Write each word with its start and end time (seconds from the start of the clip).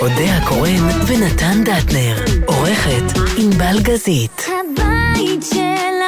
אודה 0.00 0.36
הקורן 0.36 0.84
ונתן 1.06 1.64
דטנר. 1.64 2.24
עורכת 2.46 3.18
ענבל 3.38 3.80
גזית. 3.82 4.42
הבית 4.46 5.42
של 5.42 5.99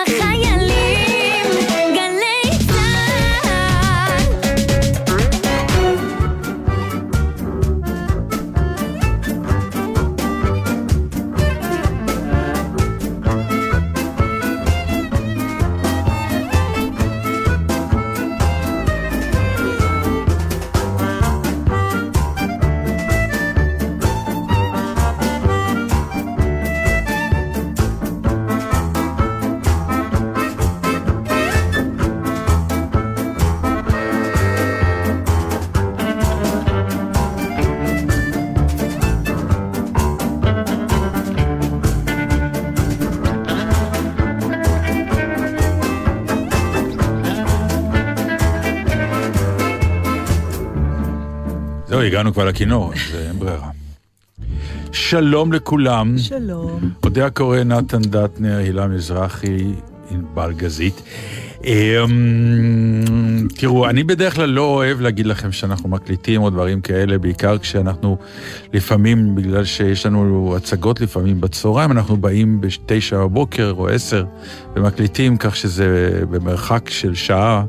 זהו, 52.03 52.09
הגענו 52.09 52.33
כבר 52.33 52.45
לכינור, 52.45 52.93
אז 52.93 53.27
אין 53.27 53.39
ברירה. 53.39 53.71
שלום 54.93 55.53
לכולם. 55.53 56.19
שלום. 56.19 56.91
אודה 57.03 57.27
הקורא 57.27 57.59
נתן 57.59 58.03
דטנר, 58.03 58.57
הילה 58.57 58.87
מזרחי, 58.87 59.73
ענבל 60.11 60.53
גזית. 60.53 61.03
אמ, 61.65 63.49
תראו, 63.57 63.89
אני 63.89 64.05
בדרך 64.05 64.35
כלל 64.35 64.49
לא 64.49 64.63
אוהב 64.63 65.01
להגיד 65.01 65.27
לכם 65.27 65.53
שאנחנו 65.53 65.89
מקליטים 65.89 66.43
או 66.43 66.51
דברים 66.51 66.81
כאלה, 66.81 67.19
בעיקר 67.19 67.59
כשאנחנו 67.59 68.17
לפעמים, 68.73 69.35
בגלל 69.35 69.65
שיש 69.65 70.07
לנו 70.07 70.55
הצגות 70.57 71.01
לפעמים 71.01 71.41
בצהריים, 71.41 71.93
אנחנו 71.93 72.17
באים 72.17 72.61
בתשע 72.61 73.19
בבוקר 73.19 73.75
או 73.77 73.89
עשר 73.89 74.25
ומקליטים, 74.77 75.37
כך 75.37 75.57
שזה 75.57 76.21
במרחק 76.31 76.91
של 76.91 77.15
שעה 77.15 77.65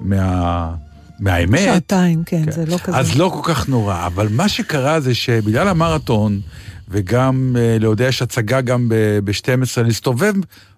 מה... 0.00 0.74
מהאמת. 1.20 1.60
שעתיים, 1.60 2.24
כן, 2.26 2.44
כן. 2.44 2.50
זה 2.50 2.66
לא 2.66 2.78
כזה. 2.78 2.96
אז 2.98 3.18
לא 3.18 3.32
כל 3.34 3.52
כך 3.52 3.68
נורא, 3.68 4.06
אבל 4.06 4.28
מה 4.30 4.48
שקרה 4.48 5.00
זה 5.00 5.14
שבגלל 5.14 5.68
המרתון, 5.68 6.40
וגם 6.88 7.56
אה, 7.58 7.76
להודיע 7.80 8.08
יש 8.08 8.22
הצגה 8.22 8.60
גם 8.60 8.88
ב-12, 9.24 9.82
להסתובב 9.82 10.34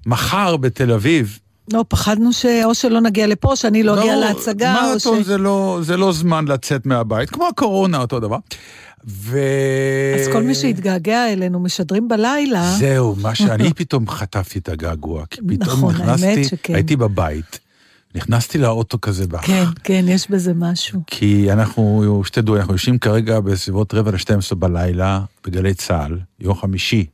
מחר 0.06 0.56
בתל 0.56 0.92
אביב. 0.92 1.38
לא, 1.72 1.84
פחדנו 1.88 2.32
שאו 2.32 2.74
שלא 2.74 3.00
נגיע 3.00 3.26
לפה, 3.26 3.56
שאני 3.56 3.82
לא 3.82 4.00
אגיע 4.00 4.16
להצגה, 4.16 4.92
או 4.92 5.00
ש... 5.00 5.06
מרתון 5.06 5.22
זה 5.22 5.38
לא, 5.38 5.78
זה 5.82 5.96
לא 5.96 6.12
זמן 6.12 6.44
לצאת 6.48 6.86
מהבית, 6.86 7.30
כמו 7.30 7.48
הקורונה, 7.48 7.98
אותו 7.98 8.20
דבר. 8.20 8.38
ו... 9.06 9.38
אז 10.20 10.28
כל 10.32 10.42
מי 10.42 10.54
שהתגעגע 10.54 11.32
אלינו 11.32 11.60
משדרים 11.60 12.08
בלילה. 12.08 12.74
זהו, 12.78 13.16
מה 13.20 13.34
שאני 13.34 13.72
פתאום 13.76 14.08
חטפתי 14.08 14.58
את 14.58 14.68
הגעגוע, 14.68 15.24
כי 15.30 15.40
פתאום 15.48 15.78
נכון, 15.78 15.94
נכנסתי, 15.94 16.44
שכן. 16.44 16.74
הייתי 16.74 16.96
בבית, 16.96 17.58
נכנסתי 18.14 18.58
לאוטו 18.58 19.00
כזה 19.00 19.26
באח. 19.26 19.46
כן, 19.46 19.64
כן, 19.84 20.04
יש 20.08 20.30
בזה 20.30 20.52
משהו. 20.54 21.00
כי 21.06 21.52
אנחנו, 21.52 22.22
שתדעו, 22.26 22.56
אנחנו 22.56 22.72
יושבים 22.72 22.98
כרגע 22.98 23.40
בסביבות 23.40 23.94
רבע 23.94 24.10
ל-12 24.10 24.54
בלילה 24.54 25.20
בגלי 25.46 25.74
צה"ל, 25.74 26.18
יום 26.40 26.54
חמישי, 26.54 27.06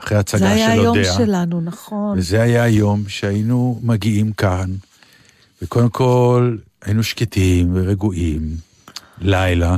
אחרי 0.00 0.18
הצגה 0.18 0.38
של 0.38 0.44
זה 0.46 0.52
אודיה. 0.54 0.66
היה 0.66 0.72
היום 0.72 0.96
שלנו, 1.26 1.60
נכון. 1.60 2.18
וזה 2.18 2.42
היה 2.42 2.62
היום 2.62 3.04
שהיינו 3.08 3.80
מגיעים 3.82 4.32
כאן, 4.32 4.70
וקודם 5.62 5.88
כל 5.88 6.56
היינו 6.84 7.02
שקטים 7.02 7.70
ורגועים, 7.74 8.42
לילה, 9.18 9.76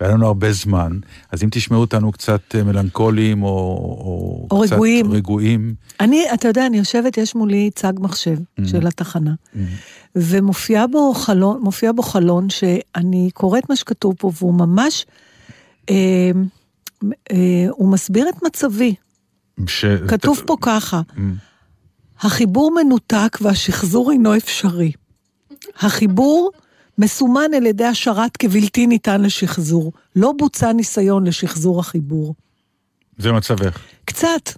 והיה 0.00 0.14
לנו 0.14 0.26
הרבה 0.26 0.52
זמן, 0.52 0.98
אז 1.30 1.42
אם 1.42 1.48
תשמעו 1.52 1.80
אותנו 1.80 2.12
קצת 2.12 2.40
אה, 2.54 2.62
מלנכוליים 2.62 3.42
או, 3.42 3.48
או, 3.48 4.46
או 4.50 4.62
קצת 4.62 4.72
רגועים. 4.72 5.12
רגועים, 5.12 5.74
אני, 6.00 6.24
אתה 6.34 6.48
יודע, 6.48 6.66
אני 6.66 6.78
יושבת, 6.78 7.16
יש 7.18 7.34
מולי 7.34 7.70
צג 7.74 7.92
מחשב 7.98 8.36
Mm. 8.60 8.68
של 8.68 8.86
התחנה, 8.86 9.34
ומופיע 10.16 10.86
בו 10.86 11.14
חלון, 11.14 11.62
בו 11.96 12.02
חלון 12.02 12.50
שאני 12.50 13.30
קוראת 13.34 13.70
מה 13.70 13.76
שכתוב 13.76 14.14
פה, 14.18 14.30
והוא 14.38 14.54
ממש, 14.54 15.06
אה, 15.90 16.30
אה, 17.32 17.66
הוא 17.70 17.88
מסביר 17.92 18.28
את 18.28 18.42
מצבי. 18.46 18.94
ש... 19.66 19.84
כתוב 20.08 20.42
פה 20.46 20.56
ככה, 20.60 21.00
Mm. 21.10 21.20
החיבור 22.20 22.72
מנותק 22.84 23.38
והשחזור 23.40 24.10
אינו 24.12 24.36
אפשרי. 24.36 24.92
החיבור 25.78 26.50
מסומן 27.00 27.50
על 27.56 27.66
ידי 27.66 27.84
השרת 27.84 28.36
כבלתי 28.36 28.86
ניתן 28.86 29.20
לשחזור. 29.22 29.92
לא 30.16 30.32
בוצע 30.38 30.72
ניסיון 30.72 31.26
לשחזור 31.26 31.80
החיבור. 31.80 32.34
זה 33.18 33.32
מצבך. 33.32 33.78
קצת. 34.04 34.50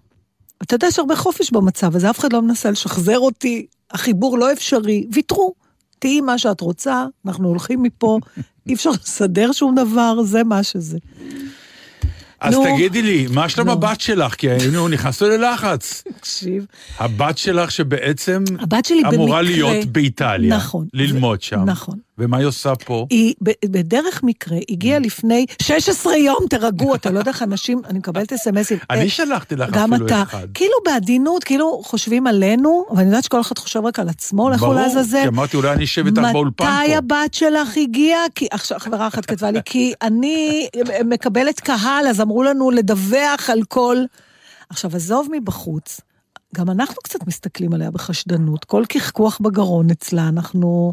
אתה 0.63 0.75
יודע, 0.75 0.87
יש 0.87 0.99
הרבה 0.99 1.17
חופש 1.17 1.51
במצב 1.51 1.97
הזה, 1.97 2.11
אף 2.11 2.19
אחד 2.19 2.33
לא 2.33 2.43
מנסה 2.43 2.71
לשחזר 2.71 3.19
אותי, 3.19 3.67
החיבור 3.91 4.39
לא 4.39 4.53
אפשרי, 4.53 5.07
ויתרו. 5.13 5.55
תהיי 5.99 6.21
מה 6.21 6.39
שאת 6.39 6.61
רוצה, 6.61 7.05
אנחנו 7.27 7.49
הולכים 7.49 7.83
מפה, 7.83 8.19
אי 8.67 8.75
אפשר 8.75 8.91
לסדר 8.91 9.53
שום 9.53 9.75
דבר, 9.75 10.23
זה 10.23 10.45
מה 10.45 10.63
שזה. 10.63 10.99
אז 12.41 12.55
נו. 12.55 12.65
תגידי 12.65 13.03
לי, 13.03 13.27
מה 13.31 13.49
שלום 13.49 13.67
נו. 13.67 13.73
הבת 13.73 14.01
שלך? 14.01 14.35
כי 14.35 14.51
היינו, 14.51 14.89
נכנסנו 14.89 15.29
ללחץ. 15.29 16.03
תקשיב. 16.19 16.67
הבת 16.99 17.39
שלך 17.39 17.71
שבעצם 17.71 18.45
הבת 18.61 18.85
שלי 18.85 19.03
אמורה 19.15 19.15
במקרה- 19.43 19.43
להיות 19.43 19.87
באיטליה. 19.87 20.57
נכון. 20.57 20.87
ללמוד 20.95 21.39
זה- 21.41 21.47
שם. 21.47 21.65
נכון. 21.65 21.99
ומה 22.23 22.37
היא 22.37 22.47
עושה 22.47 22.73
פה? 22.85 23.07
היא 23.11 23.35
בדרך 23.65 24.23
מקרה 24.23 24.59
הגיעה 24.71 24.99
לפני 24.99 25.47
16 25.63 26.17
יום, 26.17 26.39
תירגעו, 26.51 26.95
אתה 26.95 27.11
לא 27.11 27.19
יודע 27.19 27.31
איך 27.31 27.43
אנשים, 27.43 27.83
אני 27.89 27.99
מקבלת 27.99 28.33
אסמסים. 28.33 28.79
אני 28.91 29.01
אה, 29.01 29.09
שלחתי 29.09 29.57
לך 29.57 29.77
אפילו 29.77 30.07
אתה, 30.07 30.23
אחד. 30.23 30.47
כאילו 30.55 30.75
בעדינות, 30.85 31.45
כאילו 31.45 31.83
חושבים 31.85 32.27
עלינו, 32.27 32.87
ואני 32.97 33.07
יודעת 33.07 33.25
שכל 33.25 33.41
אחד 33.41 33.59
חושב 33.59 33.85
רק 33.85 33.99
על 33.99 34.09
עצמו, 34.09 34.51
לכו 34.51 34.67
ברור, 34.67 34.75
לעזאזל. 34.75 35.23
כי 35.23 35.29
אמרתי, 35.29 35.57
אולי 35.57 35.73
אני 35.73 35.85
אשב 35.85 36.07
איתך 36.07 36.23
באולפן 36.33 36.65
מתי 36.65 36.89
פה. 36.89 36.97
הבת 36.97 37.35
שלך 37.35 37.77
הגיעה? 37.77 38.23
כי 38.35 38.47
עכשיו 38.51 38.79
חברה 38.79 39.07
אחת 39.07 39.27
כתבה 39.27 39.51
לי, 39.51 39.61
כי 39.65 39.93
אני 40.03 40.69
מקבלת 41.05 41.61
קהל, 41.61 42.07
אז 42.09 42.21
אמרו 42.21 42.43
לנו 42.43 42.71
לדווח 42.71 43.51
על 43.51 43.63
כל... 43.69 43.97
עכשיו, 44.71 44.97
עזוב 44.97 45.29
מבחוץ, 45.33 46.01
גם 46.55 46.71
אנחנו 46.71 46.97
קצת 47.03 47.27
מסתכלים 47.27 47.75
עליה 47.75 47.91
בחשדנות. 47.91 48.65
כל 48.65 48.85
קחקוח 48.89 49.39
בגרון 49.43 49.91
אצלה, 49.91 50.29
אנחנו 50.29 50.93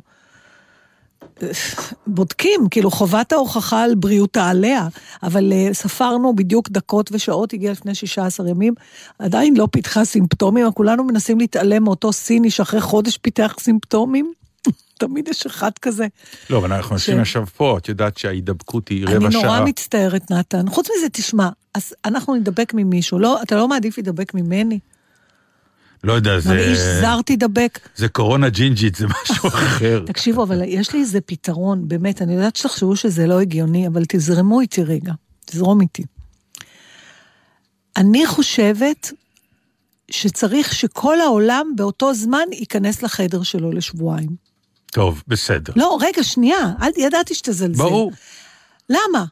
בודקים, 2.08 2.68
כאילו 2.72 2.92
חובת 2.92 3.32
ההוכחה 3.32 3.84
על 3.84 3.96
בריאותה 3.96 4.50
עליה, 4.50 4.88
אבל 5.24 5.54
אה, 5.54 5.74
ספרנו 5.74 6.36
בדיוק 6.36 6.70
דקות 6.70 7.10
ושעות, 7.14 7.54
הגיעה 7.54 7.72
לפני 7.72 7.96
16 7.96 8.50
ימים, 8.50 8.74
עדיין 9.20 9.58
לא 9.58 9.68
פיתחה 9.72 10.06
סימפטומים, 10.06 10.72
כולנו 10.72 11.04
מנסים 11.04 11.40
להתעלם 11.40 11.84
מאותו 11.84 12.14
סיני 12.14 12.52
שאחרי 12.52 12.82
חודש 12.82 13.18
פיתח 13.18 13.56
סימפטומים. 13.60 14.34
תמיד 15.00 15.28
יש 15.28 15.46
אחד 15.46 15.72
כזה. 15.82 16.08
לא, 16.50 16.58
אבל 16.58 16.74
אנחנו 16.74 17.00
ש- 17.00 17.10
עכשיו 17.10 17.46
פה, 17.58 17.78
את 17.78 17.90
יודעת 17.90 18.18
שההידבקות 18.18 18.88
היא 18.88 19.06
אני 19.06 19.16
רבע 19.16 19.30
נורא 19.30 19.48
שעה. 19.48 19.66
מצטערת, 19.66 20.32
נתן. 20.32 20.70
חוץ 20.70 20.88
מזה, 20.98 21.10
תשמע, 21.10 21.50
אז 21.74 21.94
אנחנו 22.06 22.36
נדבק 22.36 22.74
ממישהו, 22.74 23.20
לא, 23.20 23.42
אתה 23.42 23.56
לא 23.56 23.68
מעדיף 23.68 23.98
להידבק 23.98 24.34
ממני? 24.34 24.80
לא 26.04 26.14
יודע, 26.14 26.34
גם 26.36 26.40
זה... 26.40 26.58
איש 26.58 26.80
זר 27.02 27.22
תידבק? 27.22 27.80
זה 27.96 28.08
קורונה 28.08 28.50
ג'ינג'ית, 28.50 28.96
זה 28.96 29.08
משהו 29.08 29.48
אחר. 29.58 30.04
תקשיבו, 30.06 30.44
אבל 30.44 30.62
יש 30.66 30.94
לי 30.94 31.00
איזה 31.00 31.22
פתרון, 31.22 31.88
באמת, 31.88 32.22
אני 32.22 32.34
יודעת 32.34 32.56
שתחשבו 32.56 32.96
שזה 32.96 33.28
לא 33.28 33.40
הגיוני, 33.40 33.88
אבל 33.88 34.04
תזרמו 34.08 34.62
איתי 34.62 34.84
רגע, 34.84 35.14
תזרום 35.46 35.82
איתי. 35.82 36.04
אני 37.98 38.28
חושבת 38.28 39.12
שצריך 40.12 40.74
שכל 40.74 41.22
העולם 41.22 41.68
באותו 41.76 42.14
זמן 42.14 42.46
ייכנס 42.52 43.04
לחדר 43.04 43.44
שלו 43.44 43.72
לשבועיים. 43.72 44.30
טוב, 44.92 45.24
בסדר. 45.28 45.74
לא, 45.76 45.98
רגע, 46.02 46.24
שנייה, 46.24 46.74
אל, 46.82 46.92
ידעתי 46.98 47.36
שתזלזל. 47.36 47.84
ברור. 47.84 48.12
למה? 48.90 49.26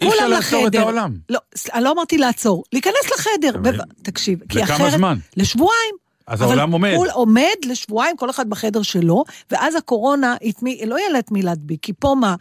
אי 0.00 0.08
אפשר 0.08 0.28
לעצור 0.28 0.60
את 0.60 0.66
לחדר. 0.66 0.80
העולם. 0.80 1.16
לא, 1.28 1.38
אני 1.74 1.84
לא 1.84 1.92
אמרתי 1.92 2.18
לעצור, 2.18 2.64
להיכנס 2.72 3.10
לחדר. 3.14 3.72
תקשיב, 4.02 4.38
כי 4.48 4.58
לכמה 4.58 4.76
אחרת... 4.76 4.92
זמן? 4.92 5.18
לשבועיים. 5.36 6.03
אז 6.26 6.42
אבל 6.42 6.50
העולם 6.50 6.72
עומד. 6.72 6.94
כול 6.96 7.08
עומד 7.10 7.56
לשבועיים, 7.66 8.16
כל 8.16 8.30
אחד 8.30 8.50
בחדר 8.50 8.82
שלו, 8.82 9.24
ואז 9.50 9.74
הקורונה, 9.74 10.36
את 10.48 10.62
מי, 10.62 10.80
לא 10.86 10.98
יהיה 10.98 11.10
לה 11.10 11.18
את 11.18 11.30
מי 11.30 11.42
להדביק, 11.42 11.80
כי 11.82 11.92
פה 11.98 12.14
מה? 12.20 12.34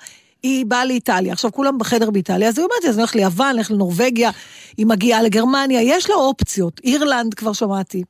היא 0.43 0.65
באה 0.65 0.85
לאיטליה, 0.85 1.33
עכשיו 1.33 1.51
כולם 1.51 1.77
בחדר 1.77 2.09
באיטליה, 2.09 2.47
אז 2.47 2.57
היא 2.57 2.65
אומרת, 2.65 2.85
אז 2.89 2.95
אני 2.95 3.01
הולכת 3.01 3.15
ליוון, 3.15 3.47
אני 3.47 3.55
הולכת 3.55 3.71
לנורבגיה, 3.71 4.31
היא 4.77 4.85
מגיעה 4.85 5.21
לגרמניה, 5.21 5.81
יש 5.81 6.09
לה 6.09 6.15
אופציות, 6.15 6.81
אירלנד 6.83 7.33
כבר 7.33 7.53
שמעתי. 7.53 8.03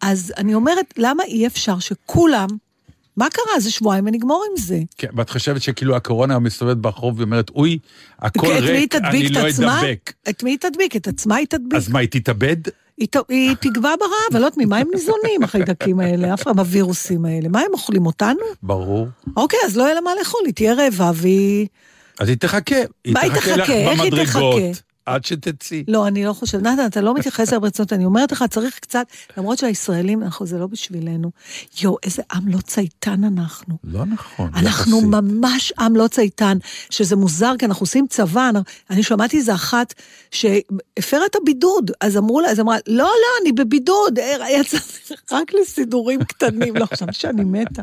אז 0.00 0.32
אני 0.36 0.54
אומרת, 0.54 0.94
למה 0.96 1.22
אי 1.24 1.46
אפשר 1.46 1.78
שכולם 1.78 2.48
מה 3.18 3.26
קרה? 3.30 3.60
זה 3.60 3.70
שבועיים 3.70 4.06
ונגמור 4.06 4.44
עם 4.50 4.56
זה. 4.56 4.78
כן, 4.98 5.08
ואת 5.16 5.30
חושבת 5.30 5.62
שכאילו 5.62 5.96
הקורונה 5.96 6.38
מסתובבת 6.38 6.76
ברחוב 6.76 7.20
ואומרת, 7.20 7.50
אוי, 7.50 7.78
הכל 8.18 8.46
היא 8.46 8.60
ריק? 8.60 8.94
אני 8.94 9.28
לא 9.28 9.46
עצמה? 9.46 9.80
אדבק. 9.80 10.12
את 10.28 10.42
מי 10.42 10.50
היא 10.50 10.58
תדביק? 10.58 10.96
את 10.96 11.08
עצמה 11.08 11.36
היא 11.36 11.46
תדביק. 11.46 11.74
אז 11.74 11.88
מה, 11.88 11.98
היא 11.98 12.08
תתאבד? 12.08 12.56
היא, 12.98 13.08
היא 13.28 13.54
תגווע 13.60 13.94
ברעב, 14.00 14.12
אני 14.32 14.40
לא 14.40 14.46
יודעת 14.46 14.56
ממה 14.56 14.76
הם 14.76 14.88
ניזונים, 14.94 15.42
החיידקים 15.42 16.00
האלה, 16.00 16.34
אף 16.34 16.42
פעם 16.42 16.58
הווירוסים 16.58 17.24
האלה. 17.24 17.48
מה 17.48 17.60
הם 17.60 17.72
אוכלים 17.72 18.06
אותנו? 18.06 18.40
ברור. 18.62 19.06
אוקיי, 19.36 19.58
אז 19.66 19.76
לא 19.76 19.82
יהיה 19.82 19.94
לה 19.94 20.00
מה 20.00 20.10
לאכול, 20.18 20.40
היא 20.44 20.54
תהיה 20.54 20.74
רעבה 20.74 21.10
והיא... 21.14 21.66
אז 22.20 22.28
היא 22.28 22.36
תחכה. 22.36 22.76
היא 23.04 23.14
מה 23.14 23.20
היא 23.20 23.32
תחכה 23.32 23.56
לך? 23.56 23.70
איך 23.70 24.00
היא 24.00 24.10
במדרגות? 24.12 24.62
עד 25.14 25.24
שתצאי. 25.24 25.84
לא, 25.88 26.06
אני 26.06 26.24
לא 26.24 26.32
חושבת. 26.32 26.62
נתן, 26.62 26.86
אתה 26.86 27.00
לא 27.00 27.14
מתייחס 27.14 27.52
ברצינות, 27.52 27.92
אני 27.92 28.04
אומרת 28.04 28.32
לך, 28.32 28.44
צריך 28.50 28.78
קצת, 28.78 29.06
למרות 29.36 29.58
שהישראלים, 29.58 30.22
אנחנו, 30.22 30.46
זה 30.46 30.58
לא 30.58 30.66
בשבילנו. 30.66 31.30
יואו, 31.82 31.96
איזה 32.02 32.22
עם 32.32 32.48
לא 32.48 32.58
צייתן 32.58 33.24
אנחנו. 33.24 33.76
לא 33.84 34.04
נכון, 34.06 34.50
אנחנו 34.54 34.96
יחסית. 34.98 35.10
ממש 35.10 35.72
עם 35.78 35.96
לא 35.96 36.08
צייתן, 36.08 36.58
שזה 36.90 37.16
מוזר, 37.16 37.52
כי 37.58 37.64
אנחנו 37.66 37.82
עושים 37.82 38.06
צבא, 38.10 38.48
אני- 38.48 38.58
אני 38.90 39.02
שמעתי 39.02 39.36
איזה 39.36 39.54
אחת 39.54 39.94
שהפרה 40.30 41.26
את 41.26 41.36
הבידוד, 41.42 41.90
אז 42.00 42.16
אמרו 42.16 42.40
לה, 42.40 42.50
אז 42.50 42.60
אמרה, 42.60 42.76
לא, 42.86 43.04
לא, 43.04 43.10
אני 43.42 43.52
בבידוד, 43.52 44.18
יצאתי 44.50 44.84
רק 45.32 45.52
לסידורים 45.54 46.24
קטנים, 46.24 46.76
לא 46.76 46.86
חשבתי 46.86 47.12
שאני 47.12 47.44
מתה. 47.44 47.82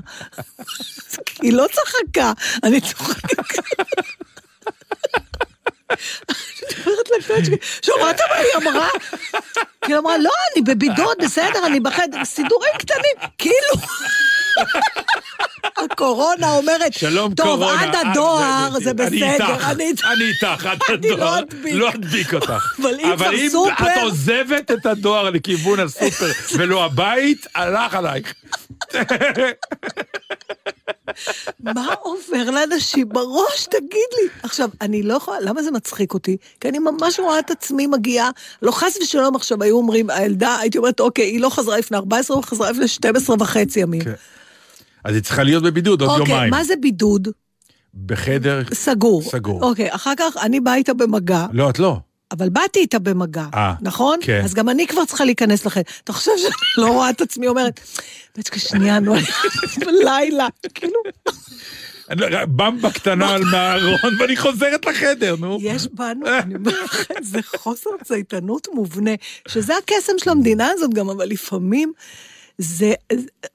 היא 1.41 1.53
לא 1.53 1.65
צחקה, 1.71 2.33
אני 2.63 2.81
צוחקת. 2.81 3.37
אני 5.89 5.97
אומרת 7.29 7.45
שלי, 7.45 7.55
שמעת 7.81 8.21
מה 8.29 8.35
היא 8.35 8.69
אמרה? 8.69 8.87
היא 9.85 9.97
אמרה, 9.97 10.17
לא, 10.17 10.31
אני 10.53 10.61
בבידוד, 10.63 11.17
בסדר, 11.21 11.65
אני 11.65 11.79
בחדר, 11.79 12.25
סידורים 12.25 12.71
קטנים, 12.77 13.29
כאילו... 13.37 13.85
הקורונה 15.77 16.51
אומרת, 16.51 16.93
שלום 16.93 17.33
טוב, 17.33 17.45
קורונה. 17.47 17.81
עד 17.83 17.95
אה, 17.95 18.01
הדואר 18.11 18.69
זה 18.83 18.93
בסדר, 18.93 19.55
אני 19.71 19.89
איתך. 19.89 20.03
אני 20.13 20.23
איתך, 20.23 20.65
עד 20.65 20.79
אני 20.89 21.09
לא 21.09 21.13
הדואר. 21.15 21.39
אדביק. 21.39 21.73
לא 21.75 21.89
אדביק 21.89 22.33
אותך. 22.33 22.53
אבל 22.79 22.99
אם 22.99 23.15
כבר 23.15 23.33
אם 23.33 23.49
סופר- 23.49 23.83
את 23.83 24.03
עוזבת 24.03 24.71
את 24.71 24.85
הדואר 24.85 25.29
לכיוון 25.29 25.79
הסופר 25.79 26.31
ולא 26.57 26.85
הבית, 26.85 27.47
הלך 27.55 27.93
עלייך. 27.93 28.33
מה 31.59 31.93
עובר 32.01 32.49
לאנשים 32.51 33.09
בראש, 33.09 33.65
תגיד 33.65 34.09
לי. 34.21 34.29
עכשיו, 34.43 34.69
אני 34.81 35.03
לא 35.03 35.13
יכולה, 35.13 35.39
למה 35.41 35.63
זה 35.63 35.71
מצחיק 35.71 36.13
אותי? 36.13 36.37
כי 36.59 36.69
אני 36.69 36.79
ממש 36.79 37.19
רואה 37.19 37.39
את 37.39 37.51
עצמי 37.51 37.87
מגיעה, 37.87 38.29
לא 38.61 38.71
חס 38.71 38.97
ושלום 39.01 39.35
עכשיו 39.35 39.63
היו 39.63 39.77
אומרים, 39.77 40.09
הילדה, 40.09 40.57
הייתי 40.59 40.77
אומרת, 40.77 40.99
אוקיי, 40.99 41.25
היא 41.25 41.41
לא 41.41 41.49
חזרה 41.49 41.77
לפני 41.77 41.97
14, 41.97 42.37
היא 42.37 42.43
חזרה 42.43 42.71
לפני 42.71 42.87
12 42.87 43.35
וחצי 43.39 43.79
ימים. 43.79 44.03
כן. 44.03 44.13
אז 45.03 45.15
היא 45.15 45.23
צריכה 45.23 45.43
להיות 45.43 45.63
בבידוד 45.63 46.01
עוד 46.01 46.19
אוקיי, 46.19 46.33
יומיים. 46.33 46.51
מה 46.51 46.63
זה 46.63 46.73
בידוד? 46.81 47.27
בחדר... 48.05 48.61
סגור. 48.73 49.21
סגור. 49.21 49.63
אוקיי, 49.63 49.95
אחר 49.95 50.13
כך 50.17 50.37
אני 50.41 50.59
באה 50.59 50.75
איתה 50.75 50.93
במגע, 50.93 51.45
לא, 51.53 51.69
את 51.69 51.79
לא. 51.79 51.97
אבל 52.31 52.49
באתי 52.49 52.79
איתה 52.79 52.99
במגע, 52.99 53.45
אה, 53.53 53.73
נכון? 53.81 54.19
כן. 54.21 54.41
אז 54.43 54.53
גם 54.53 54.69
אני 54.69 54.87
כבר 54.87 55.05
צריכה 55.05 55.25
להיכנס 55.25 55.65
לכם. 55.65 55.81
אתה 56.03 56.13
חושב 56.13 56.31
שאני 56.37 56.53
לא 56.77 56.91
רואה 56.91 57.09
את 57.09 57.21
עצמי 57.21 57.47
אומרת, 57.47 57.79
בצ'קה 58.37 58.59
שנייה, 58.59 58.99
נו, 58.99 59.13
בלילה, 59.85 60.47
כאילו, 60.73 60.99
לא- 62.09 62.45
במבה 62.45 62.91
קטנה 62.91 63.29
על 63.29 63.43
מהארון, 63.43 64.19
ואני 64.19 64.37
חוזרת 64.37 64.85
לחדר, 64.85 65.35
נו. 65.39 65.57
יש 65.61 65.87
בנו, 65.93 66.25
אני 66.27 66.55
אומרת 66.55 66.75
זה 67.21 67.39
חוסר 67.57 67.89
צייתנות 68.03 68.67
מובנה, 68.73 69.11
שזה 69.47 69.73
הקסם 69.77 70.13
של 70.17 70.29
המדינה 70.29 70.69
הזאת 70.73 70.93
גם, 70.93 71.09
אבל 71.09 71.25
לפעמים 71.25 71.93
זה, 72.57 72.93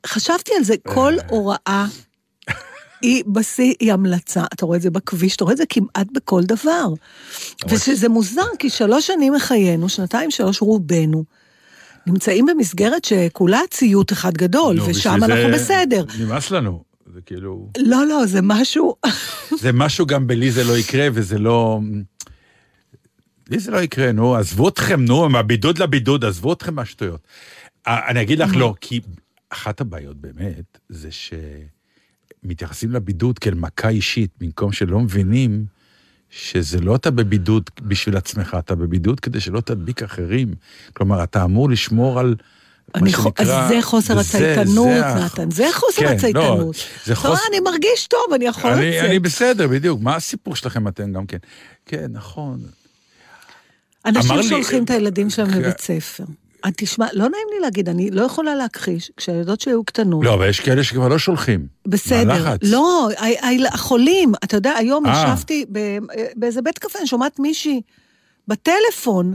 חשבתי 0.07 0.53
על 0.59 0.65
זה, 0.65 0.75
כל 0.89 1.15
הוראה 1.29 1.87
היא 3.03 3.25
בשיא, 3.27 3.75
היא 3.81 3.93
המלצה. 3.93 4.45
אתה 4.55 4.67
רואה 4.67 4.77
את 4.77 4.83
זה 4.83 4.91
בכביש, 4.91 5.37
אתה 5.37 5.45
רואה 5.45 5.53
את 5.53 5.59
זה 5.59 5.65
כמעט 5.69 6.07
בכל 6.13 6.43
דבר. 6.43 6.87
ושזה 7.69 8.09
מוזר, 8.09 8.43
כי 8.59 8.71
שלוש 8.71 9.07
שנים 9.07 9.33
מחיינו, 9.33 9.89
שנתיים, 9.89 10.31
שלוש, 10.31 10.63
רובנו, 10.63 11.25
נמצאים 12.07 12.47
במסגרת 12.47 13.05
שכולה 13.05 13.61
ציות 13.71 14.13
אחד 14.13 14.35
גדול, 14.35 14.77
נו, 14.77 14.87
ושם 14.87 15.15
אנחנו 15.15 15.35
זה 15.35 15.53
בסדר. 15.53 16.05
נמאס 16.21 16.51
לנו. 16.51 16.83
זה 17.15 17.21
כאילו... 17.21 17.71
לא, 17.79 18.07
לא, 18.07 18.27
זה 18.27 18.43
משהו... 18.43 18.95
זה 19.61 19.73
משהו 19.73 20.07
גם 20.07 20.27
בלי 20.27 20.51
זה 20.51 20.65
לא 20.65 20.79
יקרה, 20.79 21.09
וזה 21.13 21.39
לא... 21.39 21.81
לי 23.51 23.59
זה 23.59 23.71
לא 23.71 23.79
יקרה, 23.79 24.13
נו, 24.13 24.37
עזבו 24.37 24.69
אתכם, 24.69 25.05
נו, 25.05 25.29
מהבידוד 25.29 25.79
לבידוד, 25.79 26.25
עזבו 26.25 26.53
אתכם 26.53 26.75
מהשטויות. 26.75 27.21
אה, 27.87 28.09
אני 28.09 28.23
אגיד 28.23 28.39
לך 28.39 28.57
לא, 28.57 28.75
כי 28.81 29.01
אחת 29.51 29.81
הבעיות 29.81 30.17
באמת, 30.17 30.79
זה 30.89 31.09
שמתייחסים 32.45 32.91
לבידוד 32.93 33.39
כאל 33.39 33.55
מכה 33.55 33.89
אישית, 33.89 34.31
במקום 34.41 34.73
שלא 34.73 35.01
מבינים 35.01 35.65
שזה 36.31 36.81
לא 36.81 36.97
אתה 36.97 37.11
בבידוד 37.11 37.71
בשביל 37.83 38.17
עצמך, 38.17 38.57
אתה 38.59 38.75
בבידוד 38.75 39.21
כדי 39.21 39.41
שלא 39.41 39.61
תדביק 39.61 40.03
אחרים. 40.03 40.55
כלומר, 40.93 41.25
אתה 41.25 41.45
אמור 41.45 41.71
לשמור 41.71 42.21
על... 42.21 42.35
אני 42.95 43.13
חו- 43.13 43.23
שנקרא- 43.23 43.43
אז 43.63 43.69
זה 43.69 43.79
חוסר 43.83 44.19
הצייתנות, 44.19 44.89
זה 44.89 45.25
נתן, 45.25 45.51
זה 45.51 45.67
חוסר 45.73 46.01
כן, 46.03 46.07
לא, 46.07 46.11
הצייתנות. 46.11 46.77
זה 47.05 47.13
אתה 47.13 47.21
רואה, 47.29 47.37
חוס- 47.39 47.47
אני 47.51 47.61
מרגיש 47.61 48.07
טוב, 48.07 48.21
אני 48.35 48.45
יכול 48.45 48.71
אני, 48.71 48.91
לצאת. 48.91 49.05
אני 49.05 49.19
בסדר, 49.19 49.69
בדיוק. 49.69 50.01
מה 50.03 50.17
הסיפור 50.17 50.57
שלכם 50.57 50.89
אתם 50.89 51.13
גם 51.13 51.27
כן? 51.27 51.37
כן, 51.87 52.07
נכון. 52.13 52.61
אנשים 54.07 54.31
אמר 54.31 54.41
לי- 54.41 54.49
שולחים 54.49 54.85
את 54.85 54.91
הילדים 54.91 55.31
שלהם 55.31 55.51
כן. 55.53 55.59
לבית 55.59 55.81
ספר. 55.81 56.25
אה, 56.65 56.71
תשמע, 56.77 57.07
לא 57.13 57.29
נעים 57.29 57.47
לי 57.55 57.61
להגיד, 57.61 57.89
אני 57.89 58.11
לא 58.11 58.23
יכולה 58.23 58.55
להכחיש, 58.55 59.11
כשהילדות 59.17 59.61
שלי 59.61 59.73
היו 59.73 59.85
קטנות, 59.85 60.25
לא, 60.25 60.35
אבל 60.35 60.49
יש 60.49 60.61
כאלה 60.61 60.85
שכבר 60.85 61.09
לא 61.09 61.19
שולחים. 61.19 61.67
בסדר. 61.87 62.55
לא, 62.63 63.09
החולים, 63.73 64.33
אתה 64.45 64.57
יודע, 64.57 64.73
היום 64.77 65.07
אה. 65.07 65.13
ישבתי 65.13 65.65
ב- 65.73 65.99
באיזה 66.37 66.63
בית 66.63 66.79
קפה, 66.79 66.99
אני 66.99 67.07
שומעת 67.07 67.39
מישהי 67.39 67.81
בטלפון, 68.49 69.35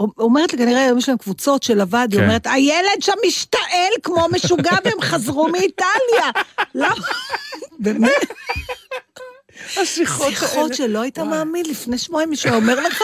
אומרת 0.00 0.52
לי, 0.52 0.58
כנראה 0.58 0.84
היום 0.84 0.98
יש 0.98 1.08
להם 1.08 1.18
קבוצות 1.18 1.62
של 1.62 1.80
הוועד, 1.80 2.12
היא 2.12 2.20
כן. 2.20 2.26
אומרת, 2.26 2.46
הילד 2.46 3.00
שם 3.00 3.12
משתעל 3.26 3.92
כמו 4.02 4.26
משוגע 4.32 4.76
והם 4.84 5.00
חזרו 5.00 5.48
מאיטליה. 5.48 6.30
למה? 6.74 6.94
באמת? 7.78 8.10
השיחות 9.82 10.28
שיחות 10.28 10.74
שלא 10.74 11.02
היית 11.02 11.18
מאמין, 11.18 11.66
לפני 11.70 11.98
שבועיים 11.98 12.30
מישהו 12.30 12.54
אומר 12.54 12.80
לך, 12.80 13.02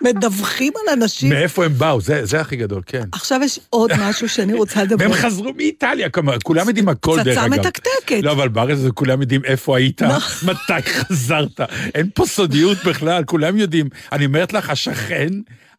מדווחים 0.00 0.72
על 0.76 0.92
אנשים. 0.92 1.30
מאיפה 1.30 1.64
הם 1.64 1.72
באו? 1.78 2.00
זה, 2.00 2.26
זה 2.26 2.40
הכי 2.40 2.56
גדול, 2.56 2.82
כן. 2.86 3.02
עכשיו 3.12 3.40
יש 3.44 3.60
עוד 3.70 3.90
משהו 4.00 4.28
שאני 4.28 4.52
רוצה 4.54 4.82
לדבר. 4.84 5.04
והם 5.04 5.12
חזרו 5.14 5.52
מאיטליה, 5.56 6.08
כלומר, 6.08 6.36
כולם 6.44 6.68
יודעים 6.68 6.88
הכל 6.88 7.16
דרך 7.16 7.38
פצצה 7.38 7.46
אגב. 7.46 7.54
מתקתקת. 7.60 8.20
לא, 8.22 8.32
אבל 8.32 8.48
בארץ 8.48 8.78
הזה 8.78 8.90
כולם 8.90 9.20
יודעים 9.20 9.44
איפה 9.44 9.76
היית, 9.76 10.02
מתי 10.46 10.82
חזרת. 10.86 11.60
אין 11.94 12.10
פה 12.14 12.26
סודיות 12.26 12.78
בכלל, 12.84 13.24
כולם 13.24 13.56
יודעים. 13.56 13.88
אני 14.12 14.26
אומרת 14.26 14.52
לך, 14.52 14.70
השכן, 14.70 15.28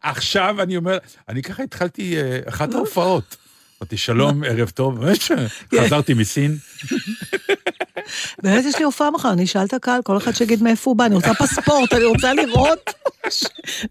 עכשיו 0.02 0.62
אני 0.62 0.76
אומר, 0.76 0.98
אני 1.28 1.42
ככה 1.42 1.62
התחלתי 1.62 2.16
אה, 2.16 2.38
אחת 2.48 2.74
ההופעות. 2.74 3.36
אמרתי, 3.82 3.96
שלום, 3.96 4.44
ערב 4.44 4.70
טוב, 4.70 5.04
חזרתי 5.80 6.14
מסין. 6.14 6.56
באמת 8.42 8.64
יש 8.64 8.78
לי 8.78 8.84
הופעה 8.84 9.10
מחר, 9.10 9.32
אני 9.32 9.44
אשאל 9.44 9.64
את 9.64 9.74
הקהל, 9.74 10.02
כל 10.02 10.16
אחד 10.16 10.32
שיגיד 10.32 10.62
מאיפה 10.62 10.90
הוא 10.90 10.96
בא, 10.96 11.06
אני 11.06 11.14
רוצה 11.14 11.34
פספורט, 11.34 11.92
אני 11.92 12.04
רוצה 12.04 12.34
לראות. 12.34 12.90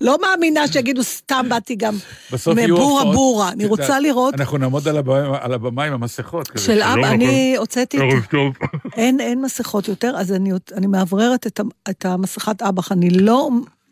לא 0.02 0.18
מאמינה 0.22 0.68
שיגידו, 0.68 1.04
סתם 1.04 1.46
באתי 1.50 1.76
גם 1.76 1.96
מבורה. 2.56 3.04
בורה, 3.14 3.50
אני 3.50 3.66
רוצה 3.66 4.00
לראות. 4.00 4.34
אנחנו 4.34 4.58
נעמוד 4.58 4.88
על 4.88 4.98
הבמה- 5.54 5.84
עם 5.84 5.94
המסכות. 5.94 6.50
של 6.58 6.82
אבא. 6.82 7.08
אני 7.12 7.56
הוצאתי, 7.58 7.98
את- 7.98 8.02
ערב 8.04 8.26
טוב. 8.32 8.54
אין, 8.98 9.20
אין 9.20 9.42
מסכות 9.42 9.88
יותר, 9.88 10.14
אז 10.18 10.32
אני, 10.32 10.52
אני 10.76 10.88
מאווררת 10.88 11.48
את, 11.90 12.06
המסכת 12.06 12.62
אב"ח, 12.62 12.92
אני 12.92 13.10
לא, 13.10 13.50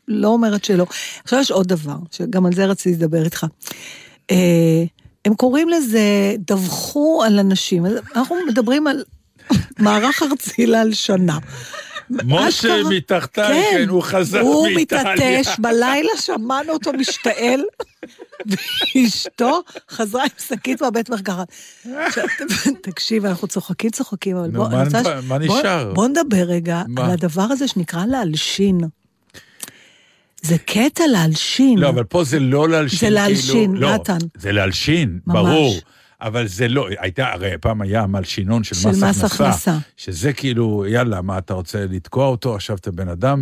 לא 0.08 0.28
אומרת 0.28 0.66
שלא. 0.66 0.86
עכשיו 1.24 1.40
יש 1.40 1.52
עוד 1.52 1.68
דבר, 1.68 1.96
שגם 2.12 2.46
על 2.46 2.54
זה 2.54 2.66
רציתי 2.66 2.96
לדבר 2.96 3.24
איתך. 3.26 3.46
אה, 4.32 4.36
הם 5.26 5.36
קוראים 5.36 5.70
לזה, 5.70 6.02
דווחו 6.38 7.24
על 7.26 7.40
אנשים, 7.40 7.86
אנחנו 8.16 8.36
מדברים 8.48 8.88
על 8.88 9.04
מערך 9.80 10.24
ארצי 10.24 10.66
להלשנה. 10.66 11.38
משה 12.10 12.50
אשכרה- 12.50 12.90
מתחתיי, 12.90 13.64
כן, 13.72 13.90
הוא 13.90 14.04
חזר 14.04 14.40
הוא 14.40 14.68
מאיטליה. 14.68 15.02
מתעטש, 15.14 15.60
בלילה 15.60 16.10
שמענו 16.22 16.74
אותו 16.74 16.94
משתעל, 16.94 17.62
ואשתו 18.96 19.62
חזרה 19.92 20.24
עם 20.24 20.30
שקית 20.48 20.82
מהבית 20.82 21.10
מרקחת. 21.10 21.48
תקשיב, 22.84 23.26
אנחנו 23.26 23.48
צוחקים, 23.48 23.90
צוחקים, 23.90 24.38
אבל 24.38 24.50
בוא, 24.50 24.70
מה 24.70 24.84
רוצה... 24.84 25.02
בוא- 25.28 25.38
נשאר? 25.38 25.92
בוא 25.94 26.08
נדבר 26.08 26.44
רגע 26.44 26.82
מה? 26.88 27.06
על 27.06 27.12
הדבר 27.12 27.42
הזה 27.50 27.68
שנקרא 27.68 28.06
להלשין. 28.06 28.78
זה 30.42 30.58
קטע 30.58 31.04
להלשין. 31.08 31.78
לא, 31.80 31.90
אבל 31.90 32.04
פה 32.04 32.24
זה 32.24 32.40
לא 32.40 32.70
להלשין. 32.70 33.00
זה 33.00 33.10
להלשין, 33.10 33.72
כאילו, 33.72 33.94
נתן. 33.94 34.14
לא, 34.22 34.28
זה 34.38 34.52
להלשין, 34.52 35.20
ממש. 35.28 35.36
ברור. 35.38 35.76
אבל 36.22 36.48
זה 36.48 36.68
לא, 36.68 36.88
הייתה, 37.00 37.32
הרי 37.34 37.52
פעם 37.62 37.82
היה 37.82 38.06
מלשינון 38.08 38.64
של, 38.64 38.76
של 38.76 38.90
מס, 38.90 39.04
מס 39.04 39.24
הכנסה, 39.24 39.50
הכנסה. 39.50 39.78
שזה 39.98 40.34
כאילו, 40.34 40.86
יאללה, 40.88 41.22
מה 41.22 41.38
אתה 41.38 41.54
רוצה 41.54 41.86
לתקוע 41.90 42.26
אותו, 42.28 42.56
עכשיו 42.56 42.76
אתה 42.78 42.92
בן 42.92 43.08
אדם, 43.10 43.42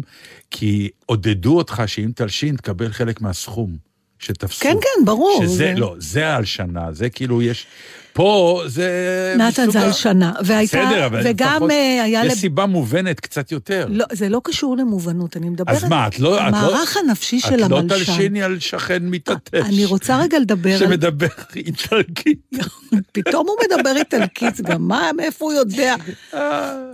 כי 0.52 0.90
עודדו 1.06 1.58
אותך 1.58 1.84
שאם 1.86 2.12
תלשין, 2.16 2.56
תקבל 2.56 2.92
חלק 2.92 3.22
מהסכום 3.22 3.78
שתפסו. 4.20 4.60
כן, 4.64 4.76
כן, 4.82 5.06
ברור. 5.06 5.40
שזה, 5.44 5.56
זה- 5.56 5.74
לא, 5.78 5.96
זה 5.98 6.28
ההלשנה, 6.28 6.92
זה 6.92 7.10
כאילו 7.10 7.42
יש, 7.42 7.66
פה 8.14 8.62
זה... 8.66 8.90
נתן 9.38 9.52
זה 9.52 9.68
מסוג 9.68 9.78
ה- 9.82 9.86
הלשנה. 9.86 10.34
והייתה, 10.46 10.86
בסדר, 10.86 11.06
אבל 11.06 11.22
וגם 11.26 11.54
לפחות 11.56 11.72
אה, 11.72 12.04
היה... 12.04 12.26
יש 12.26 12.32
לב- 12.32 12.38
סיבה 12.38 12.66
מובנת 12.66 13.20
קצת 13.20 13.52
יותר. 13.52 13.86
לא, 13.90 14.06
זה 14.12 14.30
לא 14.30 14.42
קשור 14.44 14.78
למובנות, 14.78 15.38
אני 15.38 15.50
מדברת... 15.50 15.76
אז 15.76 15.84
מה, 15.84 16.08
את 16.08 16.20
לא... 16.20 16.36
את 16.36 16.42
לא- 16.42 16.48
המערך 16.48 16.98
הנפשי 16.98 17.40
של 17.40 17.64
את 17.66 17.70
לא 17.70 17.80
המלשן. 17.80 18.06
תלשיני 18.06 18.44
על 18.44 18.60
שכן 18.60 19.04
מתעטש. 19.06 19.54
אני 19.66 19.86
רוצה 19.86 20.18
רגע 20.22 20.40
לדבר 20.40 20.72
על... 20.74 20.80
שמדבר 20.80 21.28
איטלקית. 21.56 22.40
פתאום 23.14 23.48
הוא 23.48 23.56
מדבר 23.66 23.96
איטלקית 23.98 24.62
גם, 24.62 24.88
מה, 24.88 25.10
מאיפה 25.18 25.46
הוא 25.46 25.54
יודע? 25.54 25.96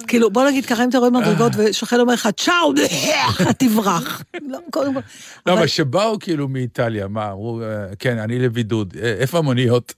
כאילו, 0.07 0.29
בוא 0.31 0.48
נגיד 0.50 0.65
ככה, 0.65 0.84
אם 0.84 0.89
אתה 0.89 0.98
רואה 0.98 1.10
מדרגות 1.10 1.51
ושכן 1.57 2.00
אומר 2.00 2.13
לך, 2.13 2.29
צ'או, 2.38 2.74
תברח. 3.60 4.24
לא, 4.48 4.57
קודם 4.72 4.93
כל. 4.93 5.00
לא, 5.45 5.53
אבל- 5.53 5.67
שבאו 5.67 6.19
כאילו 6.19 6.48
מאיטליה, 6.48 7.07
מה, 7.07 7.31
אמרו, 7.31 7.62
אה, 7.62 7.67
כן, 8.00 8.17
אני 8.17 8.39
לבידוד, 8.39 8.93
אה, 9.03 9.13
איפה 9.19 9.38
המוניות? 9.38 9.93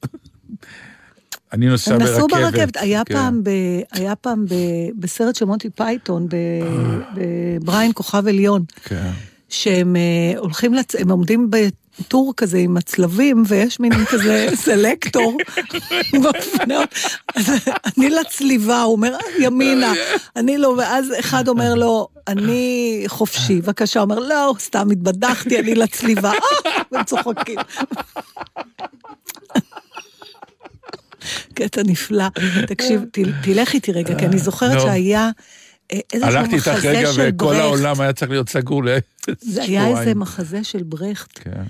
אני 1.53 1.65
נוסע 1.67 1.93
הם 1.93 1.99
ברכבת. 1.99 2.13
נסעו 2.15 2.27
ברכבת, 2.27 2.77
היה 2.77 3.03
כן. 3.05 3.13
פעם, 3.13 3.43
ב, 3.43 3.49
היה 3.91 4.15
פעם 4.15 4.45
ב, 4.45 4.53
בסרט 4.99 5.35
של 5.35 5.45
מונטי 5.45 5.69
פייתון, 5.69 6.27
ב- 6.29 6.99
בבריאן 7.62 7.91
כוכב 7.95 8.27
עליון, 8.27 8.63
כן. 8.85 9.09
שהם 9.49 9.95
אה, 9.95 10.39
הולכים, 10.39 10.73
לצ... 10.73 10.95
הם 10.95 11.11
עומדים 11.11 11.49
בטור 11.99 12.33
כזה 12.37 12.57
עם 12.57 12.77
הצלבים, 12.77 13.43
ויש 13.47 13.79
מין 13.79 13.91
כזה 14.11 14.47
סלקטור. 14.65 15.37
אז 17.35 17.49
אני 17.97 18.09
לצליבה, 18.09 18.81
הוא 18.81 18.91
אומר, 18.91 19.13
"אה, 19.13 19.43
ימינה, 19.43 19.93
אני 20.35 20.57
לא, 20.57 20.75
ואז 20.77 21.13
אחד 21.19 21.47
אומר 21.47 21.75
לו, 21.75 22.07
אני 22.27 23.03
חופשי, 23.07 23.61
בבקשה, 23.61 23.99
הוא 23.99 24.03
אומר, 24.11 24.19
לא, 24.19 24.55
סתם 24.59 24.91
התבדחתי, 24.91 25.59
אני 25.59 25.75
לצליבה, 25.75 26.31
אה, 26.31 26.71
והם 26.91 27.03
צוחקים. 27.03 27.57
קטע 31.53 31.81
נפלא. 31.86 32.25
תקשיב, 32.67 33.01
תל- 33.13 33.31
תלך 33.43 33.74
איתי 33.74 33.91
רגע, 33.91 34.15
כי 34.19 34.25
אני 34.25 34.38
זוכרת 34.39 34.74
נו. 34.74 34.79
שהיה 34.79 35.29
אה, 35.93 36.00
איזשהו 36.13 36.31
הלכתי 36.38 36.55
איתך 36.55 36.67
מחזה 36.67 36.89
רגע 36.89 37.13
של 37.13 37.22
וכל 37.34 37.46
ברכט. 37.46 37.60
העולם 37.62 38.01
היה 38.01 38.13
צריך 38.13 38.31
להיות 38.31 38.50
סגור 38.50 38.84
זה 39.41 39.63
היה 39.63 39.81
לשבועיים. 39.81 39.98
איזה 39.98 40.15
מחזה 40.15 40.63
של 40.63 40.84
ברכט, 40.84 41.39
כן. 41.43 41.63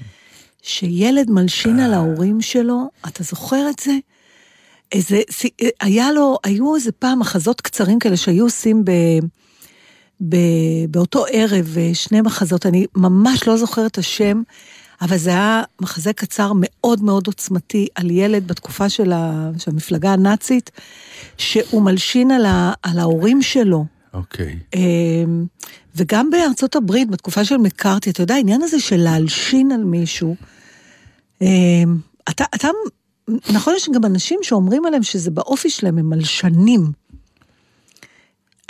שילד 0.61 1.31
מלשין 1.31 1.79
על 1.79 1.93
ההורים 1.93 2.41
שלו, 2.41 2.89
אתה 3.07 3.23
זוכר 3.23 3.69
את 3.69 3.79
זה? 3.79 3.91
איזה, 4.91 5.21
היה 5.81 6.11
לו, 6.11 6.37
היו 6.43 6.75
איזה 6.75 6.91
פעם 6.91 7.19
מחזות 7.19 7.61
קצרים 7.61 7.99
כאלה 7.99 8.17
שהיו 8.17 8.43
עושים 8.45 8.85
ב, 8.85 8.91
ב, 10.29 10.35
באותו 10.89 11.25
ערב, 11.31 11.75
אה, 11.77 11.89
שני 11.93 12.21
מחזות, 12.21 12.65
אני 12.65 12.85
ממש 12.95 13.47
לא 13.47 13.57
זוכרת 13.57 13.91
את 13.91 13.97
השם, 13.97 14.41
אבל 15.01 15.17
זה 15.17 15.29
היה 15.29 15.63
מחזה 15.81 16.13
קצר 16.13 16.51
מאוד 16.55 17.03
מאוד 17.03 17.27
עוצמתי 17.27 17.87
על 17.95 18.11
ילד 18.11 18.47
בתקופה 18.47 18.89
של, 18.89 19.11
ה, 19.11 19.49
של 19.57 19.71
המפלגה 19.71 20.13
הנאצית, 20.13 20.71
שהוא 21.37 21.81
מלשין 21.81 22.31
על, 22.31 22.45
ה, 22.45 22.73
על 22.83 22.99
ההורים 22.99 23.41
שלו. 23.41 23.85
אוקיי. 24.13 24.59
אמ, 24.75 25.45
וגם 25.95 26.29
בארצות 26.29 26.75
הברית, 26.75 27.09
בתקופה 27.09 27.45
של 27.45 27.57
מקארתי, 27.57 28.09
אתה 28.09 28.23
יודע, 28.23 28.35
העניין 28.35 28.61
הזה 28.61 28.79
של 28.79 28.97
להלשין 28.97 29.71
על 29.71 29.83
מישהו, 29.83 30.35
אמ, 31.41 31.97
אתה, 32.29 32.43
אתה, 32.55 32.67
נכון, 33.53 33.73
יש 33.77 33.89
גם 33.93 34.05
אנשים 34.05 34.39
שאומרים 34.41 34.85
עליהם 34.85 35.03
שזה 35.03 35.31
באופי 35.31 35.69
שלהם, 35.69 35.97
הם 35.97 36.09
מלשנים. 36.09 36.91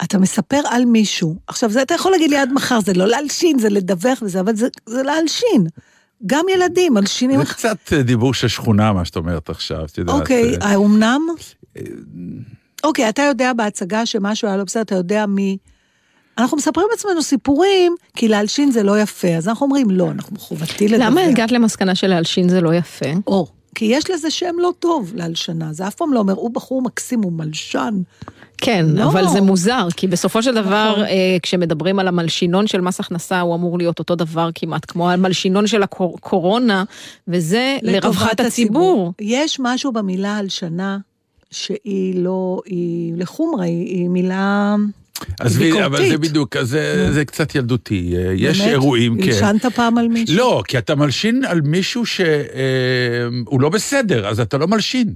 אתה 0.03 0.17
מספר 0.17 0.61
על 0.69 0.85
מישהו, 0.85 1.35
עכשיו, 1.47 1.69
זה 1.69 1.81
אתה 1.81 1.93
יכול 1.93 2.11
להגיד 2.11 2.29
לי 2.29 2.37
עד 2.37 2.53
מחר, 2.53 2.79
זה 2.79 2.93
לא 2.93 3.07
להלשין, 3.07 3.59
זה 3.59 3.69
לדווח 3.69 4.19
וזה, 4.21 4.39
אבל 4.39 4.55
זה, 4.55 4.67
זה 4.85 5.03
להלשין. 5.03 5.67
גם 6.25 6.45
ילדים 6.55 6.93
מלשינים. 6.93 7.39
זה 7.39 7.53
קצת 7.53 7.93
אה, 7.93 8.03
דיבור 8.03 8.33
של 8.33 8.47
שכונה, 8.47 8.93
מה 8.93 9.05
שאת 9.05 9.15
אומרת 9.15 9.49
עכשיו, 9.49 9.85
את 9.85 9.97
יודעת. 9.97 10.19
אוקיי, 10.19 10.55
אה, 10.61 10.71
האומנם? 10.71 11.21
אוקיי, 12.83 13.09
אתה 13.09 13.21
יודע 13.21 13.53
בהצגה 13.53 14.05
שמשהו 14.05 14.47
היה 14.47 14.57
לא 14.57 14.63
בסדר, 14.63 14.81
אתה 14.81 14.95
יודע 14.95 15.25
מי... 15.25 15.57
אנחנו 16.37 16.57
מספרים 16.57 16.87
לעצמנו 16.91 17.21
סיפורים, 17.21 17.95
כי 18.15 18.27
להלשין 18.27 18.71
זה 18.71 18.83
לא 18.83 18.99
יפה, 18.99 19.27
אז 19.27 19.47
אנחנו 19.47 19.65
אומרים, 19.65 19.91
לא, 19.91 20.11
אנחנו 20.11 20.39
חובתי 20.39 20.87
לדבר. 20.87 21.05
למה 21.05 21.21
הגעת 21.21 21.51
למסקנה 21.51 21.95
שלהלשין 21.95 22.49
זה 22.49 22.61
לא 22.61 22.73
יפה? 22.73 23.05
או, 23.27 23.47
כי 23.75 23.85
יש 23.85 24.09
לזה 24.09 24.31
שם 24.31 24.55
לא 24.59 24.73
טוב 24.79 25.11
להלשנה, 25.15 25.73
זה 25.73 25.87
אף 25.87 25.95
פעם 25.95 26.13
לא 26.13 26.19
אומר, 26.19 26.33
הוא 26.33 26.51
בחור 26.51 26.81
מקסים, 26.81 27.21
הוא 27.23 27.31
מלשן. 27.33 28.01
כן, 28.57 28.85
לא. 28.89 29.03
אבל 29.03 29.27
זה 29.27 29.41
מוזר, 29.41 29.87
כי 29.97 30.07
בסופו 30.07 30.43
של 30.43 30.55
דבר, 30.55 30.91
נכון. 30.91 31.03
אה, 31.03 31.37
כשמדברים 31.43 31.99
על 31.99 32.07
המלשינון 32.07 32.67
של 32.67 32.81
מס 32.81 32.99
הכנסה, 32.99 33.39
הוא 33.39 33.55
אמור 33.55 33.77
להיות 33.77 33.99
אותו 33.99 34.15
דבר 34.15 34.49
כמעט, 34.55 34.85
כמו 34.91 35.11
המלשינון 35.11 35.67
של 35.67 35.83
הקורונה, 35.83 36.83
וזה 37.27 37.77
לרווחת 37.81 38.21
לטובת 38.21 38.39
הציבור. 38.39 39.13
יש 39.21 39.57
משהו 39.59 39.91
במילה 39.91 40.37
הלשנה 40.37 40.97
שהיא 41.51 42.15
לא, 42.15 42.61
היא 42.65 43.13
לחומרה, 43.17 43.65
היא, 43.65 43.85
היא 43.85 44.09
מילה 44.09 44.75
עזבי, 45.39 45.85
אבל 45.85 46.09
זה. 46.09 46.17
בדיוק, 46.17 46.55
אז 46.55 46.69
זה 46.69 47.13
זה 47.13 47.25
קצת 47.25 47.55
ילדותי. 47.55 48.13
אה, 48.17 48.33
יש 48.35 48.57
באמת? 48.59 48.71
אירועים, 48.71 49.17
כן. 49.21 49.31
הלשנת 49.31 49.65
פעם 49.65 49.97
על 49.97 50.07
מישהו? 50.07 50.37
לא, 50.37 50.63
כי 50.67 50.77
אתה 50.77 50.95
מלשין 50.95 51.43
על 51.47 51.61
מישהו 51.61 52.05
שהוא 52.05 53.61
לא 53.61 53.69
בסדר, 53.69 54.27
אז 54.27 54.39
אתה 54.39 54.57
לא 54.57 54.67
מלשין. 54.67 55.13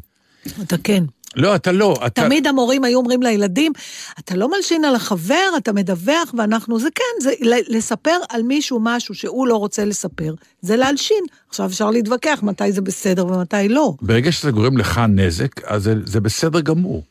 אתה 0.61 0.75
כן. 0.83 1.03
לא, 1.35 1.55
אתה 1.55 1.71
לא. 1.71 1.95
אתה... 2.05 2.23
תמיד 2.23 2.47
המורים 2.47 2.83
היו 2.83 2.99
אומרים 2.99 3.23
לילדים, 3.23 3.71
אתה 4.19 4.35
לא 4.35 4.51
מלשין 4.51 4.85
על 4.85 4.95
החבר, 4.95 5.49
אתה 5.57 5.73
מדווח, 5.73 6.33
ואנחנו, 6.37 6.79
זה 6.79 6.89
כן, 6.95 7.21
זה 7.21 7.31
לספר 7.67 8.17
על 8.29 8.43
מישהו 8.43 8.79
משהו 8.81 9.15
שהוא 9.15 9.47
לא 9.47 9.55
רוצה 9.55 9.85
לספר, 9.85 10.33
זה 10.61 10.75
להלשין. 10.75 11.23
עכשיו 11.49 11.65
אפשר 11.65 11.89
להתווכח 11.89 12.39
מתי 12.43 12.71
זה 12.71 12.81
בסדר 12.81 13.25
ומתי 13.25 13.69
לא. 13.69 13.93
ברגע 14.01 14.31
שזה 14.31 14.51
גורם 14.51 14.77
לך 14.77 15.01
נזק, 15.09 15.63
אז 15.65 15.83
זה, 15.83 15.95
זה 16.05 16.19
בסדר 16.19 16.61
גמור. 16.61 17.03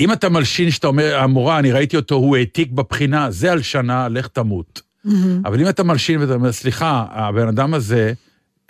אם 0.00 0.12
אתה 0.12 0.28
מלשין 0.28 0.70
שאתה 0.70 0.86
אומר, 0.86 1.18
המורה, 1.18 1.58
אני 1.58 1.72
ראיתי 1.72 1.96
אותו, 1.96 2.14
הוא 2.14 2.36
העתיק 2.36 2.70
בבחינה, 2.70 3.30
זה 3.30 3.52
הלשנה, 3.52 4.08
לך 4.08 4.26
תמות. 4.28 4.82
אבל 5.44 5.60
אם 5.60 5.68
אתה 5.68 5.82
מלשין 5.82 6.20
ואתה 6.20 6.34
אומר, 6.34 6.52
סליחה, 6.52 7.04
הבן 7.10 7.48
אדם 7.48 7.74
הזה 7.74 8.12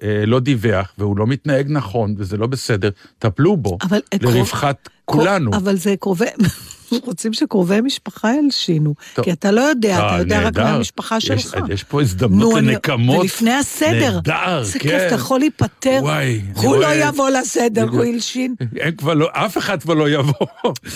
לא 0.03 0.41
דיווח, 0.41 0.93
והוא 0.99 1.17
לא 1.17 1.27
מתנהג 1.27 1.67
נכון, 1.71 2.15
וזה 2.19 2.37
לא 2.37 2.47
בסדר, 2.47 2.91
טפלו 3.19 3.57
בו, 3.57 3.79
אבל 3.83 4.01
לרווחת 4.23 4.89
כולנו. 5.05 5.51
אבל 5.57 5.77
זה 5.77 5.95
קרובי, 6.01 6.25
רוצים 7.05 7.33
שקרובי 7.33 7.81
משפחה 7.81 8.31
ילשינו. 8.45 8.95
טוב. 9.15 9.25
כי 9.25 9.33
אתה 9.33 9.51
לא 9.51 9.61
יודע, 9.61 9.99
אתה 9.99 10.15
אה, 10.15 10.19
יודע 10.19 10.39
רק 10.39 10.45
נהדר. 10.45 10.65
מהמשפחה 10.65 11.17
יש- 11.17 11.25
שלך. 11.27 11.57
יש 11.69 11.83
פה 11.85 12.01
הזדמנות 12.03 12.53
נו, 12.53 12.57
לנקמות. 12.57 13.21
ולפני 13.21 13.53
הסדר. 13.53 14.13
נהדר, 14.15 14.59
איזה 14.59 14.79
כן. 14.79 14.89
כיף, 14.89 15.03
אתה 15.07 15.15
יכול 15.15 15.39
להיפטר. 15.41 15.99
וואי, 16.03 16.41
הוא 16.55 16.77
לא 16.77 16.87
יבוא 16.95 17.31
לסדר. 17.31 17.89
הוא 17.89 18.05
הלשין. 18.05 18.55
הם 18.81 18.93
כבר 18.97 19.15
לא, 19.15 19.29
אף 19.33 19.59
אחד 19.59 19.83
כבר 19.83 19.95
לא 19.95 20.09
יבוא. 20.11 20.47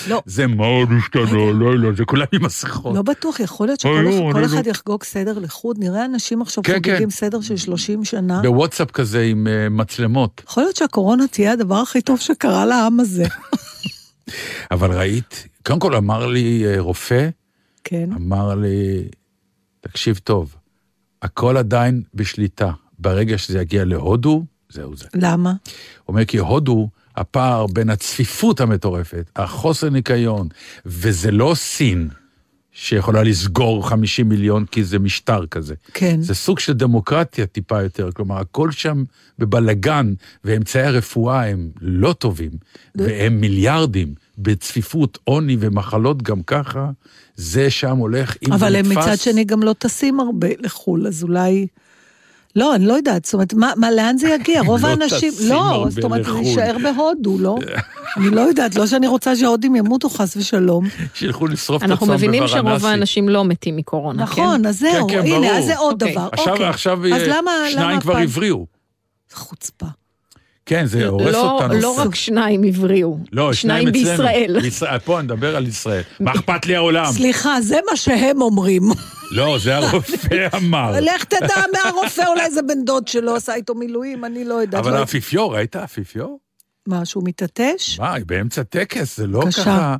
לא. 0.09 0.21
זה 0.25 0.47
מאוד 0.47 0.89
השתנה, 0.99 1.23
לא, 1.53 1.77
לא, 1.79 1.89
זה 1.97 2.05
כולם 2.05 2.25
עם 2.33 2.45
מסכות. 2.45 2.95
לא 2.95 3.01
בטוח, 3.01 3.39
יכול 3.39 3.67
להיות 3.67 3.79
שכל 3.79 3.89
אחד- 3.95 4.03
נו, 4.03 4.29
כל 4.31 4.37
אני 4.37 4.45
אחד 4.45 4.65
לא- 4.65 4.71
יחגוג 4.71 5.03
סדר 5.03 5.39
לחוד. 5.39 5.77
נראה 5.79 6.05
אנשים 6.05 6.41
עכשיו 6.41 6.63
כן, 6.63 6.73
חוגגים 6.73 6.97
כן. 6.97 7.09
סדר 7.09 7.41
של 7.41 7.57
30 7.57 8.05
שנה. 8.05 8.41
בוואטסאפ 8.41 8.91
כזה 8.91 9.21
עם 9.21 9.47
אה, 9.47 9.69
מצלמות. 9.69 10.41
יכול 10.47 10.63
להיות 10.63 10.75
שהקורונה 10.75 11.27
תהיה 11.27 11.51
הדבר 11.51 11.75
הכי 11.75 12.01
טוב 12.01 12.19
שקרה 12.19 12.65
לעם 12.65 12.99
הזה. 12.99 13.23
אבל 14.71 14.97
ראית, 14.97 15.47
קודם 15.65 15.79
כל 15.79 15.95
אמר 15.95 16.27
לי 16.27 16.65
אה, 16.65 16.79
רופא, 16.79 17.29
כן. 17.83 18.09
אמר 18.15 18.55
לי, 18.55 19.03
תקשיב 19.81 20.19
טוב, 20.23 20.55
הכל 21.21 21.57
עדיין 21.57 22.01
בשליטה. 22.13 22.71
ברגע 22.99 23.37
שזה 23.37 23.59
יגיע 23.59 23.85
להודו, 23.85 24.45
זהו 24.69 24.95
זה. 24.95 25.05
למה? 25.13 25.49
הוא 25.49 25.57
אומר, 26.07 26.25
כי 26.25 26.37
הודו, 26.37 26.89
הפער 27.15 27.67
בין 27.67 27.89
הצפיפות 27.89 28.59
המטורפת, 28.61 29.31
החוסר 29.35 29.89
ניקיון, 29.89 30.47
וזה 30.85 31.31
לא 31.31 31.53
סין 31.55 32.09
שיכולה 32.73 33.23
לסגור 33.23 33.89
50 33.89 34.29
מיליון 34.29 34.65
כי 34.65 34.83
זה 34.83 34.99
משטר 34.99 35.45
כזה. 35.45 35.75
כן. 35.93 36.21
זה 36.21 36.35
סוג 36.35 36.59
של 36.59 36.73
דמוקרטיה 36.73 37.45
טיפה 37.45 37.81
יותר, 37.81 38.11
כלומר, 38.11 38.37
הכל 38.37 38.71
שם 38.71 39.03
בבלגן, 39.39 40.13
ואמצעי 40.45 40.83
הרפואה 40.83 41.47
הם 41.47 41.69
לא 41.81 42.13
טובים, 42.13 42.51
והם 42.95 43.41
מיליארדים 43.41 44.13
בצפיפות, 44.37 45.19
עוני 45.23 45.57
ומחלות 45.59 46.23
גם 46.23 46.43
ככה, 46.43 46.89
זה 47.35 47.69
שם 47.69 47.97
הולך, 47.97 48.37
אם 48.47 48.53
אבל 48.53 48.71
זה 48.71 48.79
הם 48.79 48.85
נתפס... 48.91 49.07
מצד 49.07 49.19
שני 49.19 49.43
גם 49.43 49.63
לא 49.63 49.75
טסים 49.77 50.19
הרבה 50.19 50.47
לחו"ל, 50.59 51.07
אז 51.07 51.23
אולי... 51.23 51.67
לא, 52.55 52.75
אני 52.75 52.85
לא 52.85 52.93
יודעת, 52.93 53.25
זאת 53.25 53.33
אומרת, 53.33 53.53
מה, 53.53 53.71
מה, 53.75 53.91
לאן 53.91 54.17
זה 54.17 54.29
יגיע? 54.29 54.61
רוב 54.67 54.85
לא 54.85 54.87
האנשים... 54.87 55.33
לא, 55.47 55.85
זאת 55.89 56.03
אומרת, 56.03 56.23
זה 56.23 56.31
לחו"ל. 56.31 56.45
יישאר 56.45 56.77
בהודו, 56.83 57.37
לא? 57.39 57.57
אני 58.17 58.29
לא 58.29 58.41
יודעת, 58.41 58.75
לא 58.75 58.87
שאני 58.87 59.07
רוצה 59.07 59.35
שההודים 59.35 59.75
ימותו 59.75 60.09
חס 60.09 60.37
ושלום. 60.37 60.87
שילכו 61.13 61.47
לשרוף 61.47 61.83
את 61.83 61.89
אנחנו 61.89 62.05
עצמם 62.05 62.15
מבינים 62.15 62.47
שרוב. 62.47 62.85
האנשים 62.85 63.29
לא 63.29 63.45
מתים 63.45 63.75
מקורונה, 63.75 64.27
כן? 64.27 64.31
נכון, 64.41 64.65
אז 64.65 64.79
זהו, 64.79 65.07
כן, 65.07 65.19
הנה, 65.19 65.29
ברור. 65.29 65.45
אז 65.45 65.65
זה 65.65 65.77
עוד 65.77 66.01
אוקיי. 66.01 66.13
דבר. 66.13 66.29
עכשיו, 66.31 66.53
אוקיי. 66.53 66.67
עכשיו 66.67 67.05
אה, 67.05 67.71
שניים 67.71 67.99
כבר 67.99 68.17
הבריאו. 68.17 68.65
חוצפה. 69.33 69.85
כן, 70.71 70.85
זה 70.85 71.07
הורס 71.07 71.33
לא, 71.33 71.51
אותנו. 71.51 71.73
לא 71.81 71.95
רק 71.97 72.15
שניים 72.15 72.63
הבריאו, 72.63 73.17
לא, 73.31 73.53
שניים 73.53 73.87
אצלנו. 73.87 74.05
בישראל. 74.05 74.57
בישראל. 74.61 74.99
פה 74.99 75.19
אני 75.19 75.25
מדבר 75.25 75.55
על 75.55 75.67
ישראל. 75.67 76.01
מה 76.19 76.31
אכפת 76.31 76.65
לי 76.65 76.75
העולם? 76.75 77.11
סליחה, 77.11 77.61
זה 77.61 77.79
מה 77.91 77.95
שהם 77.97 78.41
אומרים. 78.41 78.83
לא, 79.31 79.57
זה 79.63 79.77
הרופא 79.77 80.47
אמר. 80.57 80.93
לך 81.01 81.23
תדע 81.23 81.55
מהרופא, 81.73 82.23
אולי 82.27 82.51
זה 82.51 82.61
בן 82.61 82.85
דוד 82.85 83.07
שלו 83.07 83.35
עשה 83.35 83.55
איתו 83.55 83.75
מילואים, 83.75 84.25
אני 84.25 84.45
לא 84.45 84.53
יודעת. 84.53 84.81
אבל 84.83 84.91
לא- 84.91 84.97
האפיפיור, 84.97 85.55
ראית 85.55 85.75
האפיפיור? 85.75 86.39
מה, 86.87 87.05
שהוא 87.05 87.23
מתעטש? 87.25 87.99
מה, 87.99 88.13
היא 88.13 88.25
באמצע 88.27 88.63
טקס, 88.63 89.17
זה 89.17 89.27
לא. 89.27 89.41
ככה... 89.57 89.95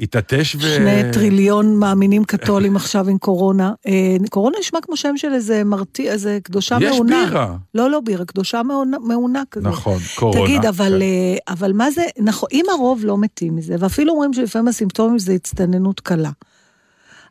התעטש 0.00 0.54
ו... 0.54 0.60
שני 0.60 1.12
טריליון 1.12 1.76
מאמינים 1.76 2.24
קתולים 2.24 2.76
עכשיו 2.76 3.08
עם 3.08 3.18
קורונה. 3.18 3.72
אה, 3.86 4.16
קורונה 4.30 4.56
נשמע 4.60 4.80
כמו 4.80 4.96
שם 4.96 5.16
של 5.16 5.32
איזה 5.32 5.64
מרתיע, 5.64 6.12
איזה 6.12 6.38
קדושה 6.42 6.76
יש 6.80 6.94
מעונה. 6.94 7.26
בירה. 7.26 7.56
לא, 7.74 7.90
לא 7.90 8.00
בירה, 8.00 8.24
קדושה 8.24 8.62
מעונה, 8.62 8.98
מעונה 8.98 9.42
כזאת. 9.50 9.72
נכון, 9.72 9.98
קורונה. 10.14 10.44
תגיד, 10.44 10.64
אבל, 10.64 10.92
כן. 10.98 11.02
אה, 11.02 11.54
אבל 11.54 11.72
מה 11.72 11.90
זה, 11.90 12.02
נכון, 12.18 12.48
אם 12.52 12.64
הרוב 12.72 13.04
לא 13.04 13.18
מתים 13.18 13.56
מזה, 13.56 13.76
ואפילו 13.78 14.12
אומרים 14.12 14.32
שלפעמים 14.32 14.68
הסימפטומים 14.68 15.18
זה 15.18 15.32
הצטננות 15.32 16.00
קלה, 16.00 16.30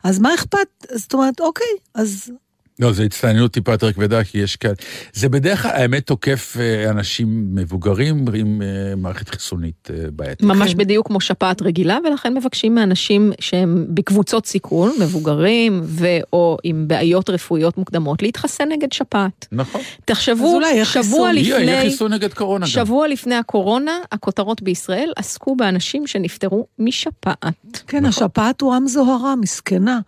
אז 0.03 0.19
מה 0.19 0.33
אכפת? 0.33 0.67
זאת 0.95 1.13
אומרת, 1.13 1.39
אוקיי, 1.39 1.67
אז 1.95 2.31
לא, 2.79 2.93
זו 2.93 3.03
הצטיינות 3.03 3.51
טיפה 3.51 3.71
יותר 3.71 3.91
כבדה, 3.91 4.23
כי 4.23 4.37
יש 4.37 4.55
כאלה... 4.55 4.73
זה 5.13 5.29
בדרך 5.29 5.61
כלל, 5.61 5.71
האמת, 5.71 6.07
תוקף 6.07 6.55
אה, 6.59 6.89
אנשים 6.89 7.55
מבוגרים 7.55 8.25
עם 8.35 8.61
אה, 8.61 8.95
מערכת 8.95 9.29
חיסונית 9.29 9.89
אה, 9.93 10.11
בעייתית. 10.11 10.47
ממש 10.47 10.71
כן. 10.71 10.77
בדיוק 10.77 11.07
כמו 11.07 11.21
שפעת 11.21 11.61
רגילה, 11.61 11.97
ולכן 12.05 12.37
מבקשים 12.37 12.75
מאנשים 12.75 13.31
שהם 13.39 13.85
בקבוצות 13.89 14.45
סיכון, 14.45 14.91
מבוגרים 15.01 15.81
ו/או 15.83 16.57
עם 16.63 16.87
בעיות 16.87 17.29
רפואיות 17.29 17.77
מוקדמות, 17.77 18.21
להתחסן 18.21 18.69
נגד 18.69 18.91
שפעת. 18.91 19.47
נכון. 19.51 19.81
תחשבו, 20.05 20.59
שבוע 20.83 20.85
חיסון. 20.85 21.35
יהיה 21.37 21.59
יהיה 21.59 21.77
לפני, 21.77 21.91
חיסון 21.91 22.13
נגד 22.13 22.33
קורונה 22.33 22.65
גם. 22.65 22.71
שבוע 22.71 23.07
לפני 23.07 23.35
הקורונה, 23.35 23.91
הכותרות 24.11 24.61
בישראל 24.61 25.13
עסקו 25.15 25.55
באנשים 25.55 26.07
שנפטרו 26.07 26.65
משפעת. 26.79 27.83
כן, 27.87 28.05
נכון. 28.05 28.25
השפעת 28.25 28.61
הוא 28.61 28.75
עם 28.75 28.87
זוהרה, 28.87 29.35
מסכנה. 29.35 29.99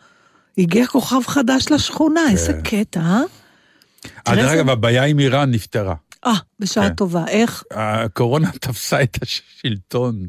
הגיע 0.57 0.87
כוכב 0.87 1.21
חדש 1.27 1.65
לשכונה, 1.71 2.21
כן. 2.27 2.31
איזה 2.31 2.53
קטע, 2.63 2.99
אה? 2.99 3.21
אה, 4.27 4.35
דרך 4.35 4.51
אגב, 4.51 4.69
הבעיה 4.69 5.03
עם 5.03 5.19
איראן 5.19 5.51
נפתרה. 5.51 5.95
אה, 6.25 6.33
בשעה 6.59 6.89
כן. 6.89 6.95
טובה. 6.95 7.27
איך? 7.27 7.63
הקורונה 7.71 8.51
תפסה 8.61 9.03
את 9.03 9.17
השלטון. 9.21 10.27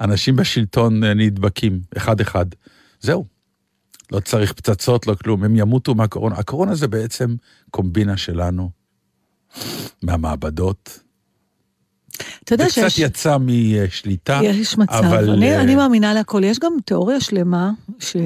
אנשים 0.00 0.36
בשלטון 0.36 1.04
אה, 1.04 1.14
נדבקים, 1.14 1.80
אחד-אחד. 1.96 2.46
זהו. 3.00 3.24
לא 4.12 4.20
צריך 4.20 4.52
פצצות, 4.52 5.06
לא 5.06 5.14
כלום, 5.14 5.44
הם 5.44 5.56
ימותו 5.56 5.94
מהקורונה. 5.94 6.36
הקורונה 6.36 6.74
זה 6.74 6.88
בעצם 6.88 7.36
קומבינה 7.70 8.16
שלנו, 8.16 8.70
מהמעבדות. 10.02 11.00
אתה 12.44 12.54
יודע 12.54 12.64
זה 12.64 12.70
קצת 12.70 12.90
שיש... 12.90 12.98
יצא 12.98 13.36
משליטה, 13.40 14.40
יש 14.42 14.78
מצב, 14.78 14.92
אבל... 14.92 15.30
אני, 15.30 15.52
אה, 15.52 15.60
אני 15.60 15.74
מאמינה 15.74 16.14
להכל. 16.14 16.44
יש 16.44 16.58
גם 16.58 16.72
תיאוריה 16.84 17.20
שלמה, 17.20 17.70
ש... 17.98 18.16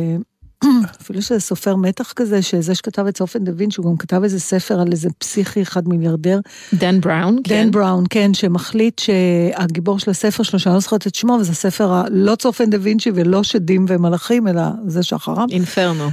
אפילו 1.01 1.23
שזה 1.23 1.41
סופר 1.41 1.77
מתח 1.77 2.13
כזה, 2.17 2.43
שזה 2.43 2.75
שכתב 2.75 3.07
את 3.07 3.15
צופן 3.17 3.45
דה 3.45 3.53
וינצ'י, 3.57 3.81
הוא 3.81 3.91
גם 3.91 3.97
כתב 3.97 4.21
איזה 4.23 4.41
ספר 4.41 4.81
על 4.81 4.93
איזה 4.93 5.09
פסיכי 5.19 5.63
אחד 5.63 5.89
מיליארדר. 5.89 6.41
דן 6.75 7.01
בראון, 7.01 7.39
כן. 7.45 7.65
דן 7.65 7.71
בראון, 7.71 8.05
כן, 8.11 8.35
שמחליט 8.35 8.99
שהגיבור 8.99 9.99
של 9.99 10.11
הספר 10.11 10.43
שלו, 10.43 10.59
שאני 10.59 10.75
לא 10.75 10.81
זוכרת 10.81 11.07
את 11.07 11.15
שמו, 11.15 11.33
וזה 11.41 11.55
ספר 11.55 11.93
ה- 11.93 12.05
לא 12.11 12.35
צופן 12.35 12.71
דה 12.71 12.79
וינצ'י 12.81 13.11
ולא 13.15 13.43
שדים 13.43 13.85
ומלאכים, 13.89 14.49
אלא 14.49 14.63
זה 14.87 15.03
שאחריו, 15.03 15.47
אינפרנו. 15.51 16.09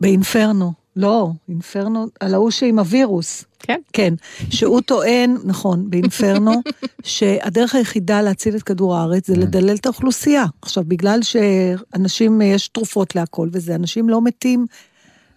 באינפרנו. 0.00 0.79
לא, 0.96 1.30
אינפרנו, 1.48 2.06
על 2.20 2.34
ההוא 2.34 2.50
שעם 2.50 2.78
הווירוס. 2.78 3.44
כן. 3.58 3.80
כן, 3.92 4.14
שהוא 4.50 4.80
טוען, 4.80 5.36
נכון, 5.44 5.90
באינפרנו, 5.90 6.52
שהדרך 7.02 7.74
היחידה 7.74 8.22
להציל 8.22 8.56
את 8.56 8.62
כדור 8.62 8.96
הארץ 8.96 9.26
זה 9.26 9.36
לדלל 9.36 9.74
את 9.74 9.86
האוכלוסייה. 9.86 10.44
עכשיו, 10.62 10.84
בגלל 10.86 11.20
שאנשים, 11.22 12.42
יש 12.42 12.68
תרופות 12.68 13.14
להכל 13.14 13.48
וזה, 13.52 13.74
אנשים 13.74 14.08
לא 14.08 14.22
מתים 14.22 14.66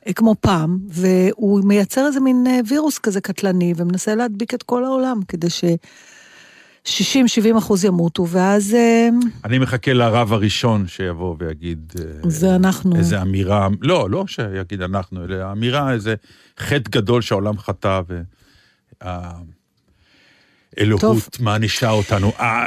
אה, 0.07 0.13
כמו 0.13 0.35
פעם, 0.39 0.79
והוא 0.87 1.63
מייצר 1.63 2.07
איזה 2.07 2.19
מין 2.19 2.47
אה, 2.47 2.59
וירוס 2.67 2.97
כזה 2.97 3.21
קטלני, 3.21 3.73
ומנסה 3.77 4.15
להדביק 4.15 4.53
את 4.53 4.63
כל 4.63 4.85
העולם, 4.85 5.19
כדי 5.27 5.49
ש... 5.49 5.63
60-70 6.87 6.89
אחוז 7.57 7.85
ימותו, 7.85 8.27
ואז 8.27 8.73
אה, 8.73 9.09
אני 9.45 9.59
מחכה 9.59 9.93
לרב 9.93 10.33
הראשון 10.33 10.87
שיבוא 10.87 11.35
ויגיד... 11.39 11.93
אה, 11.99 12.29
זה 12.29 12.55
אנחנו. 12.55 12.95
איזה 12.95 13.21
אמירה, 13.21 13.67
לא, 13.81 14.09
לא 14.09 14.23
שיגיד 14.27 14.81
אנחנו, 14.81 15.25
אלא 15.25 15.51
אמירה, 15.51 15.93
איזה 15.93 16.15
חטא 16.59 16.89
גדול 16.89 17.21
שהעולם 17.21 17.57
חטא, 17.57 18.01
והאלוהות. 20.77 21.39
מענישה 21.39 21.89
אותנו. 21.89 22.31
אה, 22.39 22.65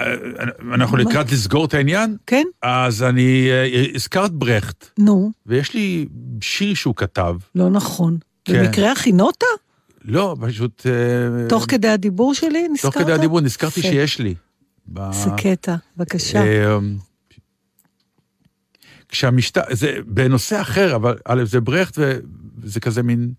אנחנו 0.74 0.96
לקראת 0.96 1.32
לסגור 1.32 1.64
את 1.64 1.74
העניין? 1.74 2.16
כן, 2.26 2.44
אז 2.62 3.02
אני, 3.02 3.48
אה, 3.50 3.84
הזכרת 3.94 4.32
ברכט, 4.32 4.90
נו, 4.98 5.30
ויש 5.46 5.74
לי 5.74 6.06
שיר 6.40 6.74
שהוא 6.74 6.94
כתב, 6.94 7.36
לא 7.54 7.70
נכון. 7.70 8.18
כן. 8.44 8.64
במקרה 8.64 8.92
הכינותה? 8.92 9.46
לא, 10.06 10.36
פשוט... 10.40 10.86
אה, 10.86 11.48
תוך 11.48 11.64
כדי 11.68 11.88
הדיבור 11.88 12.34
שלי 12.34 12.68
נזכרת? 12.68 12.92
תוך 12.92 13.02
כדי 13.02 13.12
הדיבור 13.12 13.40
נזכרתי. 13.40 13.82
שיש 13.82 14.18
לי. 14.18 14.34
זה 15.10 15.30
קטע, 15.36 15.76
בבקשה. 15.96 16.38
אה, 16.38 16.78
כשהמשטר, 19.08 19.60
זה 19.70 19.96
בנושא 20.06 20.60
אחר, 20.60 20.96
אבל 20.96 21.18
א', 21.24 21.44
זה 21.44 21.60
ברכט 21.60 21.98
וזה 22.58 22.80
כזה 22.80 23.02
מין... 23.02 23.32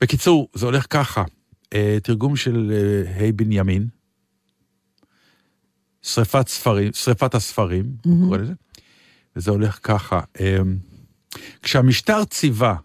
בקיצור, 0.00 0.48
זה 0.54 0.66
הולך 0.66 0.86
ככה, 0.90 1.24
אה, 1.74 1.98
תרגום 2.02 2.36
של 2.36 2.72
היי 3.16 3.32
בנימין, 3.32 3.86
שריפת 6.02 6.48
ספרים, 6.48 6.92
שריפת 6.92 7.34
הספרים, 7.34 7.84
הוא 8.04 8.12
מהמם. 8.12 8.26
קורא 8.26 8.38
לזה, 8.38 8.52
וזה 9.36 9.50
הולך 9.50 9.78
ככה, 9.82 10.20
כשהמשטר 11.62 12.24
ציווה 12.24 12.76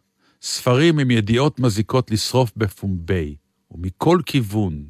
ספרים 0.48 1.00
עם 1.00 1.12
ידיעות 1.12 1.60
מזיקות 1.60 2.12
לשרוף 2.12 2.52
בפומבי, 2.58 3.36
ומכל 3.72 4.20
כיוון, 4.26 4.84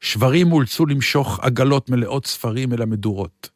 שברים 0.00 0.52
אולצו 0.52 0.86
למשוך 0.86 1.40
עגלות 1.42 1.90
מלאות 1.90 2.26
ספרים 2.26 2.72
אל 2.72 2.82
המדורות. 2.82 3.50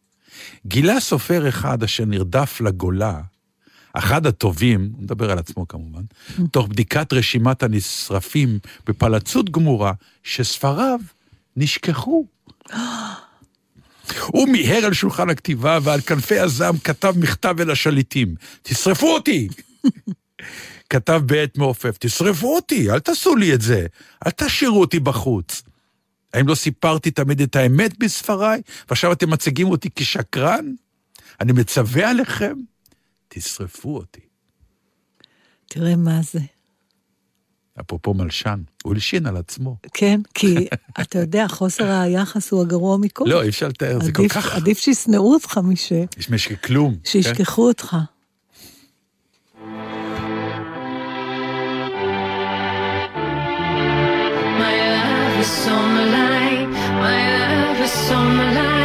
גילה 0.66 1.00
סופר 1.00 1.48
אחד 1.48 1.82
אשר 1.82 2.04
נרדף 2.04 2.60
לגולה, 2.60 3.20
אחד 3.92 4.26
הטובים, 4.26 4.90
הוא 4.94 5.02
מדבר 5.02 5.30
על 5.30 5.38
עצמו 5.38 5.68
כמובן, 5.68 6.02
תוך 6.50 6.68
בדיקת 6.68 7.12
רשימת 7.12 7.62
הנשרפים 7.62 8.58
בפלצות 8.86 9.50
גמורה, 9.50 9.92
שספריו 10.22 11.00
נשכחו. 11.56 12.26
הוא 14.26 14.48
מיהר 14.48 14.84
על 14.84 14.92
שולחן 14.92 15.30
הכתיבה 15.30 15.78
ועל 15.82 16.00
כנפי 16.00 16.38
הזעם 16.38 16.78
כתב 16.78 17.14
מכתב 17.16 17.56
אל 17.60 17.70
השליטים, 17.70 18.34
תשרפו 18.62 19.14
אותי! 19.14 19.48
כתב 20.90 21.22
בעת 21.26 21.58
מעופף, 21.58 21.96
תשרפו 21.98 22.56
אותי, 22.56 22.90
אל 22.90 22.98
תעשו 22.98 23.36
לי 23.36 23.54
את 23.54 23.60
זה, 23.60 23.86
אל 24.26 24.30
תשאירו 24.30 24.80
אותי 24.80 25.00
בחוץ. 25.00 25.62
האם 26.34 26.48
לא 26.48 26.54
סיפרתי 26.54 27.10
תמיד 27.10 27.40
את 27.40 27.56
האמת 27.56 27.98
בספריי, 27.98 28.62
ועכשיו 28.88 29.12
אתם 29.12 29.30
מציגים 29.30 29.68
אותי 29.68 29.88
כשקרן? 29.96 30.72
אני 31.40 31.52
מצווה 31.52 32.10
עליכם, 32.10 32.54
תשרפו 33.28 33.96
אותי. 33.96 34.20
תראה 35.66 35.96
מה 35.96 36.20
זה. 36.22 36.40
אפרופו 37.80 38.14
מלשן, 38.14 38.62
הוא 38.82 38.92
הלשין 38.92 39.26
על 39.26 39.36
עצמו. 39.36 39.76
כן, 39.94 40.20
כי 40.34 40.68
אתה 41.00 41.18
יודע, 41.18 41.48
חוסר 41.48 41.90
היחס 41.90 42.50
הוא 42.50 42.60
הגרוע 42.62 42.96
מכל. 42.96 43.24
לא, 43.26 43.42
אי 43.42 43.48
אפשר 43.48 43.68
לתאר, 43.68 43.98
זה 44.04 44.12
כל 44.12 44.28
כך... 44.28 44.54
עדיף 44.54 44.78
שישנאו 44.78 45.32
אותך 45.34 45.60
מש... 45.64 45.92
יש 46.18 46.30
משקי 46.30 46.56
כלום. 46.64 46.94
כן? 46.94 47.00
שישכחו 47.04 47.68
אותך. 47.68 47.96
Is 55.48 55.66
on 55.68 55.94
the 55.94 56.06
line. 56.16 56.70
My 57.02 57.20
love 57.40 57.80
is 57.80 58.10
on 58.10 58.36
the 58.36 58.44
line. 58.54 58.77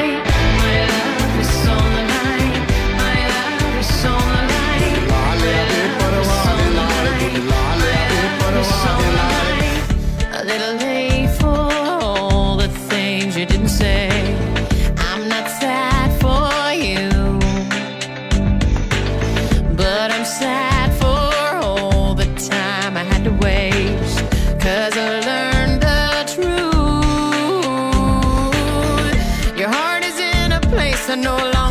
No 31.16 31.38
longer 31.38 31.63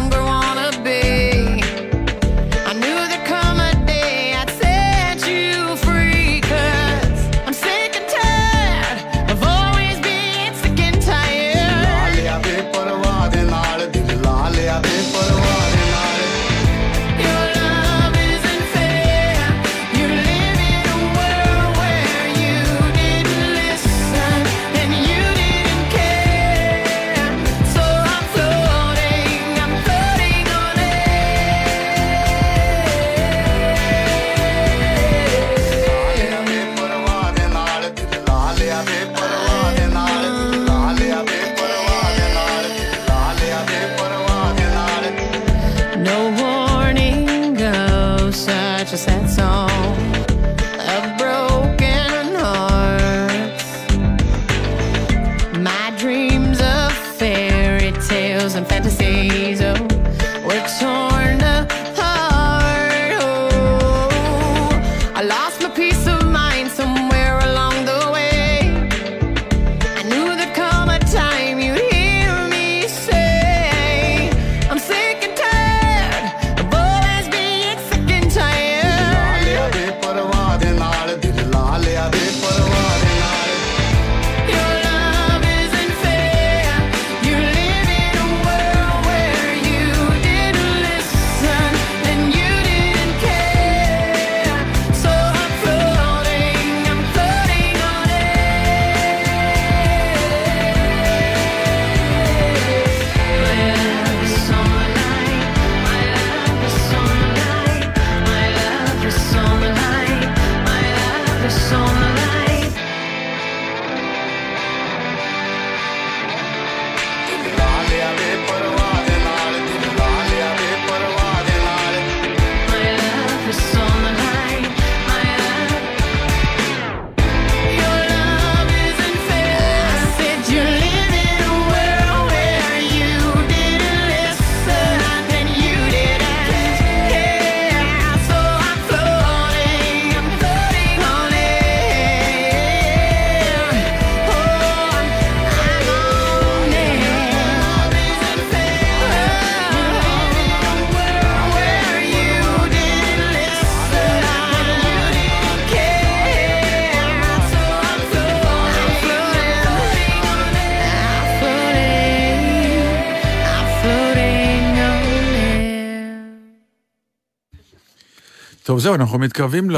זהו, 168.83 168.95
אנחנו 168.95 169.19
מתקרבים 169.19 169.71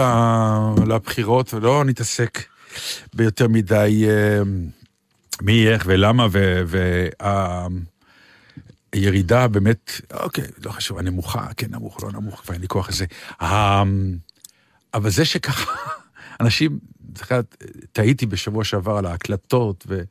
לבחירות, 0.87 1.55
ולא 1.55 1.85
נתעסק 1.85 2.45
ביותר 3.15 3.49
מדי 3.49 4.05
אה, 4.09 4.43
מי, 5.43 5.69
איך 5.69 5.83
ולמה, 5.87 6.27
והירידה 8.93 9.49
באמת, 9.49 9.91
אוקיי, 10.13 10.45
לא 10.65 10.71
חשוב, 10.71 10.99
הנמוכה, 10.99 11.47
כן, 11.57 11.67
נמוך, 11.71 12.03
לא 12.03 12.13
נמוך, 12.13 12.41
כבר 12.41 12.55
אין 12.55 12.61
לי 12.61 12.69
כוח 12.69 12.89
לזה. 12.89 13.05
ה- 13.43 13.83
אבל 14.95 15.11
זה 15.11 15.25
שככה, 15.25 15.73
אנשים, 16.41 16.79
לדעת, 17.23 17.57
טעיתי 17.93 18.27
בשבוע 18.27 18.65
שעבר 18.65 18.97
על 18.97 19.07
ההקלטות, 19.07 19.85
ו... 19.89 20.03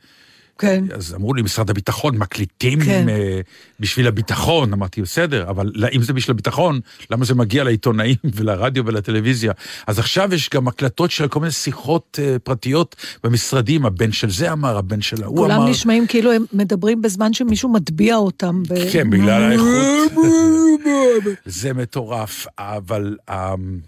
כן. 0.59 0.83
אז 0.93 1.13
אמרו 1.13 1.33
לי, 1.33 1.41
משרד 1.41 1.69
הביטחון, 1.69 2.17
מקליטים 2.17 2.81
כן. 2.85 3.09
אה, 3.09 3.41
בשביל 3.79 4.07
הביטחון. 4.07 4.73
אמרתי, 4.73 5.01
בסדר, 5.01 5.49
אבל 5.49 5.71
לא- 5.75 5.87
אם 5.93 6.01
זה 6.01 6.13
בשביל 6.13 6.33
הביטחון, 6.33 6.79
למה 7.09 7.25
זה 7.25 7.35
מגיע 7.35 7.63
לעיתונאים 7.63 8.15
ולרדיו 8.35 8.85
ולטלוויזיה? 8.85 9.51
אז 9.87 9.99
עכשיו 9.99 10.33
יש 10.33 10.49
גם 10.49 10.67
הקלטות 10.67 11.11
של 11.11 11.27
כל 11.27 11.39
מיני 11.39 11.51
שיחות 11.51 12.19
אה, 12.23 12.39
פרטיות 12.39 12.95
במשרדים, 13.23 13.85
הבן 13.85 14.11
של 14.11 14.29
זה 14.29 14.51
אמר, 14.51 14.77
הבן 14.77 15.01
של 15.01 15.23
ההוא 15.23 15.45
אמר. 15.45 15.55
כולם 15.55 15.69
נשמעים 15.69 16.07
כאילו 16.07 16.31
הם 16.31 16.45
מדברים 16.53 17.01
בזמן 17.01 17.33
שמישהו 17.33 17.73
מטביע 17.73 18.15
אותם. 18.15 18.63
ב- 18.69 18.91
כן, 18.93 19.09
בגלל 19.09 19.43
האיכות. 19.43 20.11
זה 21.45 21.73
מטורף, 21.73 22.47
אבל 22.59 23.17
אמ, 23.29 23.79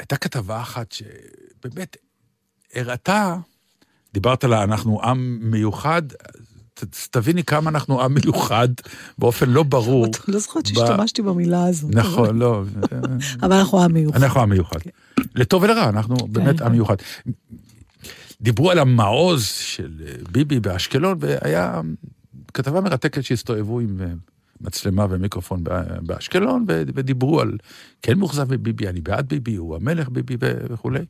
הייתה 0.00 0.16
כתבה 0.16 0.60
אחת 0.60 0.92
שבאמת 0.92 1.96
הראתה, 2.74 3.36
דיברת 4.14 4.44
על 4.44 4.54
אנחנו 4.54 5.02
עם 5.02 5.38
מיוחד, 5.42 6.02
תביני 7.10 7.44
כמה 7.44 7.70
אנחנו 7.70 8.02
עם 8.02 8.14
מיוחד 8.14 8.68
באופן 9.18 9.50
לא 9.50 9.62
ברור. 9.62 10.06
לא 10.28 10.38
זוכרת 10.38 10.66
שהשתמשתי 10.66 11.22
במילה 11.22 11.66
הזאת. 11.66 11.94
נכון, 11.94 12.38
לא. 12.38 12.62
אבל 13.42 13.52
אנחנו 13.52 13.82
עם 13.82 13.92
מיוחד. 13.92 14.22
אנחנו 14.22 14.40
עם 14.40 14.50
מיוחד. 14.50 14.78
לטוב 15.34 15.62
ולרע, 15.62 15.88
אנחנו 15.88 16.16
באמת 16.16 16.58
כן. 16.58 16.64
עם 16.64 16.72
מיוחד. 16.72 16.96
דיברו 18.40 18.70
על 18.70 18.78
המעוז 18.78 19.46
של 19.46 19.92
אה, 20.06 20.12
ביבי 20.32 20.60
באשקלון, 20.60 21.18
והיה 21.20 21.80
כתבה 22.54 22.80
מרתקת 22.80 23.24
שהסתובבו 23.24 23.80
עם 23.80 24.00
אה, 24.00 24.06
מצלמה 24.60 25.06
ומיקרופון 25.10 25.64
באשקלון, 26.02 26.64
ודיברו 26.68 27.40
על 27.40 27.56
כן 28.02 28.18
מאוכזב 28.18 28.52
מביבי, 28.52 28.88
אני 28.88 29.00
בעד 29.00 29.28
ביבי, 29.28 29.54
הוא 29.56 29.76
המלך 29.76 30.08
ביבי 30.08 30.36
וכולי. 30.70 31.04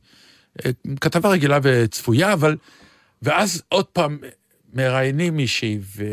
אה, 0.64 0.70
כתבה 1.00 1.28
רגילה 1.28 1.58
וצפויה, 1.62 2.32
אבל... 2.32 2.56
ואז 3.24 3.62
עוד 3.68 3.84
פעם 3.84 4.18
מראיינים 4.74 5.36
מישהי, 5.36 5.78
ו... 5.96 6.04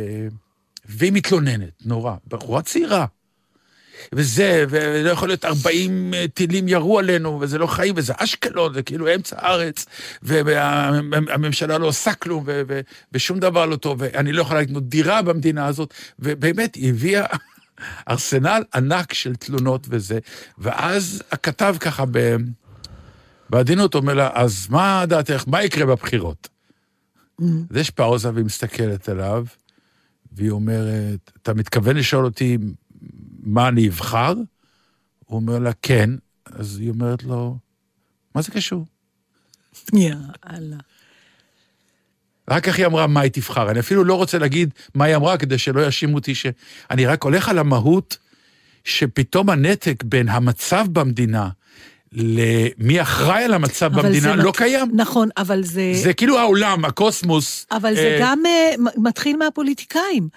והיא 0.85 1.11
מתלוננת, 1.13 1.73
נורא. 1.85 2.15
בחורה 2.27 2.61
צעירה. 2.61 3.05
וזה, 4.15 4.65
ולא 4.69 5.09
יכול 5.09 5.29
להיות 5.29 5.45
40 5.45 6.13
טילים 6.33 6.67
ירו 6.67 6.99
עלינו, 6.99 7.39
וזה 7.41 7.57
לא 7.57 7.67
חיים, 7.67 7.93
וזה 7.97 8.13
אשקלון, 8.17 8.73
זה 8.73 8.83
כאילו 8.83 9.15
אמצע 9.15 9.35
הארץ, 9.39 9.85
והממשלה 10.21 11.77
לא 11.77 11.87
עושה 11.87 12.13
כלום, 12.13 12.45
ושום 13.11 13.39
דבר 13.39 13.65
לא 13.65 13.75
טוב, 13.75 13.97
ואני 14.01 14.31
לא 14.31 14.41
יכולה 14.41 14.61
לקנות 14.61 14.89
דירה 14.89 15.21
במדינה 15.21 15.65
הזאת, 15.65 15.93
ובאמת, 16.19 16.75
היא 16.75 16.89
הביאה 16.89 17.25
ארסנל 18.09 18.63
ענק 18.75 19.13
של 19.13 19.35
תלונות 19.35 19.87
וזה, 19.89 20.19
ואז 20.57 21.23
הכתב 21.31 21.75
ככה. 21.79 22.03
בעדינות 23.49 23.95
אומר 23.95 24.13
לה, 24.13 24.29
אז 24.33 24.67
מה 24.69 25.05
דעתך, 25.07 25.43
מה 25.47 25.63
יקרה 25.63 25.85
בבחירות? 25.85 26.49
אז 27.69 27.75
יש 27.75 27.89
פאוזה 27.89 28.33
והיא 28.33 28.45
מסתכלת 28.45 29.09
עליו, 29.09 29.45
והיא 30.31 30.49
אומרת, 30.49 31.31
אתה 31.41 31.53
מתכוון 31.53 31.95
לשאול 31.97 32.25
אותי 32.25 32.57
מה 33.43 33.67
אני 33.67 33.87
אבחר? 33.87 34.33
הוא 35.25 35.39
אומר 35.39 35.59
לה, 35.59 35.71
כן. 35.81 36.09
אז 36.45 36.79
היא 36.79 36.89
אומרת 36.89 37.23
לו, 37.23 37.57
מה 38.35 38.41
זה 38.41 38.51
קשור? 38.51 38.85
יאללה. 39.93 40.77
רק 42.49 42.63
כך 42.63 42.77
היא 42.77 42.85
אמרה 42.85 43.07
מה 43.07 43.21
היא 43.21 43.31
תבחר. 43.31 43.71
אני 43.71 43.79
אפילו 43.79 44.03
לא 44.03 44.15
רוצה 44.15 44.37
להגיד 44.37 44.73
מה 44.95 45.05
היא 45.05 45.15
אמרה, 45.15 45.37
כדי 45.37 45.57
שלא 45.57 45.81
יאשימו 45.81 46.15
אותי 46.15 46.35
ש... 46.35 46.45
אני 46.91 47.05
רק 47.05 47.23
הולך 47.23 47.49
על 47.49 47.59
המהות, 47.59 48.17
שפתאום 48.83 49.49
הנתק 49.49 50.03
בין 50.03 50.29
המצב 50.29 50.85
במדינה 50.91 51.49
למי 52.13 53.01
אחראי 53.01 53.43
על 53.43 53.53
המצב 53.53 53.93
במדינה 53.93 54.19
זה 54.31 54.35
לא 54.35 54.49
מת- 54.49 54.57
קיים. 54.57 54.91
נכון, 54.93 55.29
אבל 55.37 55.63
זה... 55.63 55.91
זה 55.93 56.13
כאילו 56.13 56.39
העולם, 56.39 56.85
הקוסמוס. 56.85 57.65
אבל 57.71 57.95
זה 57.95 58.01
אה, 58.01 58.17
גם 58.21 58.43
אה, 58.45 58.71
מתחיל 58.97 59.37
מהפוליטיקאים. 59.37 60.29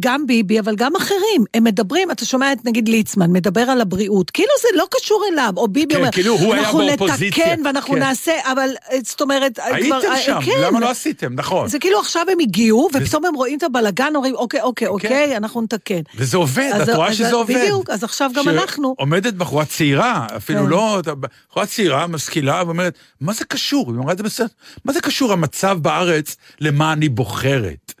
גם 0.00 0.26
ביבי, 0.26 0.60
אבל 0.60 0.74
גם 0.76 0.96
אחרים. 0.96 1.44
הם 1.54 1.64
מדברים, 1.64 2.10
אתה 2.10 2.24
שומע 2.24 2.52
את 2.52 2.58
נגיד 2.64 2.88
ליצמן, 2.88 3.32
מדבר 3.32 3.60
על 3.60 3.80
הבריאות, 3.80 4.30
כאילו 4.30 4.48
זה 4.62 4.78
לא 4.78 4.86
קשור 4.90 5.24
אליו, 5.32 5.52
או 5.56 5.68
ביבי 5.68 5.94
כן, 5.94 6.00
אומר, 6.00 6.12
כאילו 6.12 6.34
הוא 6.38 6.54
היה 6.54 6.62
אנחנו 6.62 6.78
באופוזיציה." 6.78 7.46
נתקן 7.46 7.66
ואנחנו 7.66 7.94
כן. 7.94 7.98
נעשה, 8.00 8.32
אבל 8.52 8.70
זאת 9.04 9.20
אומרת, 9.20 9.58
הייתם 9.62 9.86
כבר, 9.88 10.10
אה, 10.10 10.16
שם, 10.20 10.38
כן. 10.44 10.60
למה 10.62 10.80
לא 10.80 10.90
עשיתם? 10.90 11.34
נכון. 11.34 11.68
זה 11.68 11.78
כאילו 11.78 12.00
עכשיו 12.00 12.26
הם 12.32 12.38
הגיעו, 12.40 12.88
ופתאום 12.94 13.24
הם 13.24 13.34
רואים 13.34 13.58
את 13.58 13.62
הבלגן, 13.62 14.12
אומרים, 14.16 14.34
אוקיי, 14.34 14.60
אוקיי, 14.60 14.88
כן. 14.88 14.92
אוקיי, 14.94 15.36
אנחנו 15.36 15.60
נתקן. 15.62 16.00
וזה 16.16 16.36
עובד, 16.36 16.70
אז- 16.74 16.88
את 16.88 16.94
רואה 16.94 17.08
אז- 17.08 17.16
שזה 17.16 17.34
עובד. 17.34 17.54
בדיוק, 17.62 17.90
אז 17.90 18.04
עכשיו 18.04 18.30
גם 18.34 18.48
אנחנו. 18.48 18.94
שעומדת 18.98 19.34
בחורה 19.34 19.64
צעירה, 19.64 20.26
אפילו 20.36 20.60
כן. 20.64 20.68
לא, 20.68 21.00
בחורה 21.48 21.66
צעירה, 21.66 22.06
משכילה, 22.06 22.62
ואומרת, 22.66 22.94
מה 23.20 23.32
זה 23.32 23.44
קשור? 23.44 23.90
היא 23.92 23.98
אמרה 24.00 24.12
את 24.12 24.18
זה 24.18 24.24
בסדר, 24.24 24.46
מה 24.84 24.92
זה 24.92 25.00
קשור 25.00 25.32
המצב 25.32 25.78
בארץ 25.82 26.36
למה 26.60 26.92
אני 26.92 27.08
בוחרת? 27.08 27.92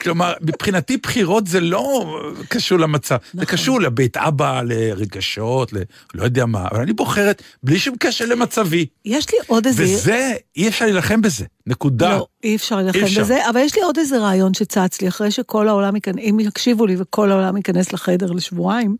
כלומר, 0.00 0.32
מבחינתי 0.40 0.96
בחירות 0.96 1.46
זה 1.46 1.60
לא 1.60 2.16
קשור 2.48 2.78
למצב, 2.78 3.16
זה 3.32 3.42
נכון. 3.42 3.44
קשור 3.44 3.80
לבית 3.80 4.16
אבא, 4.16 4.62
לרגשות, 4.62 5.72
ל... 5.72 5.76
לא 6.14 6.24
יודע 6.24 6.46
מה, 6.46 6.68
אבל 6.70 6.80
אני 6.80 6.92
בוחרת 6.92 7.42
בלי 7.62 7.78
שום 7.78 7.96
קשר 7.98 8.26
למצבי. 8.26 8.86
יש 9.04 9.32
לי 9.32 9.38
עוד 9.46 9.66
איזה... 9.66 9.82
וזה, 9.82 10.32
אי 10.56 10.68
אפשר 10.68 10.84
להילחם 10.84 11.22
בזה, 11.22 11.44
נקודה. 11.66 12.16
לא, 12.16 12.26
אי 12.44 12.56
אפשר 12.56 12.76
להילחם 12.76 12.98
אי. 12.98 13.20
בזה, 13.20 13.48
אבל 13.50 13.60
יש 13.60 13.76
לי 13.76 13.82
עוד 13.82 13.98
איזה 13.98 14.18
רעיון 14.18 14.54
שצץ 14.54 15.02
לי, 15.02 15.08
אחרי 15.08 15.30
שכל 15.30 15.68
העולם 15.68 15.94
ייכנס, 15.94 16.16
אם 16.18 16.40
יקשיבו 16.40 16.86
לי 16.86 16.96
וכל 16.98 17.30
העולם 17.30 17.56
ייכנס 17.56 17.92
לחדר 17.92 18.32
לשבועיים, 18.32 18.96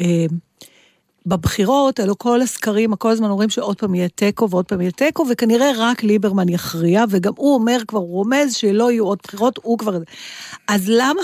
אה, 0.00 0.26
בבחירות, 1.26 2.00
אלו 2.00 2.18
כל 2.18 2.42
הסקרים, 2.42 2.94
כל 2.94 3.10
הזמן 3.10 3.30
אומרים 3.30 3.50
שעוד 3.50 3.76
פעם 3.76 3.94
יהיה 3.94 4.08
תיקו 4.08 4.50
ועוד 4.50 4.64
פעם 4.64 4.80
יהיה 4.80 4.90
תיקו, 4.90 5.26
וכנראה 5.30 5.70
רק 5.76 6.02
ליברמן 6.02 6.48
יכריע, 6.48 7.04
וגם 7.10 7.32
הוא 7.36 7.54
אומר 7.54 7.78
כבר, 7.88 7.98
הוא 7.98 8.08
רומז 8.08 8.54
שלא 8.54 8.92
יהיו 8.92 9.04
עוד 9.06 9.18
בחירות, 9.24 9.58
הוא 9.62 9.78
כבר... 9.78 9.98
אז 10.68 10.84
למה... 10.88 11.22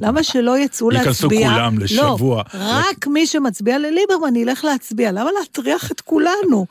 למה 0.00 0.22
שלא 0.22 0.58
יצאו 0.58 0.92
ייכנסו 0.92 1.28
להצביע? 1.28 1.48
כולם 1.50 1.78
לשבוע. 1.78 2.42
לא, 2.54 2.60
רק 2.60 3.06
מי 3.06 3.26
שמצביע 3.26 3.78
לליברמן 3.78 4.36
ילך 4.36 4.64
להצביע. 4.64 5.12
למה 5.12 5.30
להטריח 5.40 5.92
את 5.92 6.00
כולנו? 6.00 6.66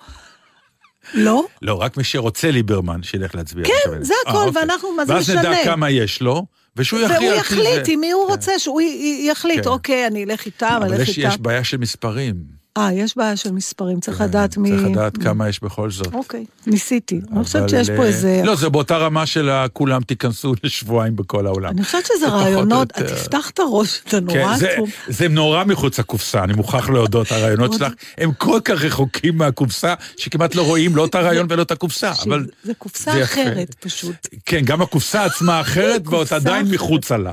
לא? 1.13 1.43
לא, 1.61 1.81
רק 1.81 1.97
מי 1.97 2.03
שרוצה 2.03 2.51
ליברמן, 2.51 3.03
שילך 3.03 3.35
להצביע. 3.35 3.65
כן. 3.65 4.03
זה 4.03 4.13
אה, 4.27 4.31
הכל, 4.31 4.47
אוקיי. 4.47 4.61
ואנחנו, 4.61 4.91
מה 4.91 5.05
זה 5.05 5.13
ואז 5.13 5.29
משנה? 5.29 5.41
נדע 5.41 5.63
כמה 5.63 5.89
יש 5.89 6.21
לו, 6.21 6.45
ושהוא 6.77 6.99
יכריע. 6.99 7.19
והוא 7.19 7.39
יחליט. 7.39 7.87
עם 7.87 7.99
מי 7.99 8.11
הוא 8.11 8.25
כן. 8.25 8.31
רוצה, 8.31 8.59
שהוא 8.59 8.81
יחליט, 9.21 9.63
כן. 9.63 9.69
אוקיי, 9.69 10.07
אני 10.07 10.23
אלך 10.23 10.45
איתם, 10.45 10.79
אבל 10.81 10.93
אלך 10.93 11.07
איתם. 11.07 11.21
יש 11.21 11.37
בעיה 11.37 11.63
של 11.63 11.77
מספרים. 11.77 12.56
אה, 12.77 12.93
יש 12.93 13.17
בעיה 13.17 13.35
של 13.35 13.51
מספרים, 13.51 13.99
צריך 13.99 14.21
לדעת 14.21 14.57
מי... 14.57 14.69
צריך 14.69 14.83
לדעת 14.83 15.17
כמה 15.17 15.49
יש 15.49 15.63
בכל 15.63 15.91
זאת. 15.91 16.13
אוקיי, 16.13 16.45
ניסיתי. 16.67 17.21
אני 17.31 17.43
חושבת 17.43 17.69
שיש 17.69 17.89
פה 17.89 18.01
אה, 18.01 18.07
איזה... 18.07 18.41
לא, 18.45 18.55
זה 18.55 18.69
באותה 18.69 18.97
רמה 18.97 19.25
של 19.25 19.49
כולם 19.73 20.01
תיכנסו 20.01 20.53
לשבועיים 20.63 21.15
בכל 21.15 21.47
העולם. 21.47 21.69
אני 21.69 21.83
חושבת 21.83 22.05
שזה 22.05 22.27
רעיונות. 22.27 22.87
תפתח 22.87 23.49
את 23.49 23.59
הראש, 23.59 24.01
אתה 24.07 24.19
נורא 24.19 24.53
כן, 24.53 24.57
זה, 24.57 24.69
עצוב. 24.69 24.89
זה 25.07 25.27
נורא 25.27 25.63
מחוץ 25.63 25.99
לקופסה, 25.99 26.43
אני 26.43 26.53
מוכרח 26.53 26.89
להודות, 26.89 27.31
הרעיונות. 27.31 27.73
שלך 27.73 27.93
הם 28.17 28.31
כל 28.33 28.59
כך 28.65 28.83
רחוקים 28.83 29.37
מהקופסה, 29.37 29.93
שכמעט 30.17 30.55
לא 30.55 30.61
רואים 30.61 30.95
לא 30.95 31.05
את 31.05 31.15
הרעיון 31.15 31.47
ולא 31.49 31.61
את 31.61 31.71
הקופסה, 31.71 32.11
אבל... 32.27 32.45
זה 32.63 32.73
קופסה. 32.73 33.23
אחרת 33.23 33.75
פשוט. 33.79 34.27
כן, 34.45 34.61
גם 34.65 34.81
הקופסה 34.81 35.25
עצמה 35.25 35.61
אחרת, 35.67 36.01
ועוד 36.07 36.27
עדיין. 36.31 36.67
מחוצה 36.71 37.17
לה. 37.17 37.31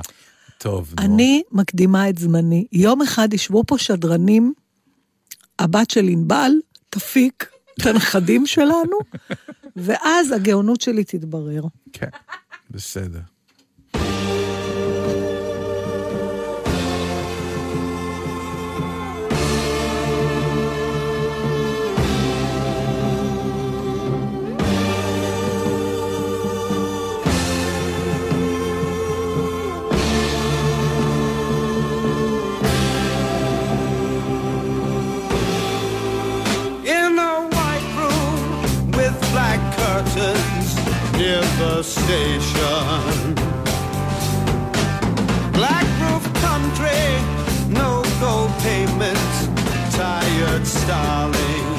טוב, 0.57 0.93
נו. 0.97 1.05
אני 1.05 1.41
מקדימה 1.51 2.09
את 2.09 2.17
זמני. 2.17 2.65
יום 2.71 3.01
אחד 3.01 3.33
ישבו 3.33 3.63
פה 3.67 3.77
שדרנים, 3.77 4.53
הבת 5.59 5.91
של 5.91 6.05
ענבל 6.07 6.51
תפיק 6.89 7.49
את 7.73 7.85
הנכדים 7.85 8.45
שלנו, 8.47 8.97
ואז 9.75 10.31
הגאונות 10.31 10.81
שלי 10.81 11.03
תתברר. 11.03 11.63
כן, 11.93 12.09
בסדר. 12.71 13.19
devastation. 41.17 43.35
Black 45.53 45.85
roof 46.01 46.23
country, 46.41 46.91
no 47.69 48.03
gold 48.19 48.51
payments, 48.59 49.47
tired 49.95 50.67
starlings. 50.67 51.74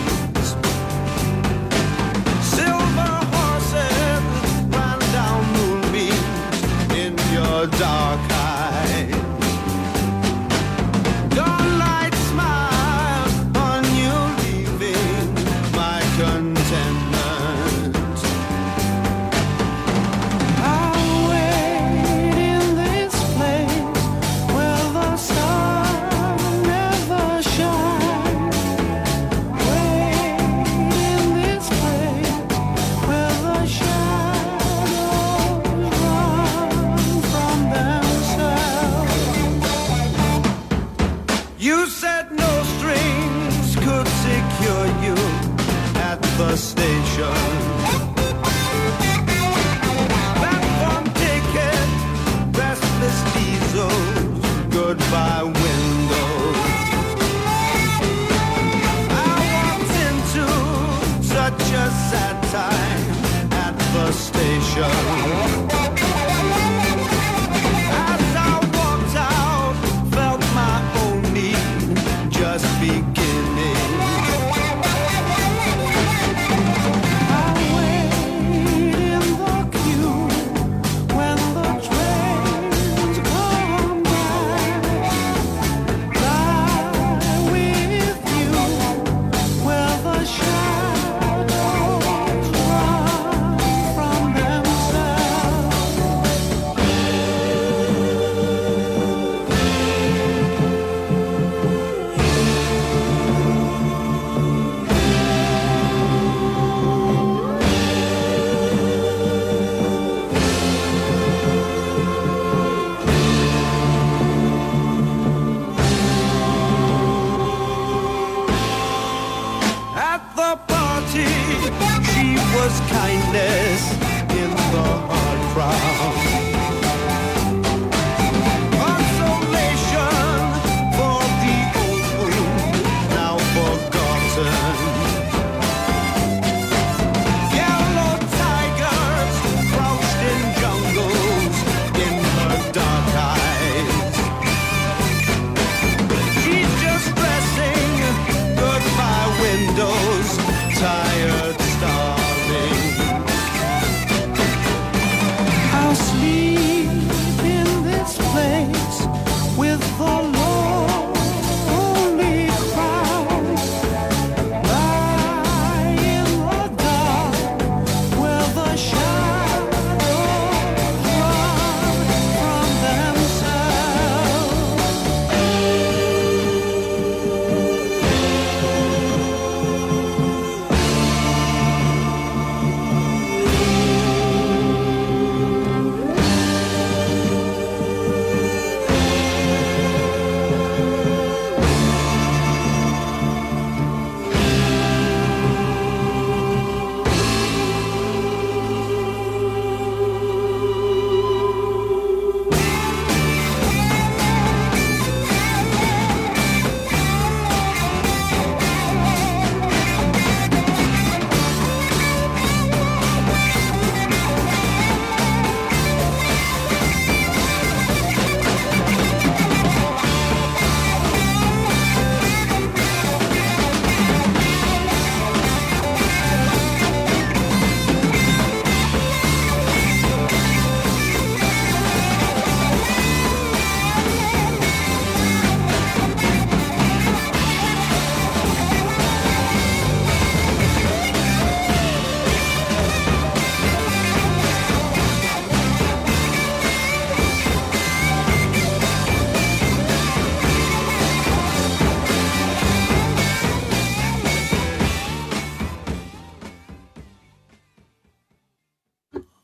the 46.38 46.56
station. 46.56 47.76
goodbye 54.86 55.42
windows. 55.42 56.56
I 59.10 59.32
walked 59.52 59.94
into 60.08 60.46
such 61.24 61.64
a 61.84 61.90
sad 62.10 62.36
time 62.52 63.52
at 63.52 63.74
the 63.94 64.12
station. 64.12 65.15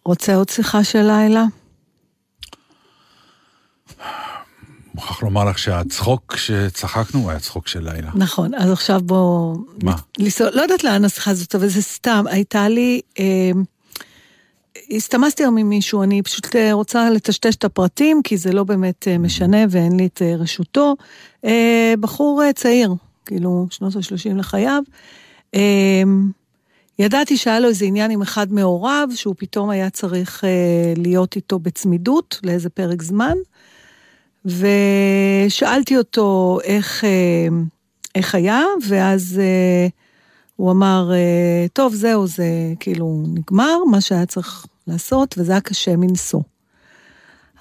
רוצה 0.05 0.35
עוד 0.35 0.49
שיחה 0.49 0.85
של 0.85 1.03
לילה? 1.03 1.45
מוכרח 4.95 5.23
לומר 5.23 5.45
לך 5.45 5.59
שהצחוק 5.59 6.37
שצחקנו 6.37 7.31
היה 7.31 7.39
צחוק 7.39 7.69
של 7.69 7.91
לילה. 7.93 8.11
נכון, 8.15 8.55
אז 8.55 8.71
עכשיו 8.71 9.01
בוא... 9.01 9.57
מה? 9.83 9.97
לסוע, 10.19 10.51
לא 10.51 10.63
יודעת 10.63 10.85
לאן 10.85 11.05
השיחה 11.05 11.31
הזאת, 11.31 11.55
אבל 11.55 11.69
זה 11.69 11.83
סתם. 11.83 12.25
הייתה 12.29 12.69
לי... 12.69 13.01
אה, 13.19 13.51
הסתמסתי 14.91 15.43
היום 15.43 15.57
עם 15.59 15.69
מישהו, 15.69 16.03
אני 16.03 16.23
פשוט 16.23 16.57
אה, 16.57 16.73
רוצה 16.73 17.11
לטשטש 17.11 17.57
את 17.57 17.65
הפרטים, 17.65 18.21
כי 18.25 18.37
זה 18.37 18.53
לא 18.53 18.65
באמת 18.65 19.09
אה, 19.09 19.19
משנה 19.19 19.65
mm. 19.65 19.67
ואין 19.71 19.97
לי 19.97 20.07
את 20.07 20.23
אה, 20.23 20.37
רשותו. 20.37 20.95
אה, 21.45 21.95
בחור 22.01 22.43
צעיר, 22.55 22.95
כאילו, 23.27 23.67
שנות 23.71 23.97
ה-30 23.97 24.35
לחייו. 24.35 24.83
אה, 25.55 26.03
ידעתי 26.99 27.37
שהיה 27.37 27.61
לו 27.61 27.69
איזה 27.69 27.85
עניין 27.85 28.11
עם 28.11 28.23
אחד 28.23 28.53
מהוריו, 28.53 29.09
שהוא 29.15 29.35
פתאום 29.39 29.71
היה 29.71 29.91
צריך 29.91 30.45
אה, 30.45 30.95
להיות 30.97 31.37
איתו 31.37 31.59
בצמידות 31.59 32.41
לאיזה 32.43 32.71
פרק 32.71 33.03
זמן, 33.03 33.37
ושאלתי 34.45 35.97
אותו 35.97 36.59
איך, 36.65 37.05
אה, 37.05 37.49
איך 38.15 38.35
היה, 38.35 38.61
ואז 38.89 39.41
אה, 39.43 39.89
הוא 40.57 40.71
אמר, 40.71 41.11
אה, 41.13 41.67
טוב, 41.73 41.95
זהו, 41.95 42.27
זה 42.27 42.45
כאילו 42.81 43.25
נגמר, 43.35 43.85
מה 43.91 44.01
שהיה 44.01 44.27
צריך 44.27 44.67
לעשות, 44.87 45.35
וזה 45.39 45.53
היה 45.53 45.61
קשה 45.61 45.97
מנשוא. 45.97 46.41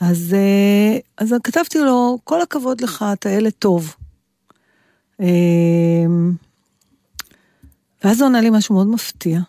אז, 0.01 0.33
אה, 0.33 0.97
אז 1.17 1.35
כתבתי 1.43 1.79
לו, 1.79 2.17
כל 2.23 2.41
הכבוד 2.41 2.81
לך, 2.81 3.05
אתה 3.13 3.29
ילד 3.29 3.51
טוב. 3.59 3.95
אה, 5.21 6.05
ואז 8.03 8.21
הוא 8.21 8.27
ענה 8.27 8.41
לי 8.41 8.49
משהו 8.49 8.75
מאוד 8.75 8.87
מפתיע. 8.87 9.39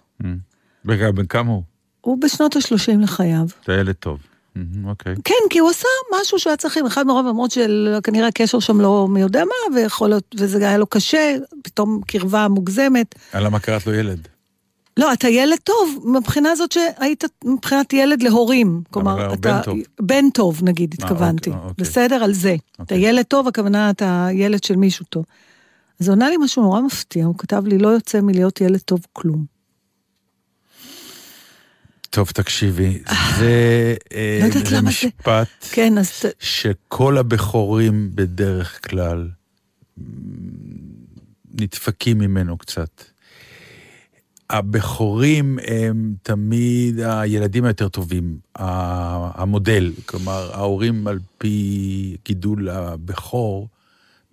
רגע, 0.88 1.10
בן 1.10 1.26
כמה 1.26 1.50
הוא? 1.50 1.62
הוא 2.00 2.18
בשנות 2.20 2.56
ה-30 2.56 2.98
לחייו. 3.02 3.46
אתה 3.64 3.72
ילד 3.72 3.94
טוב. 3.94 4.18
מהמם, 4.54 4.88
אוקיי. 4.88 5.14
כן, 5.24 5.34
כי 5.50 5.58
הוא 5.58 5.70
עשה 5.70 5.88
משהו 6.20 6.38
שהיה 6.38 6.56
צריך, 6.56 6.78
אחד 6.86 7.06
מרוב 7.06 7.26
למרות 7.26 7.50
שכנראה 7.50 8.28
הקשר 8.28 8.58
שם 8.60 8.80
לא 8.80 9.08
מי 9.10 9.20
יודע 9.20 9.44
מה, 9.44 9.76
ויכול 9.76 10.08
להיות, 10.08 10.34
וזה 10.38 10.68
היה 10.68 10.78
לו 10.78 10.86
קשה, 10.86 11.36
פתאום 11.62 12.00
קרבה 12.06 12.48
מוגזמת. 12.48 13.14
למה 13.34 13.58
קראת 13.58 13.86
לו 13.86 13.94
ילד? 13.94 14.28
לא, 14.96 15.12
אתה 15.12 15.28
ילד 15.28 15.58
טוב, 15.64 16.04
מבחינה 16.04 16.56
זאת 16.56 16.72
שהיית 16.72 17.24
מבחינת 17.44 17.92
ילד 17.92 18.22
להורים. 18.22 18.82
כלומר, 18.90 19.34
אתה... 19.34 19.52
בן 19.52 19.62
טוב. 19.62 19.78
בן 20.00 20.30
טוב, 20.30 20.60
נגיד, 20.62 20.94
אה, 21.00 21.06
התכוונתי. 21.06 21.50
אוקיי, 21.50 21.68
אוקיי. 21.68 21.84
בסדר? 21.84 22.24
על 22.24 22.32
זה. 22.32 22.54
אתה 22.74 22.82
אוקיי. 22.82 22.98
ילד 23.08 23.24
טוב, 23.24 23.48
הכוונה, 23.48 23.90
אתה 23.90 24.28
ילד 24.32 24.64
של 24.64 24.76
מישהו 24.76 25.04
טוב. 25.08 25.24
אז 26.02 26.08
הוא 26.08 26.14
ענה 26.14 26.30
לי 26.30 26.36
משהו 26.36 26.62
נורא 26.62 26.80
מפתיע, 26.80 27.24
הוא 27.24 27.34
כתב 27.38 27.62
לי, 27.66 27.78
לא 27.78 27.88
יוצא 27.88 28.20
מלהיות 28.20 28.60
ילד 28.60 28.80
טוב 28.80 29.00
כלום. 29.12 29.44
טוב, 32.10 32.30
תקשיבי, 32.30 33.02
זה 33.38 33.94
אה, 34.12 34.38
לא 34.42 34.48
זה 34.50 34.76
למה 34.76 34.90
זה- 34.90 35.06
משפט 35.06 35.48
כן, 35.72 35.98
אז 35.98 36.10
שכל 36.38 37.18
הבכורים 37.18 38.10
בדרך 38.14 38.88
כלל 38.90 39.28
נדפקים 41.60 42.18
ממנו 42.18 42.58
קצת. 42.58 43.02
הבכורים 44.50 45.58
הם 45.66 46.14
תמיד 46.22 47.00
הילדים 47.00 47.64
היותר 47.64 47.88
טובים, 47.88 48.38
המודל, 48.56 49.92
כלומר, 50.06 50.50
ההורים 50.52 51.06
על 51.06 51.18
פי 51.38 52.16
גידול 52.24 52.68
הבכור 52.68 53.68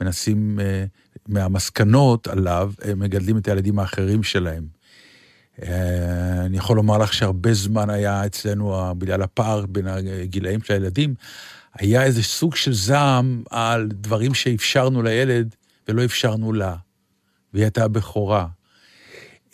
מנסים, 0.01 0.60
אה, 0.60 0.86
מהמסקנות 1.30 2.28
עליו, 2.28 2.72
הם 2.82 3.00
מגדלים 3.00 3.38
את 3.38 3.48
הילדים 3.48 3.80
האחרים 3.80 4.24
שלהם. 4.24 4.63
אה, 5.63 6.46
אני 6.46 6.58
יכול 6.58 6.76
לומר 6.76 6.98
לך 6.98 7.13
שהרבה 7.13 7.54
זמן 7.54 7.89
היה 7.89 8.26
אצלנו, 8.26 8.94
בגלל 8.98 9.22
הפער 9.22 9.65
בין 9.65 9.88
הגילאים 9.88 10.62
של 10.63 10.74
הילדים, 10.74 11.13
היה 11.74 12.04
איזה 12.04 12.24
סוג 12.24 12.56
של 12.56 12.74
זעם 12.74 13.44
על 13.50 13.88
דברים 13.94 14.34
שאפשרנו 14.34 15.02
לילד 15.04 15.56
ולא 15.88 16.06
אפשרנו 16.06 16.54
לה. 16.54 16.76
והיא 17.54 17.63
הייתה 17.63 17.84
הבכורה. 17.84 18.48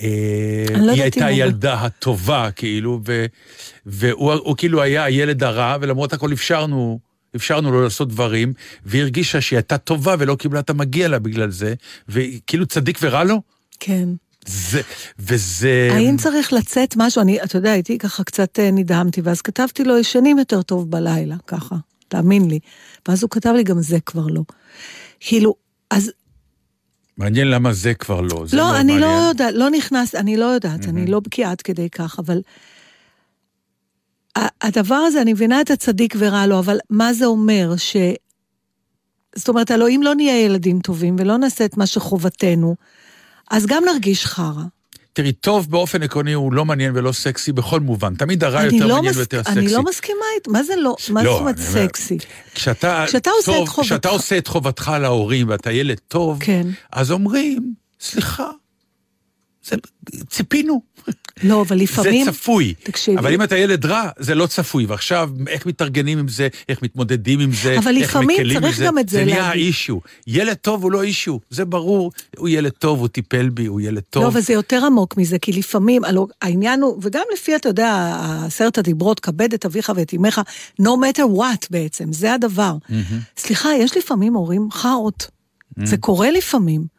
אה, 0.01 0.65
לא 0.77 0.91
היא 0.91 1.01
הייתה 1.01 1.25
הילדה 1.25 1.73
הטובה, 1.73 2.49
כאילו, 2.55 3.01
והוא 3.85 4.33
הוא 4.33 4.57
כאילו 4.57 4.81
היה 4.81 5.03
הילד 5.03 5.43
הרע, 5.43 5.77
ולמרות 5.81 6.13
הכל 6.13 6.33
אפשרנו, 6.33 6.99
אפשרנו 7.35 7.71
לו 7.71 7.83
לעשות 7.83 8.07
דברים, 8.09 8.53
והיא 8.85 9.01
הרגישה 9.01 9.41
שהיא 9.41 9.57
הייתה 9.57 9.77
טובה 9.77 10.15
ולא 10.19 10.35
קיבלה 10.35 10.59
את 10.59 10.69
המגיע 10.69 11.07
לה 11.07 11.19
בגלל 11.19 11.51
זה, 11.51 11.73
וכאילו 12.09 12.65
צדיק 12.65 12.97
ורע 13.01 13.23
לו? 13.23 13.41
כן. 13.79 14.09
זה, 14.45 14.81
וזה... 15.19 15.89
האם 15.91 16.17
צריך 16.17 16.53
לצאת 16.53 16.93
משהו? 16.97 17.21
אני, 17.21 17.43
אתה 17.43 17.57
יודע, 17.57 17.71
הייתי 17.71 17.97
ככה 17.97 18.23
קצת 18.23 18.59
אה, 18.59 18.71
נדהמתי, 18.71 19.21
ואז 19.21 19.41
כתבתי 19.41 19.83
לו, 19.83 19.97
ישנים 19.97 20.39
יותר 20.39 20.61
טוב 20.61 20.91
בלילה, 20.91 21.35
ככה, 21.47 21.75
תאמין 22.07 22.49
לי. 22.49 22.59
ואז 23.07 23.23
הוא 23.23 23.29
כתב 23.29 23.53
לי, 23.55 23.63
גם 23.63 23.81
זה 23.81 23.99
כבר 23.99 24.27
לא. 24.27 24.41
כאילו, 25.19 25.55
אז 25.91 26.11
מעניין 27.17 27.47
למה 27.47 27.73
זה 27.73 27.93
כבר 27.93 28.21
לא. 28.21 28.45
זה 28.45 28.57
לא, 28.57 28.63
מאוד 28.63 28.75
אני 28.75 28.99
לא 28.99 29.07
מעניין. 29.07 29.27
יודעת, 29.27 29.53
לא 29.53 29.69
נכנס, 29.69 30.15
אני 30.15 30.37
לא 30.37 30.45
יודעת, 30.45 30.85
אני 30.85 31.05
לא 31.05 31.19
בקיאה 31.19 31.51
עד 31.51 31.61
כדי 31.61 31.89
כך, 31.89 32.19
אבל... 32.19 32.41
הדבר 34.61 34.95
הזה, 34.95 35.21
אני 35.21 35.33
מבינה 35.33 35.61
את 35.61 35.71
הצדיק 35.71 36.15
ורע 36.17 36.45
לו, 36.45 36.59
אבל 36.59 36.77
מה 36.89 37.13
זה 37.13 37.25
אומר? 37.25 37.73
ש... 37.77 37.95
זאת 39.35 39.49
אומרת, 39.49 39.71
הלוא 39.71 39.89
אם 39.89 40.01
לא 40.03 40.15
נהיה 40.15 40.45
ילדים 40.45 40.79
טובים 40.79 41.15
ולא 41.19 41.37
נעשה 41.37 41.65
את 41.65 41.77
מה 41.77 41.85
שחובתנו, 41.85 42.75
אז 43.51 43.65
גם 43.65 43.83
נרגיש 43.93 44.25
חרא. 44.25 44.63
תראי, 45.13 45.31
טוב 45.31 45.71
באופן 45.71 46.03
עקרוני 46.03 46.33
הוא 46.33 46.53
לא 46.53 46.65
מעניין 46.65 46.91
ולא 46.95 47.11
סקסי 47.11 47.51
בכל 47.51 47.79
מובן. 47.79 48.15
תמיד 48.15 48.43
הרע 48.43 48.63
יותר 48.63 48.87
לא 48.87 48.95
מעניין 48.95 49.11
מס- 49.11 49.17
ויותר 49.17 49.43
סקסי. 49.43 49.59
אני 49.59 49.67
לא 49.73 49.83
מסכימה 49.83 50.19
איתו, 50.35 50.51
מה 50.51 50.63
זה 50.63 50.73
לא, 50.75 50.95
מה 51.09 51.23
לא, 51.23 51.31
זאת 51.31 51.39
אומרת 51.39 51.57
סקסי? 51.57 52.17
כשאתה, 52.55 53.03
כשאתה 53.07 53.29
עושה 53.29 53.51
טוב, 53.51 53.63
את 53.63 53.69
חובתך- 53.69 53.85
כשאתה 53.85 54.09
עושה 54.09 54.37
את 54.37 54.47
חובתך 54.47 54.91
להורים 55.01 55.49
ואתה 55.49 55.71
ילד 55.71 55.99
טוב, 56.07 56.37
כן. 56.41 56.67
אז 56.91 57.11
אומרים, 57.11 57.73
סליחה, 57.99 58.49
זה, 59.63 59.75
ציפינו. 60.29 60.81
לא, 61.43 61.61
אבל 61.61 61.77
לפעמים... 61.77 62.25
זה 62.25 62.31
צפוי. 62.31 62.73
תקשיבי. 62.83 63.17
אבל 63.17 63.33
אם 63.33 63.43
אתה 63.43 63.57
ילד 63.57 63.85
רע, 63.85 64.09
זה 64.19 64.35
לא 64.35 64.47
צפוי. 64.47 64.85
ועכשיו, 64.85 65.29
איך 65.47 65.65
מתארגנים 65.65 66.19
עם 66.19 66.27
זה, 66.27 66.47
איך 66.69 66.81
מתמודדים 66.81 67.39
עם 67.39 67.51
זה, 67.51 67.77
אבל 67.77 67.97
איך 67.97 68.09
לפעמים 68.09 68.37
מקלים 68.41 68.59
צריך 68.59 68.65
עם 68.65 68.71
זה, 68.71 68.85
גם 68.85 68.99
את 68.99 69.09
זה 69.09 69.17
זה 69.17 69.25
נהיה 69.25 69.47
להגיד. 69.47 69.65
אישיו. 69.65 69.97
ילד 70.27 70.53
טוב 70.53 70.83
הוא 70.83 70.91
לא 70.91 71.03
אישיו, 71.03 71.37
זה 71.49 71.65
ברור. 71.65 72.11
הוא 72.37 72.49
ילד 72.49 72.71
טוב, 72.71 72.99
הוא 72.99 73.07
טיפל 73.07 73.49
בי, 73.49 73.65
הוא 73.65 73.81
ילד 73.81 74.03
טוב. 74.09 74.23
לא, 74.23 74.27
אבל 74.27 74.41
זה 74.41 74.53
יותר 74.53 74.85
עמוק 74.85 75.17
מזה, 75.17 75.39
כי 75.39 75.51
לפעמים, 75.51 76.03
הלוא 76.03 76.27
העניין 76.41 76.81
הוא, 76.81 76.99
וגם 77.01 77.23
לפי, 77.33 77.55
אתה 77.55 77.69
יודע, 77.69 78.17
עשרת 78.45 78.77
הדיברות, 78.77 79.19
כבד 79.19 79.53
את 79.53 79.65
אביך 79.65 79.91
ואת 79.95 80.13
אמך, 80.13 80.41
no 80.81 80.85
matter 80.85 81.39
what 81.39 81.67
בעצם, 81.69 82.13
זה 82.13 82.33
הדבר. 82.33 82.75
סליחה, 83.37 83.69
יש 83.79 83.97
לפעמים 83.97 84.33
הורים 84.33 84.71
חארות. 84.71 85.27
זה 85.83 85.97
קורה 85.97 86.31
לפעמים. 86.31 86.94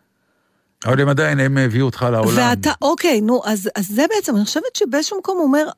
אבל 0.85 1.01
הם 1.01 1.09
עדיין, 1.09 1.41
הם 1.41 1.59
הביאו 1.59 1.87
אותך 1.87 2.07
לעולם. 2.13 2.37
ואתה, 2.37 2.73
אוקיי, 2.83 3.21
נו, 3.21 3.43
אז, 3.45 3.71
אז 3.77 3.89
זה 3.89 4.05
בעצם, 4.15 4.37
אני 4.37 4.45
חושבת 4.45 4.77
שבאיזשהו 4.77 5.19
מקום 5.19 5.37
הוא 5.37 5.45
אומר, 5.45 5.69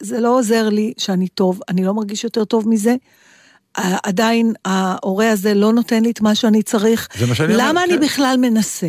זה 0.00 0.20
לא 0.20 0.38
עוזר 0.38 0.68
לי 0.68 0.92
שאני 0.98 1.28
טוב, 1.28 1.60
אני 1.68 1.84
לא 1.84 1.94
מרגיש 1.94 2.24
יותר 2.24 2.44
טוב 2.44 2.68
מזה. 2.68 2.94
עדיין 4.02 4.52
ההורה 4.64 5.30
הזה 5.30 5.54
לא 5.54 5.72
נותן 5.72 6.02
לי 6.02 6.10
את 6.10 6.20
מה 6.20 6.34
שאני 6.34 6.62
צריך. 6.62 7.08
זה 7.18 7.26
מה 7.26 7.34
שאני 7.34 7.54
אומר, 7.54 7.68
למה 7.68 7.84
אני 7.84 7.92
כן. 7.92 8.00
בכלל 8.00 8.36
מנסה? 8.40 8.88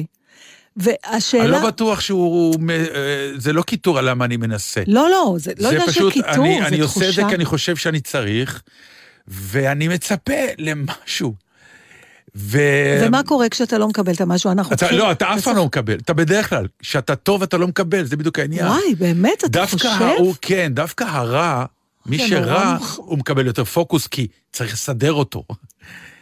והשאלה... 0.77 1.43
אני 1.43 1.51
לא 1.51 1.67
בטוח 1.67 1.99
שהוא... 1.99 2.55
זה 3.37 3.53
לא 3.53 3.61
קיטור 3.61 3.99
על 3.99 4.09
למה 4.09 4.25
אני 4.25 4.37
מנסה. 4.37 4.83
לא, 4.87 5.09
לא, 5.09 5.35
זה 5.39 5.51
לא 5.59 5.67
עניין 5.67 5.91
של 5.91 6.11
קיטור, 6.11 6.31
אני, 6.31 6.59
זה 6.61 6.67
אני 6.67 6.77
תחושה. 6.77 6.99
עושה 6.99 7.09
את 7.09 7.15
זה 7.15 7.21
כי 7.29 7.35
אני 7.35 7.45
חושב 7.45 7.75
שאני 7.75 7.99
צריך, 7.99 8.61
ואני 9.27 9.87
מצפה 9.87 10.33
למשהו. 10.57 11.44
ו... 12.35 12.59
ומה 13.01 13.23
קורה 13.23 13.49
כשאתה 13.49 13.77
לא 13.77 13.87
מקבל 13.87 14.13
את 14.13 14.21
המשהו? 14.21 14.51
אנחנו 14.51 14.75
אתה, 14.75 14.91
לא, 14.91 15.11
אתה 15.11 15.33
אף 15.33 15.43
פעם 15.43 15.55
לא 15.55 15.65
מקבל. 15.65 15.95
אתה 15.95 16.13
בדרך 16.13 16.49
כלל, 16.49 16.67
כשאתה 16.79 17.15
טוב 17.15 17.43
אתה 17.43 17.57
לא 17.57 17.67
מקבל, 17.67 18.05
זה 18.05 18.17
בדיוק 18.17 18.39
העניין. 18.39 18.65
וואי, 18.67 18.95
באמת, 18.97 19.39
אתה 19.39 19.47
דווקא 19.47 19.77
חושב? 19.77 19.89
ההוא, 19.89 20.35
כן, 20.41 20.71
דווקא 20.75 21.03
הרע, 21.03 21.65
מי 22.05 22.27
שרע, 22.27 22.77
הוא 22.95 23.17
מקבל 23.17 23.45
יותר 23.45 23.63
פוקוס, 23.63 24.07
כי 24.07 24.27
צריך 24.51 24.73
לסדר 24.73 25.13
אותו. 25.13 25.43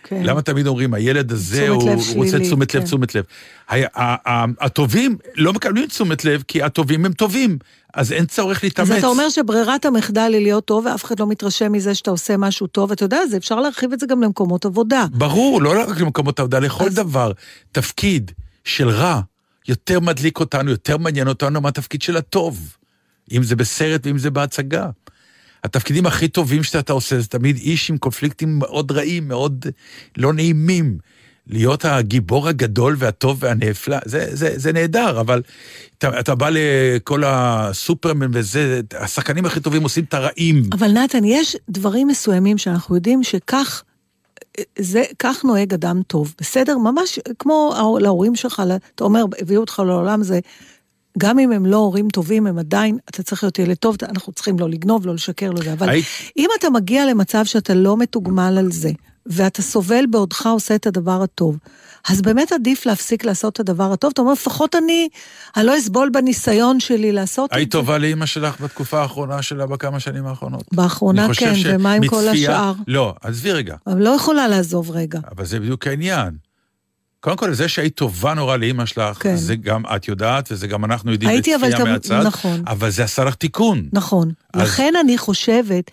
כן. 0.03 0.23
למה 0.23 0.41
תמיד 0.41 0.67
אומרים, 0.67 0.93
הילד 0.93 1.31
הזה, 1.31 1.61
תשומת 1.65 1.81
הוא 1.81 1.89
לב 1.91 1.99
הוא 2.15 2.25
רוצה 2.25 2.39
תשומת 2.39 2.75
לב, 2.75 2.81
כן. 2.81 2.85
תשומת 2.87 3.15
לב. 3.15 3.23
ה- 3.69 3.75
ה- 3.75 4.29
ה- 4.31 4.45
הטובים 4.65 5.17
לא 5.35 5.53
מקבלים 5.53 5.87
תשומת 5.87 6.25
לב, 6.25 6.43
כי 6.47 6.63
הטובים 6.63 7.05
הם 7.05 7.13
טובים, 7.13 7.57
אז 7.93 8.11
אין 8.11 8.25
צורך 8.25 8.63
להתאמץ. 8.63 8.89
אז 8.89 8.97
אתה 8.97 9.07
אומר 9.07 9.29
שברירת 9.29 9.85
המחדל 9.85 10.29
היא 10.33 10.41
להיות 10.41 10.65
טוב, 10.65 10.85
ואף 10.85 11.03
אחד 11.05 11.19
לא 11.19 11.27
מתרשם 11.27 11.71
מזה 11.71 11.95
שאתה 11.95 12.11
עושה 12.11 12.37
משהו 12.37 12.67
טוב, 12.67 12.91
אתה 12.91 13.05
יודע, 13.05 13.19
זה 13.29 13.37
אפשר 13.37 13.59
להרחיב 13.59 13.93
את 13.93 13.99
זה 13.99 14.05
גם 14.05 14.23
למקומות 14.23 14.65
עבודה. 14.65 15.05
ברור, 15.11 15.61
לא 15.61 15.73
רק 15.89 15.99
למקומות 15.99 16.39
עבודה, 16.39 16.59
לכל 16.59 16.85
אז- 16.87 16.95
דבר. 16.95 17.31
תפקיד 17.71 18.31
של 18.63 18.89
רע 18.89 19.21
יותר 19.67 19.99
מדליק 19.99 20.39
אותנו, 20.39 20.71
יותר 20.71 20.97
מעניין 20.97 21.27
אותנו 21.27 21.61
מהתפקיד 21.61 22.01
של 22.01 22.17
הטוב. 22.17 22.77
אם 23.31 23.43
זה 23.43 23.55
בסרט 23.55 24.05
ואם 24.05 24.17
זה 24.17 24.29
בהצגה. 24.31 24.89
התפקידים 25.63 26.05
הכי 26.05 26.27
טובים 26.27 26.63
שאתה 26.63 26.93
עושה 26.93 27.19
זה 27.19 27.27
תמיד 27.27 27.55
איש 27.55 27.89
עם 27.89 27.97
קונפליקטים 27.97 28.59
מאוד 28.59 28.91
רעים, 28.91 29.27
מאוד 29.27 29.65
לא 30.17 30.33
נעימים. 30.33 30.97
להיות 31.47 31.85
הגיבור 31.85 32.47
הגדול 32.47 32.95
והטוב 32.97 33.37
והנפלא, 33.39 33.97
זה, 34.05 34.27
זה, 34.31 34.53
זה 34.55 34.73
נהדר, 34.73 35.19
אבל 35.19 35.41
אתה, 35.97 36.19
אתה 36.19 36.35
בא 36.35 36.49
לכל 36.51 37.23
הסופרמן 37.25 38.31
וזה, 38.33 38.81
השחקנים 38.99 39.45
הכי 39.45 39.59
טובים 39.59 39.83
עושים 39.83 40.03
את 40.03 40.13
הרעים. 40.13 40.63
אבל 40.73 40.91
נתן, 40.91 41.23
יש 41.23 41.57
דברים 41.69 42.07
מסוימים 42.07 42.57
שאנחנו 42.57 42.95
יודעים 42.95 43.23
שכך, 43.23 43.83
זה, 44.79 45.03
כך 45.19 45.45
נוהג 45.45 45.73
אדם 45.73 46.01
טוב, 46.07 46.35
בסדר? 46.41 46.77
ממש 46.77 47.19
כמו 47.39 47.75
להורים 48.01 48.35
שלך, 48.35 48.63
אתה 48.95 49.03
אומר, 49.03 49.25
הביאו 49.41 49.61
אותך 49.61 49.81
לעולם, 49.85 50.23
זה, 50.23 50.39
גם 51.17 51.39
אם 51.39 51.51
הם 51.51 51.65
לא 51.65 51.77
הורים 51.77 52.09
טובים, 52.09 52.47
הם 52.47 52.57
עדיין, 52.59 52.97
אתה 53.09 53.23
צריך 53.23 53.43
להיות 53.43 53.59
ילד 53.59 53.75
טוב, 53.75 53.95
אנחנו 54.09 54.33
צריכים 54.33 54.59
לא 54.59 54.69
לגנוב, 54.69 55.05
לא 55.07 55.13
לשקר, 55.13 55.51
לא 55.51 55.63
זה, 55.63 55.73
אבל 55.73 55.89
היית- 55.89 56.05
אם 56.37 56.49
אתה 56.59 56.69
מגיע 56.69 57.05
למצב 57.05 57.45
שאתה 57.45 57.73
לא 57.73 57.97
מתוגמל 57.97 58.55
על 58.59 58.71
זה, 58.71 58.91
ואתה 59.25 59.61
סובל 59.61 60.05
בעודך 60.11 60.47
עושה 60.47 60.75
את 60.75 60.87
הדבר 60.87 61.21
הטוב, 61.23 61.57
אז 62.09 62.21
באמת 62.21 62.51
עדיף 62.51 62.85
להפסיק 62.85 63.25
לעשות 63.25 63.53
את 63.53 63.59
הדבר 63.59 63.91
הטוב. 63.91 64.11
אתה 64.13 64.21
אומר, 64.21 64.33
לפחות 64.33 64.75
אני, 64.75 65.09
אני 65.57 65.65
לא 65.65 65.77
אסבול 65.77 66.09
בניסיון 66.09 66.79
שלי 66.79 67.11
לעשות 67.11 67.49
את 67.51 67.55
היית 67.55 67.71
זה. 67.71 67.77
טובה 67.77 67.97
לאימא 67.97 68.25
שלך 68.25 68.61
בתקופה 68.61 69.01
האחרונה 69.01 69.41
שלה 69.41 69.65
בכמה 69.65 69.99
שנים 69.99 70.25
האחרונות? 70.25 70.63
באחרונה 70.73 71.27
כן, 71.33 71.53
ומה 71.65 71.93
עם 71.93 72.07
כל 72.07 72.15
שמצפייה- 72.21 72.51
השאר? 72.55 72.73
לא, 72.87 73.13
עזבי 73.21 73.51
רגע, 73.51 73.75
אבל 73.87 74.01
לא 74.03 74.09
יכולה 74.09 74.47
לעזוב 74.47 74.91
רגע. 74.91 75.19
אבל 75.35 75.45
זה 75.45 75.59
בדיוק 75.59 75.87
העניין. 75.87 76.29
קודם 77.23 77.37
כל, 77.37 77.53
זה 77.53 77.67
שהיית 77.67 77.95
טובה 77.95 78.33
נורא 78.33 78.57
לאימא 78.57 78.85
שלך, 78.85 79.17
כן. 79.23 79.35
זה 79.35 79.55
גם 79.55 79.83
את 79.95 80.07
יודעת, 80.07 80.51
וזה 80.51 80.67
גם 80.67 80.85
אנחנו 80.85 81.11
יודעים 81.11 81.29
הייתי 81.31 81.55
אבל 81.55 81.83
מהצד, 81.83 82.23
נכון. 82.25 82.63
אבל 82.67 82.89
זה 82.89 83.03
עשה 83.03 83.23
לך 83.23 83.35
תיקון. 83.35 83.89
נכון. 83.93 84.31
אז- 84.53 84.61
לכן 84.61 84.93
אני 85.03 85.17
חושבת 85.17 85.91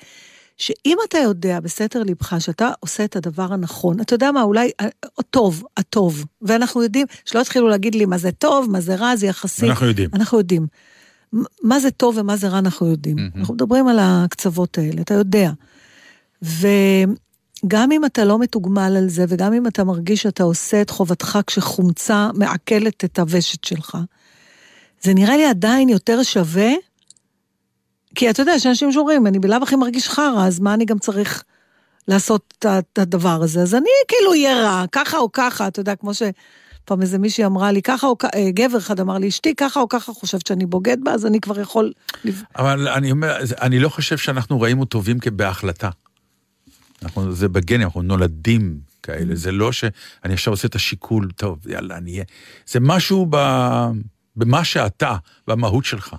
שאם 0.57 0.97
אתה 1.09 1.19
יודע 1.19 1.61
בסתר 1.61 2.03
ליבך 2.03 2.35
שאתה 2.39 2.71
עושה 2.81 3.05
את 3.05 3.17
הדבר 3.17 3.53
הנכון, 3.53 4.01
אתה 4.01 4.15
יודע 4.15 4.33
מה, 4.33 4.43
אולי 4.43 4.71
אה, 4.81 4.87
טוב, 5.31 5.65
הטוב, 5.77 6.25
ואנחנו 6.43 6.83
יודעים, 6.83 7.07
שלא 7.25 7.41
יתחילו 7.41 7.69
להגיד 7.69 7.95
לי 7.95 8.05
מה 8.05 8.19
זה 8.19 8.33
טוב, 8.33 8.71
מה 8.71 8.81
זה 8.81 8.95
רע, 8.95 9.17
זה 9.17 9.27
יחסי. 9.27 9.69
אנחנו 9.71 9.87
יודעים. 9.87 10.11
אנחנו 10.15 10.39
יודעים. 10.39 10.67
מה 11.63 11.81
זה 11.81 11.91
טוב 11.91 12.17
ומה 12.19 12.37
זה 12.37 12.49
רע 12.49 12.59
אנחנו 12.59 12.87
יודעים. 12.87 13.17
מהמם. 13.17 13.31
אנחנו 13.37 13.55
מדברים 13.55 13.89
על 13.89 13.99
הקצוות 14.01 14.79
האלה, 14.79 15.01
אתה 15.03 15.15
יודע. 15.15 15.51
וגם 17.65 17.93
אם 17.93 18.05
אתה 18.05 18.25
לא 18.25 18.39
מתוגמל 18.39 18.97
על 18.97 19.09
זה, 19.09 19.25
וגם 19.29 19.53
אם 19.53 19.67
אתה 19.67 19.85
מרגיש 19.85 20.23
שאתה 20.23 20.43
עושה 20.43 20.83
את 20.83 20.91
חובתך 20.91 21.39
כשחומצה 21.47 22.31
מעכלת 22.35 23.05
את 23.05 23.19
הוושט 23.19 23.65
שלך, 23.65 23.99
זה 25.03 25.15
נראה 25.15 25.37
לי 25.37 25.47
עדיין 25.47 25.89
יותר 25.89 26.23
שווה, 26.23 26.71
כי 28.15 28.31
אתה 28.31 28.43
יודע, 28.43 28.53
יש 28.53 28.67
אנשים 28.67 28.93
שאומרים, 28.93 29.27
אני 29.27 29.39
בלאו 29.39 29.63
הכי 29.63 29.77
מרגיש 29.77 30.09
חרא, 30.09 30.47
אז 30.47 30.61
מה 30.61 30.75
אני 30.75 30.85
גם 30.85 30.99
צריך 30.99 31.45
לעשות 32.09 32.55
את 32.67 32.99
הדבר 32.99 33.43
הזה? 33.43 33.63
אז 33.63 33.75
אני 33.75 33.91
כאילו 34.09 34.31
אהיה 34.31 34.63
רע, 34.63 34.85
ככה 34.93 35.19
או 35.19 35.33
ככה, 35.33 35.67
אתה 35.67 35.81
יודע, 35.81 35.97
כמו 35.97 36.13
שפעם 36.15 37.03
איזה 37.03 37.19
מישהי 37.19 37.45
אמרה 37.45 37.73
לי, 37.73 37.83
ככה 37.83 38.07
או 38.07 38.19
ככה, 38.19 38.31
אה, 38.35 38.51
גבר 38.51 38.79
אחד 38.79 39.01
אמר 39.01 39.19
לי, 39.19 39.29
אשתי 39.29 39.55
ככה 39.55 39.81
או 39.81 39.89
ככה 39.89 40.13
חושבת 40.13 40.47
שאני 40.47 40.67
בוגד 40.67 40.97
בה, 41.05 41.13
אז 41.13 41.27
אני 41.27 41.41
כבר 41.41 41.61
יכול... 41.61 41.93
אבל 42.59 42.89
אני 42.89 43.11
אומר, 43.11 43.37
אני 43.61 43.79
לא 43.79 43.89
חושב 43.89 44.19
שאנחנו 44.19 44.61
רעים 44.61 44.81
או 44.81 44.85
טובים 44.85 45.19
בהחלטה. 45.33 45.91
אנחנו, 47.03 47.33
זה 47.33 47.49
בגנים, 47.49 47.83
אנחנו 47.87 48.03
נולדים 48.03 48.79
Mm. 48.81 49.03
כאלה, 49.03 49.35
זה 49.35 49.53
לא 49.53 49.73
שאני 49.73 49.93
עכשיו 50.33 50.53
עושה 50.53 50.69
את 50.69 50.75
השיקול, 50.75 51.29
טוב, 51.37 51.59
יאללה, 51.69 51.97
אני 51.97 52.13
אהיה. 52.13 52.25
זה 52.67 52.81
משהו 52.81 53.27
ב, 53.31 53.37
במה 54.37 54.65
שאתה, 54.65 55.17
במהות 55.49 55.85
שלך. 55.85 56.17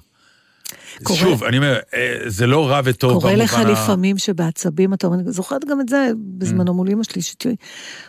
קורה- 1.04 1.20
שוב, 1.20 1.44
אני 1.44 1.58
אומר, 1.58 1.80
אה, 1.94 2.18
זה 2.28 2.48
לא 2.48 2.70
רע 2.70 2.82
וטוב 2.84 3.14
קורה 3.22 3.36
לך 3.36 3.54
במובן 3.54 3.70
ה- 3.70 3.74
לפעמים 3.74 4.18
שבעצבים 4.18 4.94
אתה 4.94 5.08
אומר, 5.08 5.20
אני 5.20 5.32
זוכרת 5.32 5.62
גם 5.66 5.82
את 5.82 5.90
זה 5.90 6.12
בזמנו 6.38 6.74
מול 6.74 6.90
אמא 6.90 7.04
שלי, 7.04 7.22
שהייתי 7.22 7.56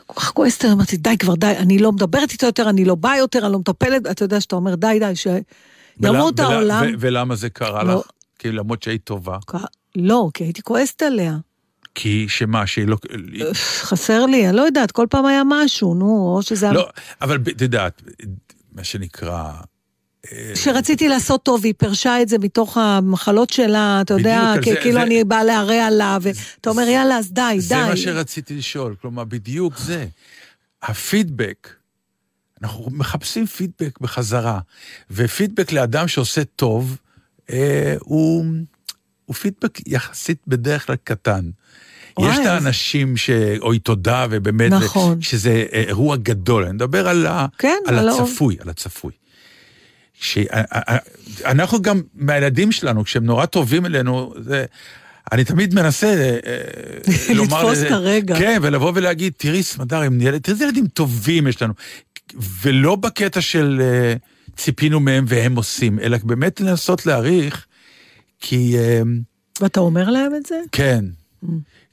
כל 0.07 0.21
כך 0.21 0.31
כועסת, 0.31 0.65
אמרתי, 0.65 0.97
די 0.97 1.19
כבר, 1.19 1.35
די, 1.35 1.55
אני 1.59 1.79
לא 1.79 1.93
מדברת 1.93 2.31
איתו 2.33 2.47
יותר, 2.47 2.71
אני 2.71 2.85
לא 2.85 2.95
באה 2.95 3.19
יותר, 3.19 3.45
אני 3.45 3.53
לא 3.53 3.59
מטפלת, 3.59 4.07
אתה 4.11 4.25
יודע 4.25 4.41
שאתה 4.41 4.57
אומר, 4.57 4.75
די, 4.75 4.97
די, 5.01 5.13
שימות 5.17 6.41
העולם. 6.41 6.85
ולמה 6.99 7.35
זה 7.37 7.49
קרה 7.51 7.83
לא. 7.85 7.95
לך? 7.99 8.07
כי 8.39 8.53
למרות 8.53 8.83
שהיית 8.83 9.05
טובה. 9.05 9.39
לא, 9.97 10.29
כי 10.35 10.45
הייתי 10.45 10.63
כועסת 10.63 11.03
עליה. 11.03 11.37
כי 11.95 12.27
שמה, 12.29 12.67
שהיא 12.67 12.87
לא... 12.87 12.97
חסר 13.55 14.27
לי, 14.27 14.49
אני 14.49 14.57
לא 14.57 14.63
יודעת, 14.63 14.93
כל 14.93 15.07
פעם 15.11 15.27
היה 15.27 15.43
משהו, 15.47 15.95
נו, 15.95 16.07
או 16.37 16.43
שזה... 16.43 16.71
לא, 16.73 16.89
אבל 17.21 17.39
את 17.57 17.61
יודעת, 17.61 18.03
מה 18.73 18.85
שנקרא... 18.85 19.53
אה, 20.33 20.53
שרציתי 20.55 21.09
לעשות 21.09 21.43
טוב, 21.43 21.61
והיא 21.63 21.75
פירשה 21.79 22.23
את 22.23 22.29
זה 22.29 22.39
מתוך 22.39 22.77
המחלות 22.77 23.51
שלה, 23.51 24.01
אתה 24.01 24.15
יודע, 24.15 24.53
כאילו 24.63 24.93
זה- 24.93 25.03
אני 25.03 25.25
באה 25.25 25.45
להרע 25.45 25.87
עליו, 25.87 26.21
ואתה 26.23 26.71
אומר, 26.71 26.83
יאללה, 26.83 27.19
אז 27.19 27.33
די, 27.33 27.43
די. 27.55 27.61
זה 27.61 27.77
מה 27.77 27.97
שרציתי 27.97 28.55
לשאול, 28.57 28.95
כלומר, 29.01 29.25
בדיוק 29.25 29.79
זה. 29.79 30.07
הפידבק, 30.83 31.69
אנחנו 32.63 32.87
מחפשים 32.91 33.47
פידבק 33.47 34.01
בחזרה, 34.01 34.59
ופידבק 35.11 35.73
לאדם 35.73 36.09
שעושה 36.09 36.45
טוב, 36.45 36.97
אה, 37.51 37.95
הוא, 38.01 38.45
הוא 39.33 39.37
פידבק 39.37 39.79
יחסית 39.87 40.39
בדרך 40.47 40.87
כלל 40.87 40.97
קטן. 41.05 41.51
וואי, 42.19 42.33
יש 42.33 42.39
את 42.39 42.47
האנשים 42.47 43.17
ש... 43.17 43.31
אוי 43.61 43.79
תודה, 43.79 44.27
ובאמת, 44.31 44.73
נכון. 44.73 45.23
שזה 45.23 45.65
אה, 45.73 45.85
אירוע 45.89 46.17
גדול. 46.17 46.65
אני 46.65 46.73
מדבר 46.73 47.09
על, 47.09 47.27
ה... 47.27 47.47
כן, 47.59 47.77
על. 47.87 48.09
הצפוי, 48.09 48.57
על 48.61 48.69
הצפוי. 48.69 49.13
שאנחנו 50.15 51.83
גם, 51.83 52.03
מהילדים 52.15 52.73
שלנו, 52.73 53.05
כשהם 53.05 53.25
נורא 53.25 53.47
טובים 53.47 53.87
אלינו, 53.87 54.35
זה... 54.41 54.65
אני 55.33 55.45
תמיד 55.45 55.75
מנסה 55.75 56.07
אה, 56.07 56.39
אה, 56.47 57.35
לומר... 57.35 57.63
לתפוס 57.63 57.83
את 57.87 57.91
הרגע. 57.91 58.39
כן, 58.39 58.59
ולבוא 58.63 58.93
ולהגיד, 58.95 59.33
תראי, 59.37 59.63
סמדר, 59.63 60.03
הם 60.03 60.21
ילד, 60.21 60.41
תראי 60.41 60.55
איזה 60.55 60.65
ילדים 60.65 60.87
טובים 60.87 61.47
יש 61.47 61.63
לנו. 61.63 61.75
ולא 62.63 62.97
בקטע 62.97 63.41
של 63.41 63.83
ציפינו 64.57 65.01
מהם 65.01 65.25
והם 65.29 65.57
עושים, 65.57 65.99
אלא 65.99 66.19
באמת 66.25 66.61
לנסות 66.61 67.07
להעריך, 67.07 67.67
כי... 68.43 68.79
אה, 68.79 69.03
ואתה 69.61 69.81
אומר 69.81 70.11
להם 70.11 70.35
את 70.35 70.47
זה? 70.47 70.61
כן. 70.73 71.05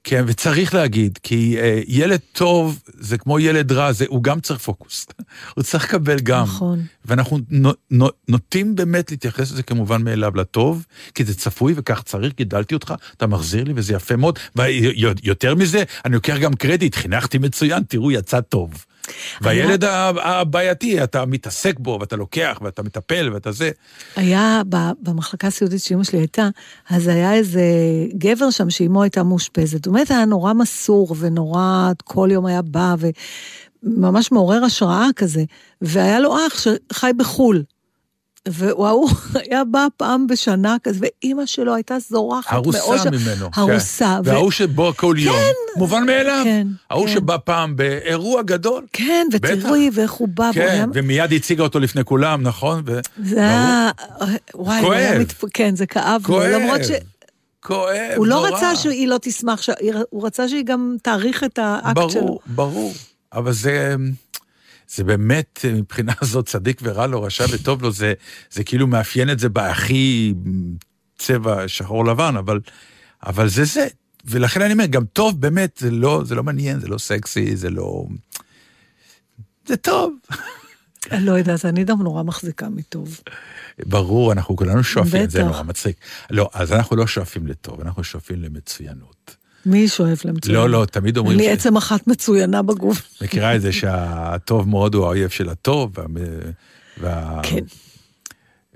כן, 0.04 0.24
וצריך 0.28 0.74
להגיד, 0.74 1.20
כי 1.24 1.58
אה, 1.60 1.82
ילד 1.88 2.20
טוב 2.32 2.84
זה 2.88 3.18
כמו 3.18 3.40
ילד 3.40 3.72
רע, 3.72 3.92
זה, 3.92 4.06
הוא 4.08 4.24
גם 4.24 4.40
צריך 4.40 4.60
פוקוס. 4.60 5.06
הוא 5.56 5.64
צריך 5.64 5.84
לקבל 5.84 6.20
גם. 6.20 6.44
נכון. 6.44 6.80
ואנחנו 7.06 7.40
נו, 7.50 7.72
נו, 7.92 8.08
נוטים 8.28 8.76
באמת 8.76 9.12
להתייחס 9.12 9.52
לזה 9.52 9.64
כמובן 9.64 10.04
מאליו 10.04 10.36
לטוב, 10.36 10.86
כי 11.16 11.24
זה 11.24 11.34
צפוי 11.34 11.74
וכך 11.76 12.04
צריך, 12.04 12.34
גידלתי 12.36 12.74
אותך, 12.74 12.94
אתה 13.18 13.28
מחזיר 13.28 13.64
לי 13.64 13.74
וזה 13.76 13.94
יפה 13.94 14.16
מאוד. 14.16 14.40
ויותר 14.56 15.56
מזה, 15.56 15.84
אני 16.06 16.14
לוקח 16.14 16.38
גם 16.38 16.54
קרדיט, 16.54 16.96
חינכתי 16.96 17.38
מצוין, 17.38 17.84
תראו, 17.84 18.12
יצא 18.12 18.42
טוב. 18.42 18.86
והילד 19.42 19.84
ה- 19.84 20.12
הבעייתי, 20.40 21.04
אתה 21.04 21.26
מתעסק 21.26 21.80
בו, 21.80 21.98
ואתה 22.02 22.16
לוקח, 22.16 22.60
ואתה 22.62 22.84
מטפל, 22.84 23.30
ואתה 23.34 23.52
זה. 23.52 23.72
היה 24.16 24.62
במחלקה 25.02 25.48
הסיעודית 25.48 25.82
שאימא 25.82 26.04
שלי 26.04 26.20
הייתה, 26.20 26.50
אז 26.90 27.08
היה 27.08 27.34
איזה 27.34 27.62
גבר 28.18 28.50
שם 28.50 28.70
שאימו 28.70 29.04
הייתה 29.04 29.24
מאושפזת. 29.24 29.86
הוא 29.86 29.94
באמת 29.94 30.12
היה 30.12 30.26
נורא 30.26 30.54
מסור 30.54 31.16
ונורא, 31.20 31.92
כל 32.04 32.30
יום 32.32 32.46
היה 32.46 32.62
בא 32.62 32.96
וממש 33.84 34.32
מעורר 34.32 34.64
השראה 34.64 35.08
כזה. 35.16 35.44
והיה 35.82 36.20
לו 36.20 36.36
אח 36.48 36.60
שחי 36.60 37.12
בחו"ל. 37.18 37.64
והוא 38.52 39.10
היה 39.50 39.64
בא 39.64 39.88
פעם 39.98 40.28
בשנה 40.28 40.78
כזה, 40.84 41.00
ואימא 41.24 41.46
שלו 41.46 41.76
הייתה 41.76 41.98
זורחת 42.10 42.54
הרוסה 42.54 42.80
מאושר. 42.88 43.10
ממנו. 43.10 43.50
הרוסה. 43.56 44.20
כן. 44.24 44.30
ו- 44.30 44.34
וההוא 44.34 44.52
שבא 44.52 44.92
כל 44.96 45.16
יום, 45.20 45.36
מובן 45.76 46.06
מאליו. 46.06 46.42
כן, 46.44 46.68
ההוא 46.90 47.08
כן. 47.08 47.14
שבא 47.14 47.38
פעם 47.44 47.76
באירוע 47.76 48.42
גדול. 48.42 48.86
כן, 48.94 49.28
ותראי 49.34 49.90
ואיך 49.94 50.12
הוא 50.12 50.28
בא. 50.34 50.50
כן, 50.54 50.90
ומיד 50.94 51.34
הציגה 51.34 51.64
אותו 51.64 51.80
לפני 51.80 52.04
כולם, 52.04 52.42
נכון? 52.44 52.84
ו- 52.86 53.00
זה 53.24 53.40
היה... 53.40 53.90
וואי, 54.54 54.82
הוא 54.82 54.94
היה 54.94 55.10
כואב. 55.10 55.22
מתפ... 55.22 55.44
כן, 55.54 55.76
זה 55.76 55.86
כאב. 55.86 56.22
כואב. 56.26 56.44
למרות 56.44 56.84
ש... 56.84 56.92
כואב, 57.64 57.96
הוא 58.16 58.28
לא 58.28 58.36
נורא. 58.36 58.50
רצה 58.50 58.76
שהיא 58.76 59.08
לא 59.08 59.18
תשמח, 59.22 59.62
ש- 59.62 59.70
הוא 60.10 60.26
רצה 60.26 60.48
שהיא 60.48 60.64
גם 60.66 60.96
תעריך 61.04 61.44
את 61.44 61.60
האקט 61.62 62.10
שלו. 62.10 62.22
ברור, 62.22 62.40
ברור. 62.46 62.94
אבל 63.34 63.52
זה... 63.52 63.96
זה 64.96 65.04
באמת, 65.04 65.66
מבחינה 65.74 66.14
זאת, 66.32 66.48
צדיק 66.48 66.82
ורע 66.84 67.08
לו, 67.08 67.24
רשע 67.24 67.46
וטוב 67.52 67.82
לו, 67.82 67.92
זה, 67.92 68.14
זה 68.52 68.64
כאילו 68.64 68.88
מאפיין 68.88 69.30
את 69.30 69.40
זה 69.40 69.50
בהכי 69.50 70.34
צבע 71.18 71.68
שחור 71.68 72.06
לבן, 72.06 72.36
אבל, 72.38 72.60
אבל 73.26 73.50
זה 73.50 73.64
זה. 73.66 73.88
ולכן 74.26 74.62
אני 74.62 74.74
אומר, 74.74 74.86
גם 74.86 75.06
טוב 75.06 75.42
באמת, 75.42 75.78
זה 75.78 75.92
לא, 75.92 76.22
זה 76.26 76.36
לא 76.36 76.44
מעניין, 76.44 76.80
זה 76.80 76.88
לא 76.88 76.98
סקסי, 76.98 77.56
זה 77.56 77.70
לא... 77.70 78.06
זה 79.66 79.78
טוב. 79.78 80.14
לא 81.12 81.32
יודעת, 81.32 81.66
אני 81.66 81.84
גם 81.84 82.02
נורא 82.02 82.24
מחזיקה 82.24 82.70
מטוב. 82.70 83.20
ברור, 83.86 84.32
אנחנו 84.32 84.56
כולנו 84.56 84.84
שואפים, 84.84 85.30
זה 85.30 85.40
בטח. 85.40 85.48
נורא 85.48 85.64
מצחיק. 85.64 85.98
לא, 86.30 86.50
אז 86.54 86.72
אנחנו 86.72 86.96
לא 86.96 87.08
שואפים 87.08 87.48
לטוב, 87.48 87.82
אנחנו 87.82 88.04
שואפים 88.04 88.42
למצוינות. 88.42 89.36
מי 89.70 89.88
שואף 89.88 90.26
למצוינות? 90.26 90.64
לא, 90.64 90.80
לא, 90.80 90.86
תמיד 90.86 91.18
אומרים... 91.18 91.38
לי 91.38 91.44
ש- 91.44 91.48
עצם 91.48 91.78
אחת 91.78 92.08
מצוינה 92.08 92.62
בגוף. 92.62 93.02
מכירה 93.22 93.56
את 93.56 93.62
זה 93.62 93.72
שהטוב 93.72 94.70
מאוד 94.70 94.96
הוא 94.96 95.06
האויב 95.06 95.30
של 95.30 95.50
הטוב, 95.50 95.92
וה... 96.98 97.40
כן. 97.44 97.64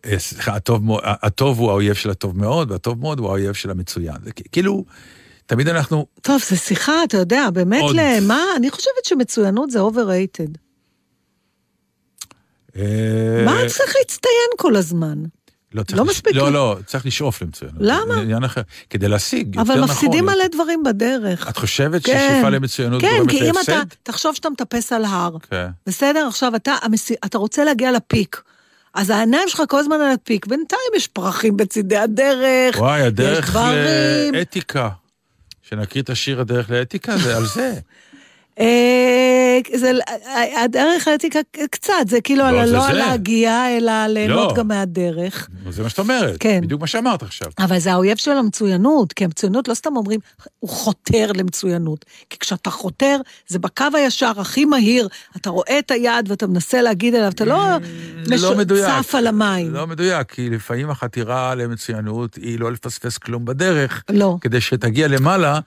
אה, 0.06 0.20
סליחה, 0.20 0.56
הטוב, 0.56 0.84
הטוב 1.04 1.60
הוא 1.60 1.70
האויב 1.70 1.94
של 1.94 2.10
הטוב 2.10 2.38
מאוד, 2.38 2.72
והטוב 2.72 3.00
מאוד 3.00 3.20
הוא 3.20 3.28
האויב 3.28 3.54
של 3.54 3.70
המצוין. 3.70 4.16
זה 4.24 4.32
כאילו, 4.52 4.86
תמיד 5.46 5.68
אנחנו... 5.68 6.06
טוב, 6.22 6.42
זו 6.50 6.58
שיחה, 6.58 7.04
אתה 7.04 7.18
יודע, 7.18 7.50
באמת 7.50 7.82
עוד. 7.82 7.96
למה? 8.00 8.44
אני 8.58 8.70
חושבת 8.70 9.06
שמצוינות 9.06 9.72
זה 9.72 9.80
overrated. 9.80 10.58
אה, 12.76 13.44
מה 13.46 13.58
צריך 13.68 13.94
להצטיין 14.00 14.50
כל 14.58 14.76
הזמן? 14.76 15.24
לא, 15.74 15.84
לא 15.94 16.04
לש- 16.04 16.10
מספיק 16.10 16.36
לא. 16.36 16.52
לא, 16.52 16.78
צריך 16.86 17.06
לשאוף 17.06 17.42
למצוינות. 17.42 17.78
למה? 17.80 18.16
עניין 18.22 18.44
אחר. 18.44 18.62
כדי 18.90 19.08
להשיג, 19.08 19.60
אבל 19.60 19.76
יותר 19.76 19.92
מפסידים 19.92 20.26
נכון. 20.26 20.38
מלא 20.40 20.48
דברים 20.48 20.84
בדרך. 20.84 21.50
את 21.50 21.58
חושבת 21.58 22.06
כן. 22.06 22.28
ששאיפה 22.30 22.50
למצוינות 22.50 23.02
כן, 23.02 23.10
גורמת 23.18 23.30
כי 23.30 23.50
אם 23.50 23.54
אתה, 23.64 23.72
להפסד? 23.76 23.86
תחשוב 24.04 24.36
שאתה 24.36 24.50
מטפס 24.50 24.94
על 24.94 25.06
הר, 25.06 25.36
כן. 25.50 25.68
בסדר? 25.88 26.28
עכשיו 26.28 26.56
אתה, 26.56 26.76
המסי- 26.82 27.16
אתה 27.26 27.38
רוצה 27.38 27.64
להגיע 27.64 27.92
לפיק. 27.92 28.42
אז 28.94 29.10
העיניים 29.10 29.50
שלך 29.50 29.64
כל 29.70 29.80
הזמן 29.80 29.96
על 30.02 30.12
הפיק, 30.14 30.46
בינתיים 30.46 30.82
יש 30.96 31.08
פרחים 31.08 31.58
בצידי 31.58 31.98
הדרך, 31.98 32.76
וואי, 32.78 33.00
יש 33.00 33.06
הדרך 33.08 33.50
דברים. 33.50 34.34
לאתיקה. 34.34 34.90
שנקריא 35.70 36.04
את 36.04 36.10
השיר 36.10 36.42
הדרך 36.42 36.70
לאתיקה, 36.70 37.18
זה 37.18 37.38
על 37.38 37.46
זה. 37.46 37.74
אה, 38.60 39.60
זה, 39.74 39.92
הדרך 40.64 41.08
האתיקה 41.08 41.40
קצת, 41.72 41.94
זה 42.08 42.22
כאילו 42.22 42.44
לא, 42.44 42.62
על 42.62 42.68
זה 42.68 42.74
לא 42.74 42.88
זה. 42.88 42.94
להגיע, 42.94 43.78
אלא 43.78 44.08
ליהנות 44.08 44.52
לא. 44.52 44.56
גם 44.56 44.68
מהדרך. 44.68 45.50
זה 45.70 45.84
מה 45.84 45.90
שאת 45.90 46.00
אומרת. 46.00 46.38
כן. 46.40 46.62
בדיוק 46.64 46.82
מה 46.82 46.88
שאמרת 46.88 47.24
עכשיו. 47.24 47.48
אבל 47.60 47.80
זה 47.80 47.94
האויב 47.94 48.18
של 48.18 48.32
המצוינות, 48.32 49.14
כי 49.14 49.24
המצוינות 49.24 49.68
לא 49.68 49.74
סתם 49.74 49.96
אומרים, 49.96 50.20
הוא 50.60 50.70
חותר 50.70 51.32
למצוינות. 51.36 52.06
כי 52.30 52.40
כשאתה 52.40 52.70
חותר, 52.70 53.18
זה 53.48 53.60
בקו 53.60 53.86
הישר 53.94 54.32
הכי 54.38 54.66
מהיר, 54.66 55.08
אתה 55.38 55.50
רואה 55.50 55.80
את 55.80 55.92
היעד 55.92 56.32
ואתה 56.32 56.48
מנסה 56.48 56.82
להגיד 56.82 57.16
אליו, 57.16 57.30
אתה 57.30 57.46
לא, 57.46 57.64
לא 58.42 58.58
מדויק. 58.58 58.86
צף 58.86 59.16
על 59.16 59.28
המים. 59.28 59.74
לא 59.74 59.88
מדויק, 59.88 60.32
כי 60.32 60.50
לפעמים 60.50 60.90
החתירה 60.90 61.56
למצוינות 61.56 62.36
היא 62.36 62.60
לא 62.60 62.72
לפספס 62.72 63.18
כלום 63.18 63.46
בדרך. 63.46 64.04
לא. 64.10 64.38
כדי 64.42 64.62
שתגיע 64.62 65.08
למעלה, 65.08 65.60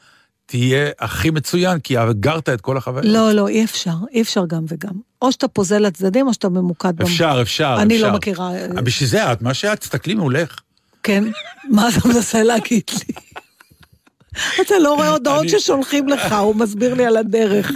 תהיה 0.46 0.90
הכי 0.98 1.30
מצוין, 1.30 1.78
כי 1.80 1.98
אגרת 1.98 2.48
את 2.48 2.60
כל 2.60 2.76
החוויה. 2.76 3.02
לא, 3.12 3.32
לא, 3.32 3.48
אי 3.48 3.64
אפשר, 3.64 3.94
אי 4.12 4.22
אפשר 4.22 4.44
גם 4.46 4.64
וגם. 4.68 4.90
או 5.22 5.32
שאתה 5.32 5.48
פוזל 5.48 5.78
לצדדים, 5.78 6.26
או 6.26 6.32
שאתה 6.34 6.48
ממוקד. 6.48 6.96
במ- 6.96 7.02
אפשר, 7.06 7.38
אפשר, 7.42 7.76
אני 7.80 7.94
אפשר. 7.96 8.08
לא 8.10 8.16
מכירה, 8.16 8.54
אה, 8.54 8.66
בשביל 8.82 9.08
זה 9.08 9.32
את, 9.32 9.42
מה 9.42 9.54
שאת, 9.54 9.80
תסתכלי 9.80 10.14
מולך. 10.14 10.58
כן? 11.02 11.24
מה 11.70 11.88
אתה 11.88 12.08
מנסה 12.08 12.42
להגיד 12.42 12.82
לי? 12.90 13.14
אתה 14.62 14.78
לא 14.78 14.94
רואה 14.94 15.08
הודעות 15.08 15.48
ששולחים 15.48 16.08
לך, 16.08 16.32
הוא 16.32 16.56
מסביר 16.56 16.94
לי 16.94 17.06
על 17.06 17.16
הדרך. 17.16 17.70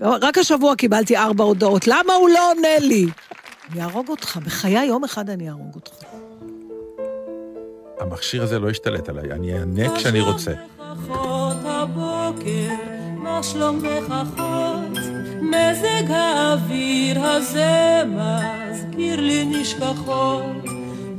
רק 0.00 0.38
השבוע 0.38 0.76
קיבלתי 0.76 1.16
ארבע 1.16 1.44
הודעות, 1.44 1.86
למה 1.86 2.12
הוא 2.20 2.28
לא 2.28 2.50
עונה 2.50 2.78
לי? 2.80 3.06
אני 3.72 3.80
אהרוג 3.80 4.08
אותך, 4.08 4.38
בחיי 4.44 4.84
יום 4.86 5.04
אחד 5.04 5.30
אני 5.30 5.48
אהרוג 5.48 5.74
אותך. 5.74 5.92
המכשיר 8.00 8.42
הזה 8.42 8.58
לא 8.58 8.70
ישתלט 8.70 9.08
עליי, 9.08 9.32
אני 9.32 9.52
אענה 9.58 9.96
כשאני 9.96 10.20
רוצה. 10.20 10.52
אחות 10.92 11.56
הבוקר, 11.64 12.74
מה 13.22 13.42
שלומך 13.42 14.04
אחות? 14.08 14.98
מזג 15.42 16.10
האוויר 16.10 17.24
הזה 17.24 18.02
מזכיר 18.06 19.20
לי 19.20 19.44
נשכחות. 19.44 20.64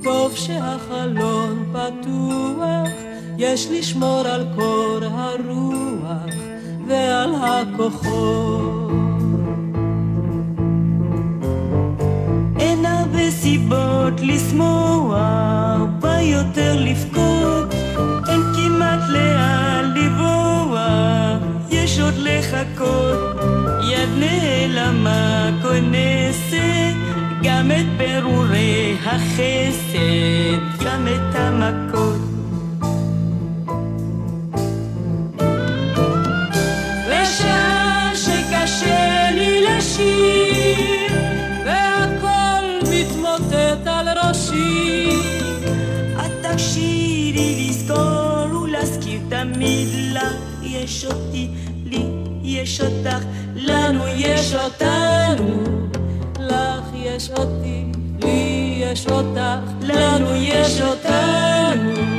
טוב 0.04 0.36
שהחלון 0.36 1.74
פתוח, 1.74 2.90
יש 3.38 3.68
לשמור 3.72 4.22
על 4.28 4.46
קור 4.56 5.00
הרוח 5.02 6.34
ועל 6.88 7.36
הכוחות. 7.36 8.92
אין 12.60 12.86
הרבה 12.86 13.32
סיבות 13.32 14.14
לשמוח, 14.22 15.18
בא 16.00 16.20
יותר 16.20 16.76
לבכות, 16.80 17.74
כמעט 18.70 19.10
לאן 19.10 19.94
לברוח, 19.96 20.80
יש 21.70 22.00
עוד 22.00 22.14
לחכות, 22.18 23.20
יד 23.84 24.10
נעלמה 24.18 25.50
כונסת, 25.62 26.96
גם 27.44 27.72
את 27.72 27.86
פירורי 27.98 28.98
החסד, 29.06 30.86
גם 30.86 31.08
את 31.08 31.36
המכות. 31.36 32.39
תמיד 49.60 49.88
לך 50.14 50.36
יש 50.64 51.06
אותי, 51.06 51.50
לי 51.86 52.06
יש 52.44 52.82
אותך, 52.82 53.26
לנו 53.56 54.08
יש 54.08 54.54
אותנו, 54.54 55.64
לך 56.40 56.84
יש 56.94 57.30
אותי, 57.30 57.86
לי 58.22 58.74
יש 58.78 59.08
אותך, 59.08 59.72
לנו 59.82 60.36
יש 60.36 60.82
אותנו. 60.82 62.10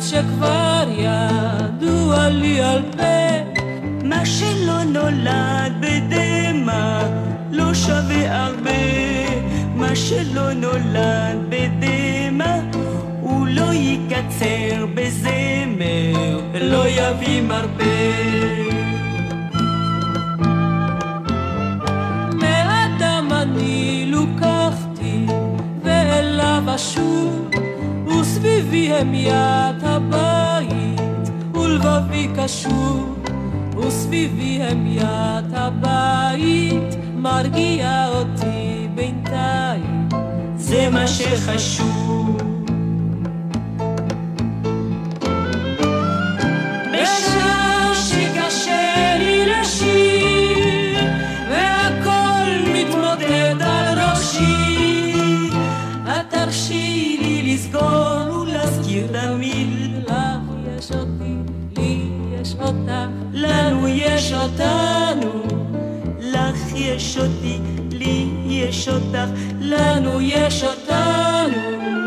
שכבר 0.00 0.84
ידוע 0.90 2.28
לי 2.28 2.60
על 2.60 2.82
פה, 2.96 3.60
מה 4.04 4.26
שלא 4.26 4.84
נולד 4.84 5.72
בדמע 5.80 7.33
לא 7.54 7.74
שווה 7.74 8.44
הרבה, 8.44 8.70
מה 9.74 9.96
שלא 9.96 10.52
נולד 10.52 11.38
בדמע 11.48 12.60
הוא 13.20 13.46
לא 13.46 13.72
יקצר 13.72 14.86
בזמר, 14.94 16.40
לא 16.60 16.88
יביא 16.88 17.42
מרפא. 17.42 18.24
מאדם 22.40 23.28
אני 23.32 24.04
לוקחתי 24.08 25.26
ואליו 25.82 26.62
אשוב 26.74 27.50
וסביבי 28.06 28.92
המיית 28.92 29.82
הבית 29.82 31.30
ולבבי 31.54 32.28
קשור 32.36 33.14
וסביבי 33.78 34.62
המיית 34.62 35.52
הבית 35.52 37.03
מרגיע 37.24 38.08
אותי 38.08 38.88
בינתיים. 38.94 40.08
זה 40.56 40.88
מה 40.90 41.06
שחשוב. 41.06 42.38
בשעה 46.92 47.92
שקשה 47.94 49.16
לי 49.18 49.46
לשיר 49.46 50.98
והכל 51.50 52.72
מתמוטט 52.74 53.60
על 53.60 53.98
ראשי 53.98 55.50
את 56.04 56.30
תרשי 56.30 57.16
לי 57.20 57.54
לסגור 57.54 58.40
ולהזכיר 58.40 59.06
תמיד. 59.06 59.94
לך 60.08 60.14
יש 60.78 60.92
אותי, 60.92 61.34
לי 61.76 62.08
יש 62.40 62.54
אותך 62.60 63.08
לנו 63.32 63.88
יש 63.88 64.32
אותנו, 64.32 65.33
יש 66.74 67.18
אותי, 67.18 67.58
לי 67.90 68.26
יש 68.46 68.88
אותך, 68.88 69.28
לנו 69.60 70.20
יש 70.20 70.64
אותנו 70.64 72.03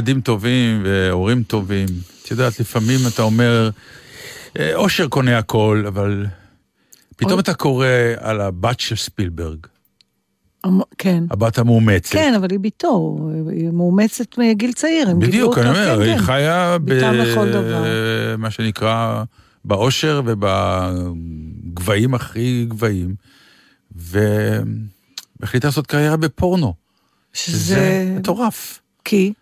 ילדים 0.00 0.20
טובים 0.20 0.82
והורים 0.84 1.42
טובים, 1.42 1.86
את 2.22 2.30
יודעת, 2.30 2.60
לפעמים 2.60 2.98
אתה 3.14 3.22
אומר, 3.22 3.70
אה, 4.58 4.74
אושר 4.74 5.08
קונה 5.08 5.38
הכל, 5.38 5.84
אבל 5.88 6.26
פתאום 7.16 7.32
אוי. 7.32 7.40
אתה 7.40 7.54
קורא 7.54 7.86
על 8.16 8.40
הבת 8.40 8.80
של 8.80 8.96
ספילברג, 8.96 9.58
אמ- 10.66 10.80
כן. 10.98 11.24
הבת 11.30 11.58
המאומצת. 11.58 12.12
כן, 12.12 12.34
אבל 12.36 12.50
היא 12.50 12.58
בתו, 12.58 13.18
היא 13.50 13.70
מאומצת 13.70 14.38
מגיל 14.38 14.72
צעיר, 14.72 15.08
הם 15.10 15.20
גידלו 15.20 15.32
בדיוק, 15.32 15.58
אני 15.58 15.68
אומר, 15.68 15.96
כן, 15.96 16.02
היא 16.02 16.16
כן. 16.16 16.22
חיה 16.22 16.76
ב... 16.84 16.92
מה 18.38 18.50
שנקרא, 18.50 19.24
באושר 19.64 20.22
ובגבהים 20.24 22.14
הכי 22.14 22.64
גבהים, 22.68 23.14
והחליטה 23.96 25.68
לעשות 25.68 25.86
קריירה 25.86 26.16
בפורנו. 26.16 26.74
שזה 27.32 27.58
שזה... 27.58 28.14
מטורף. 28.18 28.80
כי? 29.04 29.32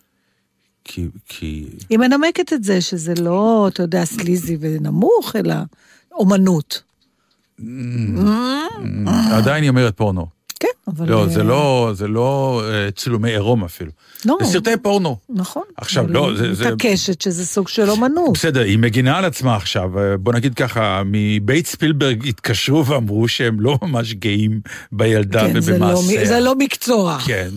כי, 0.88 1.08
כי... 1.28 1.64
היא 1.90 1.98
מנמקת 1.98 2.52
את 2.52 2.64
זה, 2.64 2.80
שזה 2.80 3.14
לא, 3.14 3.68
אתה 3.72 3.82
יודע, 3.82 4.04
סליזי 4.04 4.56
ונמוך, 4.60 5.36
אלא 5.36 5.54
אומנות. 6.12 6.82
עדיין 9.32 9.62
היא 9.62 9.70
אומרת 9.70 9.96
פורנו. 9.96 10.37
כן, 10.60 10.68
אבל... 10.88 11.08
לא, 11.10 11.22
אה, 11.22 11.28
זה 11.28 11.42
לא, 11.42 11.90
זה 11.94 12.08
לא 12.08 12.62
אה, 12.64 12.90
צילומי 12.90 13.30
עירום 13.30 13.64
אפילו. 13.64 13.90
לא, 14.24 14.36
זה 14.42 14.52
סרטי 14.52 14.70
פורנו. 14.82 15.16
נכון. 15.28 15.62
עכשיו, 15.76 16.06
לא, 16.08 16.28
היא 16.30 16.38
זה- 16.38 16.54
זה- 16.54 16.64
מתעקשת 16.74 17.20
שזה 17.20 17.46
סוג 17.46 17.68
של 17.68 17.90
אומנות. 17.90 18.32
בסדר, 18.34 18.60
היא 18.60 18.78
מגינה 18.78 19.18
על 19.18 19.24
עצמה 19.24 19.56
עכשיו, 19.56 19.98
אה, 19.98 20.16
בוא 20.16 20.32
נגיד 20.32 20.54
ככה, 20.54 21.02
מבית 21.06 21.66
ספילברג 21.66 22.28
התקשרו 22.28 22.86
ואמרו 22.86 23.28
שהם 23.28 23.60
לא 23.60 23.78
ממש 23.82 24.14
גאים 24.14 24.60
בילדה 24.92 25.40
כן, 25.52 25.60
זה 25.60 25.78
לא 25.78 25.86
מ- 25.86 25.94
ובמעשיה. 25.94 26.26
זה 26.26 26.40
לא 26.40 26.54
מקצוע, 26.58 27.18
כן. 27.26 27.48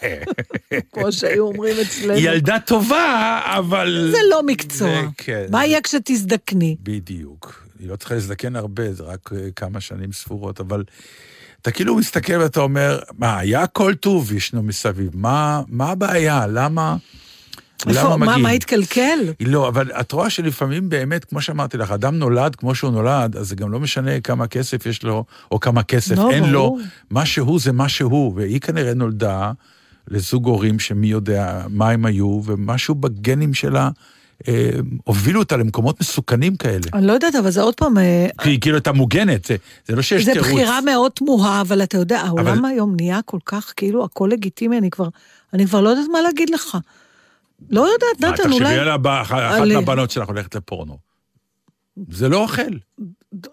כמו 0.92 1.12
שהיו 1.12 1.46
אומרים 1.46 1.76
אצלנו. 1.82 2.12
היא 2.12 2.28
ילדה 2.30 2.56
טובה, 2.66 3.40
אבל... 3.44 4.08
זה 4.12 4.18
לא 4.30 4.42
מקצוע. 4.46 4.88
זה- 4.88 5.06
כן. 5.16 5.46
מה 5.50 5.66
יהיה 5.66 5.80
כשתזדקני? 5.80 6.76
בדיוק. 6.82 7.64
היא 7.80 7.88
לא 7.88 7.96
צריכה 7.96 8.14
להזדקן 8.14 8.56
הרבה, 8.56 8.92
זה 8.92 9.02
רק 9.02 9.30
אה, 9.32 9.48
כמה 9.56 9.80
שנים 9.80 10.12
ספורות, 10.12 10.60
אבל 10.60 10.82
אתה 11.62 11.70
כאילו 11.70 11.96
מסתכל 11.96 12.32
ואתה 12.40 12.60
אומר, 12.60 12.98
מה, 13.18 13.38
היה 13.38 13.62
הכל 13.62 13.94
טוב 13.94 14.32
ישנו 14.32 14.62
מסביב, 14.62 15.10
מה, 15.14 15.62
מה 15.68 15.90
הבעיה? 15.90 16.46
למה... 16.46 16.96
איפה- 17.86 18.00
למה 18.00 18.16
מה- 18.16 18.26
מגיעים? 18.26 18.42
מה 18.42 18.50
התקלקל? 18.50 19.18
לא, 19.40 19.68
אבל 19.68 19.92
את 19.92 20.12
רואה 20.12 20.30
שלפעמים 20.30 20.88
באמת, 20.88 21.24
כמו 21.24 21.40
שאמרתי 21.40 21.76
לך, 21.76 21.90
אדם 21.90 22.14
נולד 22.18 22.56
כמו 22.56 22.74
שהוא 22.74 22.90
נולד, 22.90 23.36
אז 23.36 23.48
זה 23.48 23.56
גם 23.56 23.70
לא 23.72 23.80
משנה 23.80 24.20
כמה 24.20 24.46
כסף 24.46 24.86
יש 24.86 25.02
לו, 25.02 25.24
או 25.50 25.60
כמה 25.60 25.82
כסף 25.82 26.16
לא, 26.16 26.30
אין 26.30 26.44
לו. 26.44 26.58
ברור. 26.60 26.80
מה 27.10 27.26
שהוא 27.26 27.60
זה 27.60 27.72
מה 27.72 27.88
שהוא, 27.88 28.32
והיא 28.36 28.60
כנראה 28.60 28.94
נולדה 28.94 29.52
לזוג 30.08 30.46
הורים 30.46 30.78
שמי 30.78 31.06
יודע 31.06 31.62
מה 31.68 31.90
הם 31.90 32.04
היו, 32.04 32.40
ומשהו 32.44 32.94
בגנים 32.94 33.54
שלה 33.54 33.90
אה, 34.48 34.70
הובילו 35.04 35.40
אותה 35.40 35.56
למקומות 35.56 36.00
מסוכנים 36.00 36.56
כאלה. 36.56 36.80
אני 36.94 37.06
לא 37.06 37.12
יודעת, 37.12 37.34
אבל 37.34 37.50
זה 37.50 37.62
עוד 37.62 37.74
פעם... 37.74 37.98
אה, 37.98 38.26
כי 38.42 38.50
היא 38.50 38.60
כאילו 38.60 38.76
הייתה 38.76 38.92
מוגנת, 38.92 39.44
זה, 39.44 39.56
זה 39.88 39.96
לא 39.96 40.02
שיש 40.02 40.24
זה 40.24 40.32
תירוץ. 40.32 40.48
בחירה 40.48 40.80
מאוד 40.80 41.12
תמוהה, 41.12 41.60
אבל 41.60 41.82
אתה 41.82 41.98
יודע, 41.98 42.20
העולם 42.20 42.46
אבל- 42.64 42.70
היום 42.70 42.94
נהיה 42.96 43.20
כל 43.24 43.38
כך, 43.46 43.72
כאילו, 43.76 44.04
הכל 44.04 44.28
לגיטימי, 44.32 44.78
אני 44.78 44.90
כבר, 44.90 45.08
אני 45.54 45.66
כבר 45.66 45.80
לא 45.80 45.88
יודעת 45.88 46.06
מה 46.12 46.20
להגיד 46.20 46.50
לך. 46.50 46.76
לא 47.70 47.80
יודעת, 47.92 48.20
נתן, 48.32 48.52
אולי... 48.52 48.64
תחשבי 48.64 48.78
על 48.78 48.88
הבא- 48.88 49.22
אחת 49.22 49.36
על- 49.60 49.74
מהבנות 49.74 50.10
שלך 50.10 50.28
הולכת 50.28 50.54
לפורנו. 50.54 50.98
זה 52.10 52.28
לא 52.28 52.36
אוכל, 52.42 52.62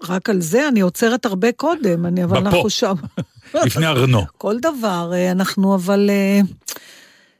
רק 0.03 0.29
על 0.29 0.41
זה 0.41 0.67
אני 0.67 0.81
עוצרת 0.81 1.25
הרבה 1.25 1.51
קודם, 1.51 2.05
אני, 2.05 2.23
אבל 2.23 2.39
בפה. 2.39 2.49
אנחנו 2.49 2.69
שם. 2.69 2.93
לפני 3.65 3.85
ארנו. 3.87 4.21
כל 4.37 4.55
דבר, 4.59 5.11
אה, 5.13 5.31
אנחנו 5.31 5.75
אבל... 5.75 6.09
אה, 6.09 6.39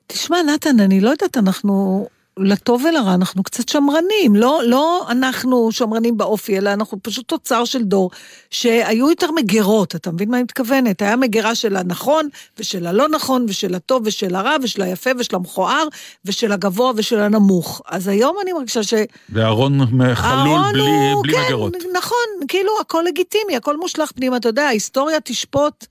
תשמע, 0.07 0.37
נתן, 0.53 0.79
אני 0.79 1.01
לא 1.01 1.09
יודעת, 1.09 1.37
אנחנו... 1.37 2.07
לטוב 2.39 2.83
ולרע, 2.85 3.13
אנחנו 3.13 3.43
קצת 3.43 3.69
שמרנים, 3.69 4.35
לא, 4.35 4.61
לא 4.65 5.05
אנחנו 5.09 5.71
שמרנים 5.71 6.17
באופי, 6.17 6.57
אלא 6.57 6.73
אנחנו 6.73 6.97
פשוט 7.03 7.27
תוצר 7.27 7.65
של 7.65 7.83
דור 7.83 8.11
שהיו 8.49 9.09
יותר 9.09 9.31
מגירות, 9.31 9.95
אתה 9.95 10.11
מבין 10.11 10.29
מה 10.31 10.37
אני 10.37 10.43
מתכוונת? 10.43 11.01
היה 11.01 11.15
מגירה 11.15 11.55
של 11.55 11.75
הנכון, 11.75 12.29
ושל 12.59 12.87
הלא 12.87 13.09
נכון, 13.09 13.45
ושל 13.49 13.75
הטוב, 13.75 14.01
ושל 14.05 14.35
הרע, 14.35 14.55
ושל 14.63 14.81
היפה, 14.81 15.09
ושל 15.19 15.35
המכוער, 15.35 15.87
ושל 16.25 16.51
הגבוה, 16.51 16.91
ושל 16.95 17.19
הנמוך. 17.19 17.81
אז 17.89 18.07
היום 18.07 18.35
אני 18.43 18.53
מרגישה 18.53 18.83
ש... 18.83 18.93
ואהרון 19.29 19.79
חלול 20.15 20.71
בלי, 20.73 20.81
הוא- 21.13 21.23
בלי 21.23 21.33
כן, 21.33 21.41
מגרות. 21.47 21.73
נכון, 21.93 22.47
כאילו 22.47 22.71
הכל 22.81 23.03
לגיטימי, 23.07 23.55
הכל 23.55 23.77
מושלך 23.77 24.11
פנימה, 24.11 24.37
אתה 24.37 24.49
יודע, 24.49 24.63
ההיסטוריה 24.63 25.19
תשפוט 25.23 25.85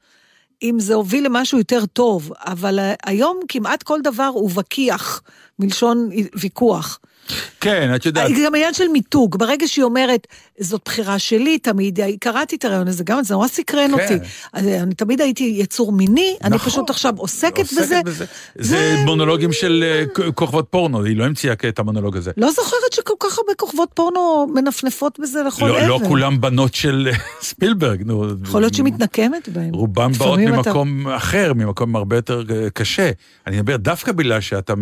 אם 0.63 0.81
זה 0.81 0.95
הוביל 0.95 1.25
למשהו 1.25 1.59
יותר 1.59 1.87
טוב, 1.87 2.33
אבל 2.39 2.79
היום 3.07 3.41
כמעט 3.49 3.83
כל 3.83 4.01
דבר 4.03 4.31
הוא 4.35 4.51
וקיח, 4.55 5.23
מלשון 5.59 6.11
ויכוח. 6.41 7.01
כן, 7.61 7.95
את 7.95 8.07
יודעת, 8.07 8.35
זה 8.35 8.43
גם 8.47 8.55
עניין 8.55 8.75
של 8.75 8.89
מיתוג, 8.89 9.39
ברגע 9.39 9.69
שהיא 9.69 9.83
אומרת, 9.85 10.27
זאת 10.61 10.81
בחירה 10.85 11.19
שלי, 11.19 11.59
תמיד, 11.59 11.99
קראתי 12.21 12.57
את 12.57 12.65
הרעיון 12.65 12.89
הזה, 12.89 13.05
גם 13.05 13.23
זה 13.25 13.35
נורא 13.35 13.49
סקרן 13.49 13.91
כן. 13.97 14.03
אותי. 14.03 14.25
אז 14.53 14.67
אני 14.67 14.95
תמיד 14.95 15.21
הייתי 15.21 15.55
יצור 15.57 15.93
מיני, 15.93 16.37
אני 16.45 16.55
נכון. 16.57 16.71
פשוט 16.73 16.91
עכשיו 16.91 17.13
עוסקת 17.17 17.73
בזה. 17.73 18.01
זה 18.55 18.97
מונולוגים 19.05 19.53
של 19.53 19.85
אה, 19.87 20.31
כוכבות 20.35 20.67
פורנו, 20.71 21.05
היא 21.05 21.17
לא 21.17 21.25
המציאה 21.25 21.55
את 21.69 21.79
המונולוג 21.79 22.17
הזה. 22.17 22.31
לא 22.37 22.51
זוכרת 22.51 22.93
שכל 22.93 23.15
כך 23.21 23.39
הרבה 23.39 23.55
כוכבות 23.57 23.89
פורנו 23.95 24.47
מנפנפות 24.55 25.19
בזה 25.21 25.43
לכל 25.43 25.67
לא, 25.67 25.79
עבר. 25.79 25.87
לא 25.89 26.01
כולם 26.09 26.41
בנות 26.41 26.75
של 26.75 27.09
אה, 27.13 27.19
ספילברג, 27.41 28.03
נו. 28.07 28.25
יכול 28.45 28.61
להיות 28.61 28.75
שהיא 28.75 28.85
מתנקמת 28.85 29.49
בהם. 29.49 29.75
רובם 29.75 30.13
באות 30.13 30.29
לפעמים 30.39 30.49
אתה- 30.61 30.71
ממקום 30.71 31.09
אחר, 31.09 31.53
ממקום 31.55 31.97
הרבה 31.97 32.17
יותר 32.17 32.43
אה, 32.51 32.71
קשה. 32.71 33.11
אני 33.47 33.57
מדבר 33.57 33.77
דווקא 33.77 34.13
בגלל 34.13 34.41
שאתה... 34.41 34.75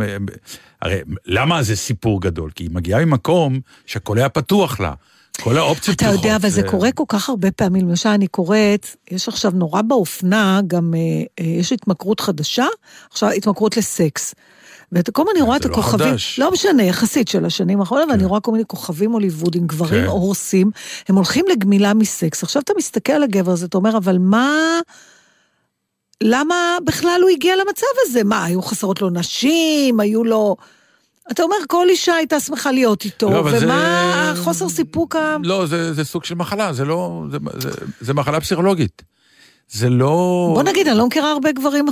הרי 0.83 1.01
למה 1.27 1.63
זה 1.63 1.77
סיפור 1.77 2.21
גדול? 2.21 2.51
כי 2.55 2.65
היא 2.65 2.71
מגיעה 2.71 3.05
ממקום 3.05 3.61
שהכל 3.87 4.19
היה 4.19 4.29
פתוח 4.29 4.81
לה. 4.81 4.95
כל 5.41 5.59
האופציות 5.59 5.97
אתה 5.97 6.05
פתוחות. 6.05 6.25
יודע, 6.25 6.37
אבל 6.37 6.49
זה 6.49 6.63
ו- 6.65 6.71
קורה 6.71 6.93
כל 6.93 7.05
כך 7.09 7.29
הרבה 7.29 7.51
פעמים. 7.51 7.89
למשל, 7.89 8.09
אני 8.09 8.27
קוראת, 8.27 8.87
יש 9.11 9.29
עכשיו 9.29 9.53
נורא 9.55 9.83
באופנה, 9.83 10.61
גם 10.67 10.95
אה, 10.95 11.01
אה, 11.41 11.51
יש 11.51 11.73
התמכרות 11.73 12.21
חדשה, 12.21 12.67
עכשיו 13.11 13.31
התמכרות 13.31 13.77
לסקס. 13.77 14.35
וכל 14.93 15.23
הזמן 15.23 15.33
אני 15.37 15.43
רואה 15.43 15.57
את 15.57 15.65
לא 15.65 15.71
הכוכבים, 15.71 16.09
חדש. 16.09 16.39
לא 16.39 16.53
משנה, 16.53 16.83
יחסית 16.83 17.29
של 17.29 17.45
השנים 17.45 17.81
האחרונות, 17.81 18.09
ואני 18.11 18.25
רואה 18.25 18.41
כל 18.41 18.53
מיני 18.53 18.65
כוכבים 18.67 19.13
הוליוודים, 19.13 19.67
גברים 19.67 20.03
כן. 20.03 20.07
הורסים, 20.07 20.71
הם 21.09 21.17
הולכים 21.17 21.45
לגמילה 21.51 21.95
מסקס. 21.95 22.43
עכשיו 22.43 22.63
אתה 22.63 22.73
מסתכל 22.79 23.13
על 23.13 23.23
הגבר 23.23 23.53
הזה, 23.53 23.67
אתה 23.67 23.77
אומר, 23.77 23.97
אבל 23.97 24.19
מה... 24.19 24.81
למה 26.23 26.79
בכלל 26.85 27.19
הוא 27.23 27.31
הגיע 27.31 27.57
למצב 27.57 27.87
הזה? 28.07 28.25
מה, 28.25 28.45
היו 28.45 28.63
חסרות 28.63 29.03
לו 29.03 29.11
נשים? 29.11 30.01
היו 30.01 30.25
לו... 30.25 30.57
אתה 31.33 31.43
אומר, 31.43 31.57
כל 31.69 31.89
אישה 31.89 32.15
הייתה 32.15 32.41
שמחה 32.41 32.71
להיות 32.73 33.05
איתו, 33.05 33.31
לא, 33.31 33.39
ומה 33.39 33.59
זה- 33.59 33.67
החוסר 34.41 34.69
סיפוק 34.69 35.17
ה... 35.17 35.37
לא, 35.43 35.67
זה, 35.67 35.95
זה 35.95 36.05
סוג 36.05 36.25
של 36.25 36.35
מחלה, 36.35 36.73
זה 36.73 36.85
לא... 36.85 37.23
זה, 37.31 37.39
זה, 37.59 37.71
זה 38.01 38.15
מחלה 38.15 38.41
פסיכולוגית. 38.41 39.03
זה 39.69 39.89
לא... 39.89 40.51
בוא 40.55 40.63
נגיד, 40.63 40.89
אני 40.89 40.99
לא 40.99 41.07
מכירה 41.07 41.31
הרבה 41.33 41.53
גברים 41.53 41.87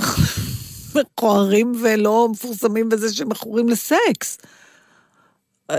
מכוערים 0.95 1.71
ולא 1.83 2.27
מפורסמים 2.31 2.89
בזה 2.89 3.13
שמכורים 3.13 3.69
לסקס. 3.69 4.37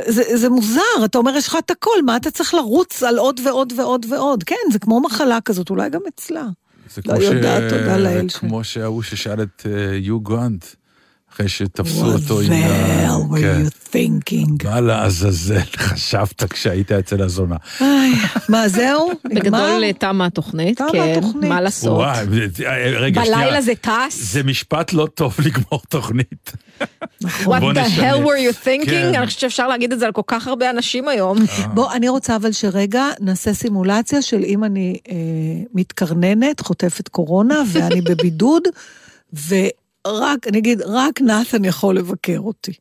זה, 0.07 0.37
זה 0.37 0.49
מוזר, 0.49 0.81
אתה 1.05 1.19
אומר, 1.19 1.37
יש 1.37 1.49
לך 1.49 1.57
את 1.59 1.71
הכל, 1.71 2.03
מה 2.05 2.17
אתה 2.17 2.31
צריך 2.31 2.55
לרוץ 2.55 3.03
על 3.03 3.19
עוד 3.19 3.41
ועוד 3.45 3.73
ועוד 3.77 4.07
ועוד? 4.09 4.45
כן, 4.45 4.57
זה 4.73 4.79
כמו 4.79 5.01
מחלה 5.01 5.41
כזאת, 5.41 5.71
אולי 5.71 5.91
גם 5.91 6.01
אצלה. 6.15 6.45
זה 6.91 7.03
לא 7.07 7.15
יודעת, 7.15 7.63
תודה 7.73 7.97
לאל 7.97 8.29
זה 8.29 8.39
כמו 8.39 8.65
שההוא 8.65 9.03
ששאל 9.03 9.43
את 9.43 9.67
אה, 9.67 9.97
יו 9.97 10.21
גרנט, 10.21 10.65
אחרי 11.35 11.49
שתפסו 11.49 12.05
What 12.05 12.13
אותו 12.15 12.41
the 12.41 12.45
עם 12.45 12.53
ה... 12.53 13.07
hell 13.09 13.33
were 13.33 13.41
כן. 13.41 13.63
you 13.67 13.95
thinking? 13.95 14.65
מה 14.65 14.81
לעזאזל 14.81 15.61
חשבת 15.87 16.45
כשהיית 16.53 16.93
אצל 16.93 17.23
הזונה? 17.23 17.57
מה, 18.49 18.69
זהו? 18.69 19.11
בגדול 19.25 19.85
אה, 19.85 19.93
תמה 19.93 20.27
התוכנית, 20.27 20.79
תמה 20.79 20.89
כן, 20.93 21.15
התוכנית. 21.19 21.49
מה 21.51 21.61
לעשות. 21.61 21.93
וואי, 21.93 22.27
רגע, 22.97 23.25
שנייה. 23.25 23.39
בלילה 23.41 23.61
זה 23.63 23.73
טס? 23.81 24.33
זה 24.33 24.43
משפט 24.43 24.93
לא 24.93 25.09
טוב 25.15 25.37
לגמור 25.47 25.83
תוכנית. 25.89 26.53
What 26.83 27.27
בוא 27.45 27.73
the 27.73 27.79
נשנה. 27.79 28.13
hell 28.13 28.17
were 28.17 28.53
you 28.53 28.65
thinking? 28.67 28.91
כן. 28.91 29.15
אני 29.15 29.27
חושבת 29.27 29.41
שאפשר 29.41 29.69
להגיד 29.69 29.93
את 29.93 29.99
זה 29.99 30.07
על 30.07 30.13
כל 30.13 30.23
כך 30.27 30.47
הרבה 30.49 30.71
אנשים 30.71 31.09
היום. 31.09 31.39
בוא, 31.75 31.93
אני 31.93 32.09
רוצה 32.09 32.37
אבל 32.37 32.53
שרגע 32.53 33.05
נעשה 33.21 33.55
סימולציה 33.55 34.23
של 34.23 34.45
אם 34.45 34.65
אני 34.65 34.97
אה, 35.11 35.15
מתקרננת, 35.75 36.61
חוטפת 36.61 37.09
קורונה, 37.09 37.63
ואני 37.73 38.01
בבידוד, 38.01 38.63
ורק, 40.07 40.47
אני 40.49 40.59
אגיד, 40.59 40.83
רק 40.83 41.21
נתן 41.21 41.65
יכול 41.65 41.97
לבקר 41.97 42.39
אותי. 42.39 42.73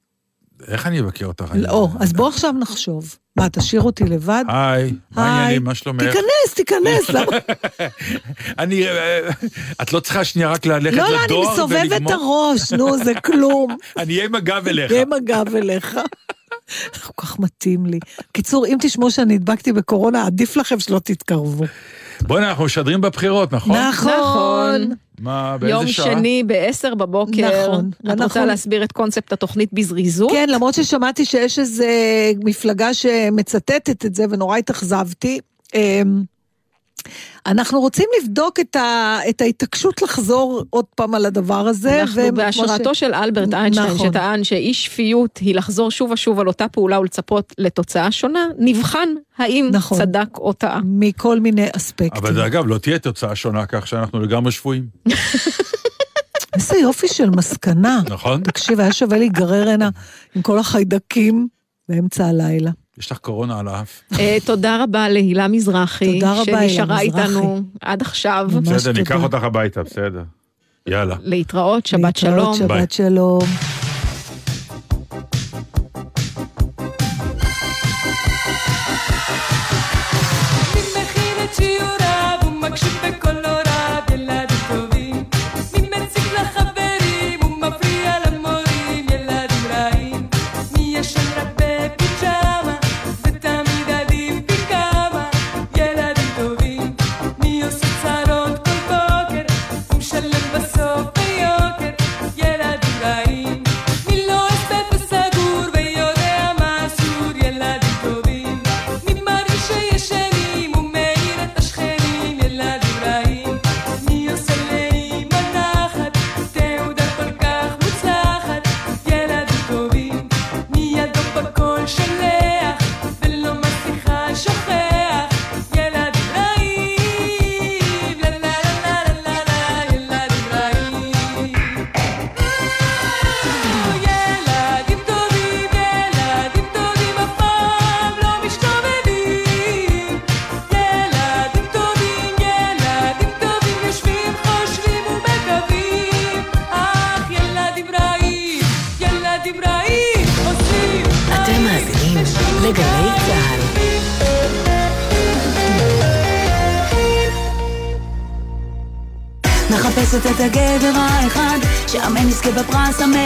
איך 0.68 0.88
אני 0.88 1.00
אבקר 1.00 1.26
אותך? 1.26 1.46
אני- 1.52 1.62
לא, 1.62 1.88
אז 2.00 2.14
בוא 2.14 2.28
עכשיו 2.28 2.52
נחשוב. 2.52 3.16
מה, 3.36 3.50
תשאיר 3.50 3.82
אותי 3.82 4.04
לבד? 4.04 4.44
היי, 4.48 4.94
מה 5.12 5.26
העניינים? 5.40 5.64
מה 5.64 5.76
שלומך? 5.76 6.04
תיכנס, 6.04 6.54
תיכנס. 6.56 7.10
למה- 7.16 7.38
אני... 8.60 8.88
אה, 8.88 9.30
את 9.82 9.94
לא 9.94 10.00
צריכה 10.00 10.24
שנייה 10.24 10.50
רק 10.52 10.66
ללכת 10.66 10.98
לא, 10.98 11.04
לא, 11.10 11.16
אני 11.18 11.24
לדואר 11.26 11.54
מסובבת 11.54 11.86
את 11.86 11.92
ולגמור? 11.92 12.14
הראש, 12.14 12.74
נו, 12.74 13.04
זה 13.04 13.14
כלום. 13.26 13.78
אני 13.98 14.14
אהיה 14.14 14.26
עם 14.26 14.36
הגב 14.36 14.68
אליך. 14.68 14.92
עם 14.92 15.14
הגב 15.14 15.56
אליך. 15.56 16.00
כל 17.06 17.22
כך 17.22 17.40
מתאים 17.40 17.86
לי. 17.86 18.00
קיצור, 18.34 18.66
אם 18.66 18.78
תשמעו 18.82 19.12
שאני 19.12 19.36
הדבקתי 19.36 19.74
בקורונה, 19.74 20.26
עדיף 20.26 20.56
לכם 20.58 20.80
שלא 20.80 21.00
תתקרבו. 21.00 21.64
בוא'נה, 22.28 22.50
אנחנו 22.50 22.66
משדרים 22.66 23.02
בבחירות, 23.02 23.54
נכון? 23.54 23.76
נכון. 23.78 24.92
מה, 25.20 25.58
באיזה 25.58 25.74
יום 25.76 25.88
שעה? 25.88 26.06
שני 26.12 26.44
ב-10 26.48 26.96
בבוקר. 26.96 27.66
נכון, 27.66 27.90
את 28.00 28.06
רוצה 28.06 28.10
ואנחנו- 28.22 28.46
להסביר 28.46 28.84
את 28.84 28.92
קונספט 28.92 29.34
התוכנית 29.34 29.70
בזריזות? 29.74 30.32
כן, 30.32 30.50
למרות 30.50 30.74
ששמעתי 30.74 31.26
שיש 31.26 31.60
איזו 31.60 31.84
מפלגה 32.44 32.94
שמצטטת 32.94 34.06
את 34.06 34.16
זה 34.16 34.26
ונורא 34.30 34.58
התאכזבתי. 34.58 35.40
אנחנו 37.46 37.80
רוצים 37.80 38.06
לבדוק 38.22 38.60
את, 38.60 38.76
ה, 38.76 39.20
את 39.30 39.42
ההתעקשות 39.42 40.02
לחזור 40.02 40.64
עוד 40.70 40.86
פעם 40.96 41.16
על 41.16 41.26
הדבר 41.26 41.68
הזה. 41.68 42.02
אנחנו 42.02 42.22
וכמו 42.22 42.36
בהשראתו 42.38 42.96
ש- 42.96 43.00
של 43.00 43.14
אלברט 43.14 43.54
איינשטיין, 43.54 43.88
נכון. 43.92 44.10
שטען 44.10 44.44
שאי 44.44 44.74
שפיות 44.74 45.38
היא 45.38 45.56
לחזור 45.56 45.92
שוב 45.92 46.12
ושוב 46.12 46.40
על 46.40 46.48
אותה 46.48 46.68
פעולה 46.68 47.00
ולצפות 47.00 47.54
לתוצאה 47.58 48.12
שונה, 48.12 48.48
נבחן 48.60 49.10
האם 49.38 49.70
נכון. 49.72 49.98
צדק 49.98 50.38
או 50.38 50.54
טעה. 50.54 50.80
מכל 50.84 51.40
מיני 51.40 51.68
אספקטים. 51.76 52.24
אבל 52.24 52.42
אגב, 52.42 52.68
לא 52.68 52.78
תהיה 52.78 53.00
תוצאה 53.00 53.36
שונה 53.36 53.66
כך 53.66 53.88
שאנחנו 53.88 54.20
לגמרי 54.20 54.52
שפויים, 54.52 54.86
איזה 56.56 56.78
יופי 56.78 57.08
של 57.08 57.30
מסקנה. 57.30 58.02
נכון? 58.10 58.44
תקשיב, 58.44 58.80
היה 58.80 58.94
שווה 58.94 59.18
להיגרר 59.18 59.70
הנה 59.70 59.90
עם 60.36 60.42
כל 60.42 60.60
החיידקים 60.60 61.48
באמצע 61.90 62.26
הלילה. 62.26 62.72
יש 62.98 63.12
לך 63.12 63.18
קורונה 63.18 63.60
על 63.60 63.68
האף. 63.68 64.02
אה, 64.20 64.38
תודה 64.46 64.84
רבה 64.84 65.10
להילה 65.10 65.48
מזרחי, 65.48 66.20
תודה 66.20 66.34
רבה, 66.42 66.60
הילה 66.60 66.70
שנשארה. 66.70 67.00
איתנו 67.00 67.62
עד 67.82 68.02
עכשיו. 68.02 68.50
בסדר, 68.64 68.92
ניקח. 68.92 69.24
אותך 69.24 69.44
הביתה, 69.44 69.84
בסדר. 69.84 70.24
יאללה. 70.88 71.16
להתראות, 71.24 71.86
שבת 71.86 72.24
להתראות, 72.24 72.56
שלום. 72.56 72.68
ביי. 72.68 72.80
שבת 72.80 72.92
שלום. 72.92 73.44
מי 80.76 80.82
מכין 81.02 81.38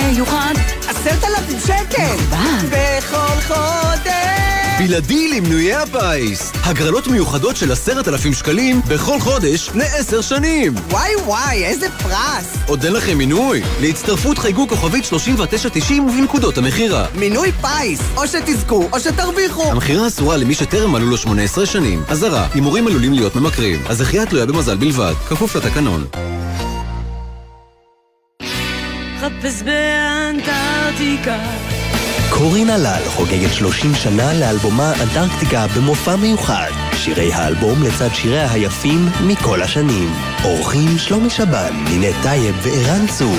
בפרס 0.06 0.18
המיוחד. 0.18 0.54
עשרת 0.88 1.24
אלפים 1.24 1.60
שקל! 1.60 2.16
בכל 2.70 3.42
חודש! 3.48 4.80
בלעדי 4.80 5.28
למנויי 5.28 5.76
הפיס. 5.76 6.52
הגרלות 6.64 7.08
מיוחדות 7.08 7.58
של 7.58 7.72
עשרת 7.72 8.08
אלפים 8.08 8.34
שקלים 8.34 8.82
בכל 8.88 9.20
חודש 9.20 9.70
לעשר 9.76 10.22
שנים. 10.22 10.76
וואי 10.90 11.16
וואי, 11.16 11.66
איזה 11.66 11.88
פרס! 11.90 12.58
עוד 12.68 12.84
אין 12.84 12.94
לכם 12.94 13.18
מינוי? 13.18 13.62
להצטרפות 13.82 14.38
חייגו 14.38 14.68
כוכבית 14.68 15.06
3990 15.06 16.06
ובנקודות 16.06 16.58
המכירה. 16.58 17.06
מינוי 17.16 17.52
פיס! 17.52 18.00
או 18.18 18.28
שתזכו 18.28 18.90
או 18.94 19.00
שתרוויחו! 19.00 19.72
המכירה 19.72 20.08
אסורה 20.08 20.38
למי 20.38 20.54
שטרם 20.54 20.92
מלאו 20.92 21.10
לו 21.10 21.18
18 21.18 21.66
שנים. 21.66 22.04
אזהרה, 22.08 22.48
הימורים 22.54 22.88
עלולים 22.88 23.14
להיות 23.14 23.36
ממכרים. 23.36 23.82
הזכייה 23.86 24.26
תלויה 24.26 24.46
במזל 24.46 24.76
בלבד, 24.76 25.14
כפוף 25.30 25.56
לתקנון. 25.56 26.06
חופש 29.40 29.62
באנטארקטיקה 29.62 31.38
קורין 32.30 32.70
הלל 32.70 33.02
חוגגת 33.06 33.54
30 33.54 33.96
שנה 33.96 34.34
לאלבומה 34.34 34.94
אנטרקטיקה 35.04 35.66
במופע 35.78 36.16
מיוחד. 36.16 36.72
שירי 36.94 37.34
האלבום 37.34 37.84
לצד 37.84 38.10
שיריה 38.14 38.52
היפים 38.52 39.08
מכל 39.28 39.62
השנים. 39.62 40.10
אורחים 40.44 40.98
שלומי 40.98 41.30
שבן, 41.30 41.74
נינת 41.90 42.16
טייב 42.22 42.56
וערן 42.62 43.08
צור. 43.08 43.36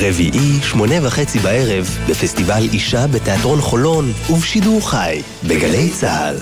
רביעי, 0.00 0.60
שמונה 0.62 0.94
וחצי 1.02 1.38
בערב, 1.38 1.98
בפסטיבל 2.08 2.68
אישה 2.72 3.06
בתיאטרון 3.06 3.60
חולון, 3.60 4.12
ובשידור 4.30 4.90
חי, 4.90 5.22
בגלי 5.44 5.90
צה"ל. 5.90 6.36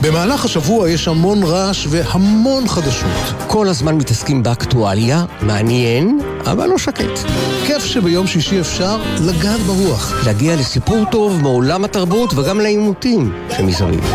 במהלך 0.00 0.44
השבוע 0.44 0.90
יש 0.90 1.08
המון 1.08 1.42
רעש 1.42 1.86
והמון 1.90 2.68
חדשות. 2.68 3.34
כל 3.46 3.68
הזמן 3.68 3.94
מתעסקים 3.94 4.42
באקטואליה, 4.42 5.24
מעניין, 5.42 6.20
אבל 6.46 6.66
לא 6.66 6.78
שקט. 6.78 7.18
כיף 7.66 7.84
שביום 7.84 8.26
שישי 8.26 8.60
אפשר 8.60 8.96
לגעת 9.20 9.60
ברוח. 9.60 10.26
להגיע 10.26 10.56
לסיפור 10.56 11.04
טוב 11.10 11.42
מעולם 11.42 11.84
התרבות 11.84 12.34
וגם 12.34 12.60
לעימותים 12.60 13.32
שמסביב. 13.56 14.12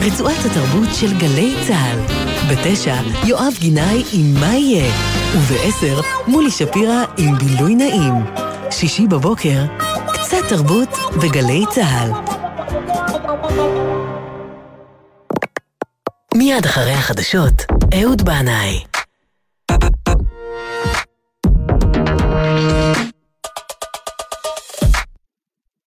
רצועת 0.00 0.44
התרבות 0.44 0.88
של 0.94 1.18
גלי 1.18 1.54
צה"ל. 1.68 1.98
בתשע, 2.50 2.96
יואב 3.24 3.52
גינאי 3.60 4.02
עם 4.12 4.34
מה 4.40 4.54
יהיה. 4.54 5.19
ובעשר, 5.34 6.00
מולי 6.26 6.50
שפירא 6.50 7.04
עם 7.18 7.38
בילוי 7.38 7.74
נעים. 7.74 8.14
שישי 8.70 9.06
בבוקר, 9.06 9.64
קצת 10.12 10.36
תרבות 10.48 10.88
בגלי 11.22 11.64
צה"ל. 11.70 12.10
מיד 16.34 16.64
אחרי 16.64 16.92
החדשות, 16.92 17.62
אהוד 18.00 18.22
בנאי. 18.22 18.89